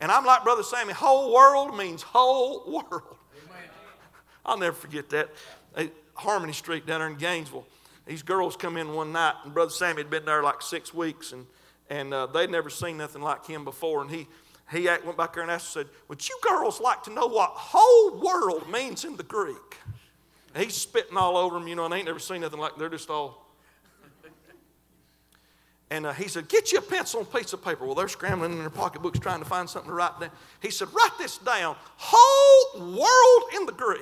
and 0.00 0.10
I'm 0.10 0.24
like 0.24 0.42
Brother 0.44 0.62
Sammy, 0.62 0.92
whole 0.92 1.32
world 1.32 1.76
means 1.76 2.02
whole 2.02 2.70
world. 2.70 3.16
I'll 4.44 4.58
never 4.58 4.74
forget 4.74 5.10
that. 5.10 5.30
Harmony 6.14 6.52
Street 6.52 6.86
down 6.86 7.00
there 7.00 7.08
in 7.08 7.16
Gainesville 7.16 7.66
these 8.06 8.22
girls 8.22 8.56
come 8.56 8.76
in 8.76 8.94
one 8.94 9.12
night, 9.12 9.34
and 9.44 9.54
Brother 9.54 9.70
Sammy 9.70 9.98
had 9.98 10.10
been 10.10 10.24
there 10.24 10.42
like 10.42 10.60
six 10.60 10.92
weeks, 10.92 11.32
and, 11.32 11.46
and 11.88 12.12
uh, 12.12 12.26
they'd 12.26 12.50
never 12.50 12.68
seen 12.68 12.96
nothing 12.96 13.22
like 13.22 13.46
him 13.46 13.64
before. 13.64 14.02
And 14.02 14.10
he, 14.10 14.26
he 14.72 14.86
went 14.86 15.16
back 15.16 15.34
there 15.34 15.42
and 15.42 15.52
asked, 15.52 15.72
said, 15.72 15.86
Would 16.08 16.28
you 16.28 16.36
girls 16.42 16.80
like 16.80 17.04
to 17.04 17.10
know 17.10 17.26
what 17.26 17.50
whole 17.50 18.20
world 18.20 18.68
means 18.70 19.04
in 19.04 19.16
the 19.16 19.22
Greek? 19.22 19.78
And 20.54 20.64
he's 20.64 20.74
spitting 20.74 21.16
all 21.16 21.36
over 21.36 21.58
them, 21.58 21.68
you 21.68 21.76
know, 21.76 21.84
and 21.84 21.92
they 21.92 21.98
ain't 21.98 22.06
never 22.06 22.18
seen 22.18 22.40
nothing 22.40 22.58
like 22.58 22.76
They're 22.76 22.88
just 22.88 23.08
all. 23.08 23.46
And 25.92 26.06
uh, 26.06 26.14
he 26.14 26.26
said, 26.26 26.48
Get 26.48 26.72
you 26.72 26.78
a 26.78 26.82
pencil 26.82 27.20
and 27.20 27.30
piece 27.30 27.52
of 27.52 27.62
paper. 27.62 27.84
Well, 27.84 27.94
they're 27.94 28.08
scrambling 28.08 28.52
in 28.52 28.58
their 28.60 28.70
pocketbooks 28.70 29.18
trying 29.18 29.40
to 29.40 29.44
find 29.44 29.68
something 29.68 29.90
to 29.90 29.94
write 29.94 30.18
down. 30.18 30.30
He 30.60 30.70
said, 30.70 30.88
Write 30.90 31.18
this 31.18 31.36
down. 31.36 31.76
Whole 31.98 32.80
world 32.80 33.54
in 33.54 33.66
the 33.66 33.72
Greek. 33.72 34.00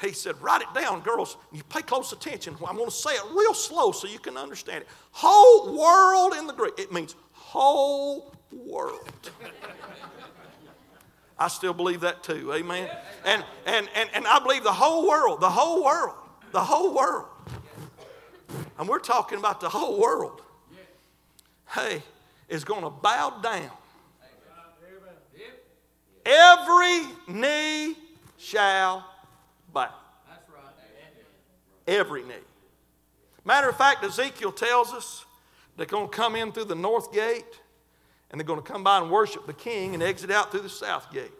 He 0.00 0.12
said, 0.12 0.40
Write 0.40 0.62
it 0.62 0.68
down, 0.72 1.00
girls. 1.00 1.36
You 1.52 1.64
pay 1.64 1.82
close 1.82 2.12
attention. 2.12 2.54
I'm 2.64 2.76
going 2.76 2.88
to 2.88 2.94
say 2.94 3.10
it 3.10 3.24
real 3.34 3.54
slow 3.54 3.90
so 3.90 4.06
you 4.06 4.20
can 4.20 4.36
understand 4.36 4.82
it. 4.82 4.88
Whole 5.10 5.76
world 5.76 6.34
in 6.38 6.46
the 6.46 6.52
Greek. 6.52 6.78
It 6.78 6.92
means 6.92 7.16
whole 7.32 8.36
world. 8.52 9.10
I 11.40 11.48
still 11.48 11.74
believe 11.74 12.02
that 12.02 12.22
too. 12.22 12.52
Amen. 12.54 12.88
And, 13.24 13.44
and, 13.66 13.88
and, 13.96 14.10
and 14.14 14.28
I 14.28 14.38
believe 14.38 14.62
the 14.62 14.72
whole 14.72 15.08
world, 15.08 15.40
the 15.40 15.50
whole 15.50 15.84
world, 15.84 16.14
the 16.52 16.62
whole 16.62 16.94
world. 16.94 17.26
And 18.78 18.88
we're 18.88 18.98
talking 18.98 19.38
about 19.38 19.60
the 19.60 19.68
whole 19.68 20.00
world. 20.00 20.42
Hey, 21.74 22.02
is 22.48 22.64
going 22.64 22.82
to 22.82 22.90
bow 22.90 23.40
down. 23.42 23.70
Every 26.24 27.02
knee 27.28 27.96
shall 28.38 29.08
bow. 29.72 29.90
Every 31.86 32.24
knee. 32.24 32.34
Matter 33.44 33.68
of 33.68 33.76
fact, 33.76 34.02
Ezekiel 34.04 34.50
tells 34.50 34.92
us 34.92 35.24
they're 35.76 35.86
going 35.86 36.08
to 36.08 36.16
come 36.16 36.34
in 36.34 36.50
through 36.50 36.64
the 36.64 36.74
north 36.74 37.12
gate 37.12 37.60
and 38.30 38.40
they're 38.40 38.46
going 38.46 38.60
to 38.60 38.72
come 38.72 38.82
by 38.82 38.98
and 38.98 39.10
worship 39.10 39.46
the 39.46 39.52
king 39.52 39.94
and 39.94 40.02
exit 40.02 40.30
out 40.30 40.50
through 40.50 40.62
the 40.62 40.68
south 40.68 41.12
gate. 41.12 41.32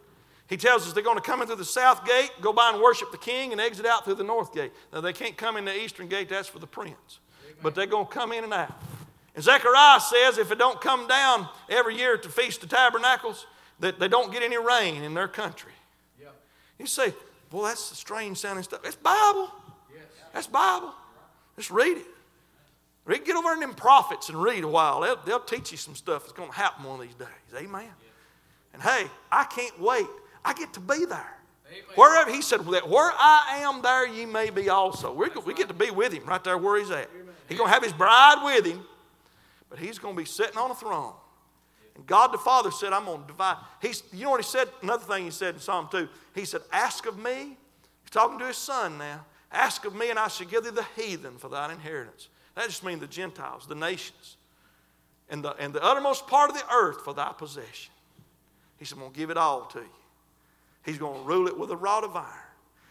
He 0.48 0.56
tells 0.56 0.86
us 0.86 0.92
they're 0.92 1.02
going 1.02 1.16
to 1.16 1.22
come 1.22 1.40
in 1.40 1.48
through 1.48 1.56
the 1.56 1.64
south 1.64 2.06
gate, 2.06 2.30
go 2.40 2.52
by 2.52 2.70
and 2.72 2.80
worship 2.80 3.10
the 3.10 3.18
king, 3.18 3.52
and 3.52 3.60
exit 3.60 3.84
out 3.84 4.04
through 4.04 4.14
the 4.14 4.24
north 4.24 4.54
gate. 4.54 4.72
Now, 4.92 5.00
they 5.00 5.12
can't 5.12 5.36
come 5.36 5.56
in 5.56 5.64
the 5.64 5.76
eastern 5.76 6.08
gate, 6.08 6.28
that's 6.28 6.48
for 6.48 6.60
the 6.60 6.66
prince. 6.66 7.18
But 7.62 7.74
they're 7.74 7.86
going 7.86 8.06
to 8.06 8.12
come 8.12 8.32
in 8.32 8.44
and 8.44 8.52
out. 8.52 8.72
And 9.34 9.42
Zechariah 9.42 10.00
says 10.00 10.38
if 10.38 10.50
it 10.50 10.58
don't 10.58 10.80
come 10.80 11.08
down 11.08 11.48
every 11.68 11.96
year 11.96 12.16
to 12.16 12.28
Feast 12.28 12.62
of 12.62 12.68
Tabernacles, 12.68 13.46
that 13.80 13.98
they 13.98 14.08
don't 14.08 14.32
get 14.32 14.42
any 14.42 14.56
rain 14.56 15.02
in 15.02 15.14
their 15.14 15.28
country. 15.28 15.72
Yeah. 16.20 16.28
You 16.78 16.86
say, 16.86 17.12
well, 17.50 17.64
that's 17.64 17.80
strange 17.98 18.38
sounding 18.38 18.64
stuff. 18.64 18.80
It's 18.84 18.96
Bible. 18.96 19.50
Yes. 19.92 20.04
That's 20.32 20.46
Bible. 20.46 20.94
Just 21.56 21.70
read 21.70 21.98
it. 21.98 22.06
Read, 23.04 23.24
get 23.24 23.36
over 23.36 23.52
in 23.52 23.60
them 23.60 23.74
prophets 23.74 24.28
and 24.28 24.42
read 24.42 24.64
a 24.64 24.68
while. 24.68 25.00
They'll, 25.00 25.18
they'll 25.24 25.40
teach 25.40 25.70
you 25.70 25.78
some 25.78 25.94
stuff 25.94 26.22
that's 26.22 26.32
going 26.32 26.50
to 26.50 26.56
happen 26.56 26.84
one 26.84 27.00
of 27.00 27.06
these 27.06 27.14
days. 27.14 27.28
Amen. 27.62 27.88
And 28.72 28.82
hey, 28.82 29.06
I 29.30 29.44
can't 29.44 29.80
wait. 29.80 30.06
I 30.46 30.54
get 30.54 30.72
to 30.74 30.80
be 30.80 31.04
there. 31.04 31.36
Wherever 31.96 32.30
he 32.30 32.40
said 32.40 32.60
that 32.60 32.88
where 32.88 33.10
I 33.18 33.58
am, 33.62 33.82
there 33.82 34.06
ye 34.06 34.24
may 34.24 34.50
be 34.50 34.68
also. 34.70 35.12
We're, 35.12 35.28
we 35.44 35.52
get 35.52 35.66
to 35.68 35.74
be 35.74 35.90
with 35.90 36.12
him 36.12 36.24
right 36.24 36.42
there 36.42 36.56
where 36.56 36.78
he's 36.78 36.90
at. 36.92 37.10
He's 37.48 37.58
going 37.58 37.68
to 37.68 37.74
have 37.74 37.82
his 37.82 37.92
bride 37.92 38.42
with 38.44 38.64
him, 38.64 38.82
but 39.68 39.80
he's 39.80 39.98
going 39.98 40.14
to 40.14 40.18
be 40.18 40.26
sitting 40.26 40.56
on 40.56 40.70
a 40.70 40.74
throne. 40.74 41.12
And 41.96 42.06
God 42.06 42.28
the 42.28 42.38
Father 42.38 42.70
said, 42.70 42.92
I'm 42.92 43.06
going 43.06 43.22
to 43.22 43.26
divide. 43.26 43.56
He's, 43.82 44.04
you 44.12 44.24
know 44.24 44.30
what 44.30 44.40
he 44.40 44.46
said? 44.48 44.68
Another 44.82 45.04
thing 45.04 45.24
he 45.24 45.30
said 45.30 45.54
in 45.56 45.60
Psalm 45.60 45.88
2. 45.90 46.08
He 46.34 46.44
said, 46.44 46.60
Ask 46.72 47.06
of 47.06 47.18
me. 47.18 47.56
He's 48.02 48.10
talking 48.12 48.38
to 48.38 48.46
his 48.46 48.56
son 48.56 48.98
now. 48.98 49.24
Ask 49.50 49.84
of 49.84 49.94
me, 49.94 50.10
and 50.10 50.18
I 50.18 50.28
shall 50.28 50.46
give 50.46 50.64
thee 50.64 50.70
the 50.70 50.86
heathen 50.94 51.36
for 51.38 51.48
thine 51.48 51.72
inheritance. 51.72 52.28
That 52.54 52.66
just 52.66 52.84
means 52.84 53.00
the 53.00 53.06
Gentiles, 53.06 53.66
the 53.66 53.74
nations, 53.74 54.36
and 55.28 55.42
the, 55.42 55.54
and 55.56 55.72
the 55.72 55.82
uttermost 55.82 56.26
part 56.26 56.50
of 56.50 56.56
the 56.56 56.64
earth 56.72 57.02
for 57.02 57.12
thy 57.12 57.32
possession. 57.32 57.92
He 58.78 58.84
said, 58.84 58.96
I'm 58.96 59.00
going 59.00 59.12
to 59.12 59.18
give 59.18 59.30
it 59.30 59.36
all 59.36 59.64
to 59.66 59.78
you. 59.78 59.84
He's 60.86 60.98
going 60.98 61.20
to 61.20 61.28
rule 61.28 61.48
it 61.48 61.58
with 61.58 61.70
a 61.70 61.76
rod 61.76 62.04
of 62.04 62.16
iron. 62.16 62.28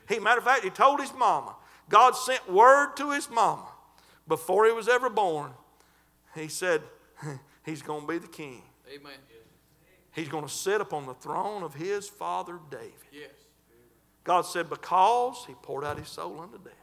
He, 0.07 0.19
matter 0.19 0.37
of 0.37 0.43
fact, 0.43 0.63
he 0.63 0.69
told 0.69 0.99
his 0.99 1.13
mama, 1.13 1.55
God 1.89 2.11
sent 2.11 2.51
word 2.51 2.95
to 2.97 3.11
his 3.11 3.29
mama 3.29 3.67
before 4.27 4.65
he 4.65 4.71
was 4.71 4.87
ever 4.87 5.09
born. 5.09 5.51
He 6.35 6.47
said, 6.47 6.81
He's 7.65 7.81
going 7.81 8.01
to 8.01 8.07
be 8.07 8.19
the 8.19 8.27
king. 8.27 8.61
Amen. 8.93 9.13
He's 10.11 10.29
going 10.29 10.45
to 10.45 10.51
sit 10.51 10.79
upon 10.79 11.07
the 11.07 11.13
throne 11.13 11.63
of 11.63 11.73
his 11.73 12.07
father 12.07 12.59
David. 12.69 12.93
Yes. 13.11 13.31
God 14.23 14.41
said, 14.41 14.69
because 14.69 15.43
he 15.45 15.53
poured 15.61 15.83
out 15.83 15.99
his 15.99 16.07
soul 16.07 16.39
unto 16.39 16.57
death, 16.57 16.73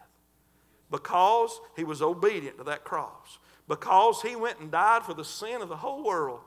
because 0.91 1.61
he 1.75 1.83
was 1.83 2.03
obedient 2.03 2.59
to 2.59 2.65
that 2.65 2.85
cross, 2.85 3.39
because 3.67 4.23
he 4.23 4.37
went 4.37 4.61
and 4.61 4.71
died 4.71 5.03
for 5.03 5.15
the 5.15 5.25
sin 5.25 5.63
of 5.63 5.69
the 5.69 5.77
whole 5.77 6.05
world, 6.05 6.41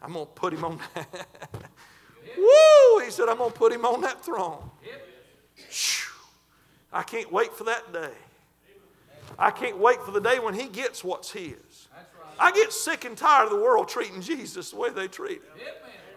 I'm 0.00 0.12
going 0.12 0.26
to 0.26 0.32
put 0.32 0.52
him 0.52 0.64
on 0.64 0.78
that. 0.94 1.26
Woo! 2.36 3.04
He 3.04 3.10
said, 3.10 3.28
I'm 3.28 3.38
going 3.38 3.52
to 3.52 3.58
put 3.58 3.72
him 3.72 3.84
on 3.84 4.00
that 4.02 4.24
throne. 4.24 4.70
I 6.92 7.02
can't 7.02 7.30
wait 7.30 7.52
for 7.54 7.64
that 7.64 7.92
day. 7.92 8.12
I 9.38 9.50
can't 9.50 9.78
wait 9.78 10.02
for 10.02 10.10
the 10.10 10.20
day 10.20 10.38
when 10.38 10.54
he 10.54 10.68
gets 10.68 11.04
what's 11.04 11.30
his. 11.30 11.88
I 12.38 12.52
get 12.52 12.72
sick 12.72 13.04
and 13.04 13.16
tired 13.16 13.44
of 13.44 13.50
the 13.50 13.62
world 13.62 13.88
treating 13.88 14.20
Jesus 14.20 14.70
the 14.70 14.76
way 14.76 14.90
they 14.90 15.08
treat 15.08 15.42
him. 15.42 15.72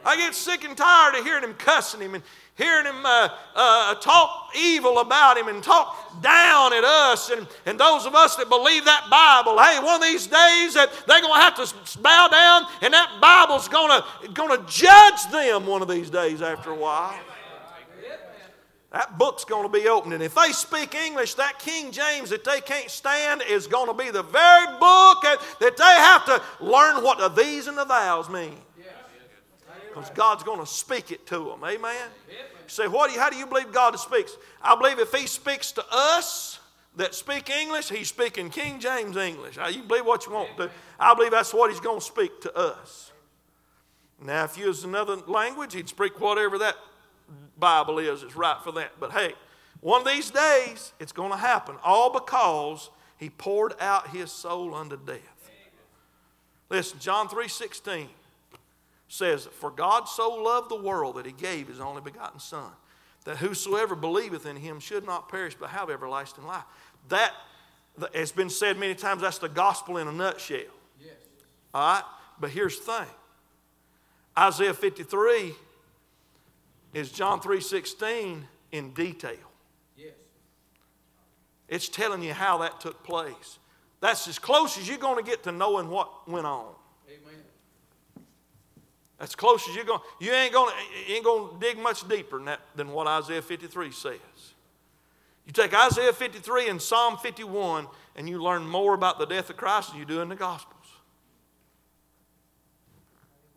I 0.05 0.17
get 0.17 0.35
sick 0.35 0.63
and 0.63 0.75
tired 0.75 1.15
of 1.15 1.23
hearing 1.23 1.43
him 1.43 1.53
cussing 1.53 2.01
him 2.01 2.15
and 2.15 2.23
hearing 2.55 2.85
him 2.85 3.05
uh, 3.05 3.29
uh, 3.55 3.95
talk 3.95 4.51
evil 4.55 4.99
about 4.99 5.37
him 5.37 5.47
and 5.47 5.63
talk 5.63 6.21
down 6.21 6.73
at 6.73 6.83
us 6.83 7.29
and, 7.31 7.47
and 7.65 7.79
those 7.79 8.05
of 8.05 8.13
us 8.13 8.35
that 8.35 8.49
believe 8.49 8.85
that 8.85 9.07
Bible. 9.09 9.61
Hey, 9.61 9.79
one 9.79 9.95
of 9.95 10.01
these 10.01 10.27
days 10.27 10.75
that 10.75 10.89
they're 11.07 11.21
going 11.21 11.33
to 11.33 11.39
have 11.39 11.55
to 11.55 11.99
bow 11.99 12.27
down 12.27 12.67
and 12.81 12.93
that 12.93 13.17
Bible's 13.19 13.67
going 13.67 14.01
to, 14.01 14.29
going 14.31 14.57
to 14.57 14.71
judge 14.71 15.31
them 15.31 15.65
one 15.65 15.81
of 15.81 15.87
these 15.87 16.09
days 16.09 16.41
after 16.41 16.71
a 16.71 16.75
while. 16.75 17.15
That 18.91 19.17
book's 19.17 19.43
going 19.43 19.63
to 19.63 19.69
be 19.69 19.87
opened. 19.87 20.13
And 20.13 20.21
if 20.21 20.35
they 20.35 20.51
speak 20.51 20.93
English, 20.93 21.33
that 21.35 21.57
King 21.57 21.91
James 21.91 22.29
that 22.29 22.43
they 22.43 22.61
can't 22.61 22.91
stand 22.91 23.41
is 23.49 23.65
going 23.65 23.87
to 23.87 23.93
be 23.95 24.11
the 24.11 24.21
very 24.21 24.67
book 24.77 25.23
that, 25.23 25.39
that 25.59 25.77
they 25.77 25.83
have 25.83 26.25
to 26.25 26.39
learn 26.63 27.03
what 27.03 27.17
the 27.17 27.29
these 27.29 27.65
and 27.65 27.75
the 27.75 27.85
thous 27.85 28.29
mean. 28.29 28.55
Because 29.93 30.09
God's 30.09 30.43
going 30.43 30.59
to 30.59 30.65
speak 30.65 31.11
it 31.11 31.27
to 31.27 31.37
them. 31.37 31.63
Amen? 31.63 32.09
You 32.27 32.35
say, 32.67 32.87
what 32.87 33.09
do 33.09 33.15
you, 33.15 33.19
how 33.19 33.29
do 33.29 33.35
you 33.35 33.45
believe 33.45 33.71
God 33.71 33.97
speaks? 33.99 34.35
I 34.61 34.75
believe 34.75 34.97
if 34.97 35.13
He 35.13 35.27
speaks 35.27 35.71
to 35.73 35.85
us 35.91 36.59
that 36.95 37.13
speak 37.13 37.49
English, 37.49 37.89
He's 37.89 38.07
speaking 38.07 38.49
King 38.49 38.79
James 38.79 39.15
English. 39.17 39.57
Now, 39.57 39.67
you 39.67 39.83
believe 39.83 40.05
what 40.05 40.25
you 40.25 40.31
want 40.31 40.57
to. 40.57 40.71
I 40.99 41.13
believe 41.13 41.31
that's 41.31 41.53
what 41.53 41.69
He's 41.69 41.79
going 41.79 41.99
to 41.99 42.05
speak 42.05 42.41
to 42.41 42.57
us. 42.57 43.11
Now, 44.19 44.45
if 44.45 44.57
you 44.57 44.65
use 44.65 44.83
another 44.83 45.17
language, 45.27 45.73
He'd 45.73 45.89
speak 45.89 46.19
whatever 46.19 46.57
that 46.57 46.75
Bible 47.59 47.99
is. 47.99 48.23
It's 48.23 48.35
right 48.35 48.57
for 48.63 48.71
that. 48.73 48.93
But 48.99 49.11
hey, 49.11 49.33
one 49.81 50.01
of 50.01 50.07
these 50.07 50.31
days, 50.31 50.93
it's 50.99 51.11
going 51.11 51.31
to 51.31 51.37
happen. 51.37 51.75
All 51.83 52.11
because 52.11 52.89
He 53.17 53.29
poured 53.29 53.75
out 53.79 54.07
His 54.07 54.31
soul 54.31 54.73
unto 54.73 54.97
death. 54.97 55.19
Listen, 56.69 56.97
John 56.97 57.29
3 57.29 57.47
16 57.47 58.09
says, 59.13 59.45
For 59.45 59.69
God 59.69 60.05
so 60.05 60.33
loved 60.41 60.69
the 60.69 60.81
world 60.81 61.17
that 61.17 61.25
he 61.25 61.31
gave 61.31 61.67
his 61.67 61.79
only 61.79 62.01
begotten 62.01 62.39
Son, 62.39 62.71
that 63.25 63.37
whosoever 63.37 63.95
believeth 63.95 64.47
in 64.47 64.55
him 64.55 64.79
should 64.79 65.05
not 65.05 65.29
perish 65.29 65.55
but 65.59 65.69
have 65.69 65.91
everlasting 65.91 66.45
life. 66.45 66.63
That 67.09 67.31
has 68.15 68.31
been 68.31 68.49
said 68.49 68.79
many 68.79 68.95
times, 68.95 69.21
that's 69.21 69.37
the 69.37 69.49
gospel 69.49 69.97
in 69.97 70.07
a 70.07 70.11
nutshell. 70.11 70.61
Yes. 70.99 71.13
All 71.75 71.93
right? 71.93 72.03
But 72.39 72.49
here's 72.49 72.79
the 72.79 72.85
thing. 72.85 73.07
Isaiah 74.37 74.73
53 74.73 75.53
is 76.95 77.11
John 77.11 77.39
3:16 77.39 78.47
in 78.71 78.93
detail. 78.93 79.35
Yes. 79.95 80.13
It's 81.67 81.87
telling 81.87 82.23
you 82.23 82.33
how 82.33 82.57
that 82.59 82.81
took 82.81 83.03
place. 83.03 83.59
That's 83.99 84.27
as 84.27 84.39
close 84.39 84.75
as 84.79 84.89
you're 84.89 84.97
going 84.97 85.23
to 85.23 85.29
get 85.29 85.43
to 85.43 85.51
knowing 85.51 85.89
what 85.89 86.27
went 86.27 86.47
on. 86.47 86.73
That's 89.23 89.35
close 89.35 89.69
as 89.69 89.73
you're 89.73 89.85
going. 89.85 90.01
You 90.19 90.33
ain't 90.33 90.51
going 90.51 90.73
you 91.07 91.15
ain't 91.15 91.23
to 91.23 91.55
dig 91.57 91.77
much 91.77 92.05
deeper 92.09 92.35
than, 92.35 92.47
that, 92.47 92.59
than 92.75 92.91
what 92.91 93.07
Isaiah 93.07 93.41
53 93.41 93.89
says. 93.91 94.19
You 95.45 95.53
take 95.53 95.73
Isaiah 95.73 96.11
53 96.11 96.67
and 96.67 96.81
Psalm 96.81 97.15
51, 97.15 97.87
and 98.17 98.27
you 98.27 98.43
learn 98.43 98.67
more 98.67 98.93
about 98.93 99.19
the 99.19 99.25
death 99.25 99.49
of 99.49 99.55
Christ 99.55 99.91
than 99.91 99.99
you 99.99 100.05
do 100.05 100.19
in 100.19 100.27
the 100.27 100.35
Gospels. 100.35 100.75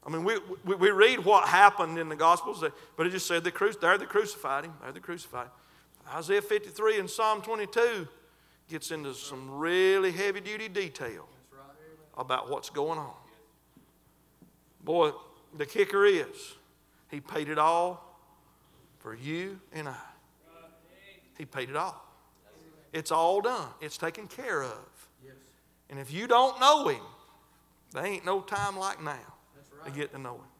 I 0.07 0.11
mean, 0.11 0.23
we, 0.23 0.39
we, 0.65 0.77
we 0.77 0.91
read 0.93 1.25
what 1.25 1.49
happened 1.49 1.99
in 1.99 2.09
the 2.09 2.15
Gospels, 2.15 2.63
but 2.97 3.07
it 3.09 3.11
just 3.11 3.27
said 3.27 3.43
they 3.43 3.51
cru- 3.51 3.73
there 3.73 3.99
they 3.99 4.07
crucified 4.07 4.67
him. 4.67 4.75
There 4.85 4.93
they 4.93 5.01
crucified 5.01 5.47
him. 5.47 5.53
Isaiah 6.15 6.43
53 6.43 7.01
and 7.01 7.11
Psalm 7.11 7.43
22 7.43 8.07
gets 8.71 8.93
into 8.93 9.15
some 9.15 9.51
really 9.51 10.13
heavy 10.13 10.41
duty 10.41 10.69
detail 10.69 11.27
about 12.17 12.49
what's 12.49 12.71
going 12.71 13.01
on. 13.01 13.15
Boy, 14.85 15.11
the 15.57 15.67
kicker 15.67 16.05
is, 16.05 16.55
He 17.11 17.21
paid 17.21 17.49
it 17.49 17.59
all 17.59 18.19
for 18.99 19.15
you 19.15 19.61
and 19.73 19.89
I. 19.89 19.97
He 21.39 21.45
paid 21.45 21.71
it 21.71 21.77
all. 21.77 22.03
It's 22.93 23.11
all 23.11 23.41
done, 23.41 23.69
it's 23.81 23.99
taken 23.99 24.27
care 24.27 24.63
of. 24.63 25.09
And 25.89 26.01
if 26.01 26.13
you 26.13 26.27
don't 26.27 26.59
know 26.59 26.89
Him, 26.89 27.03
there 27.93 28.05
ain't 28.05 28.25
no 28.25 28.41
time 28.41 28.77
like 28.79 29.03
now 29.03 29.19
to 29.85 29.91
get 29.91 30.13
to 30.13 30.19
know 30.19 30.35
Him. 30.35 30.56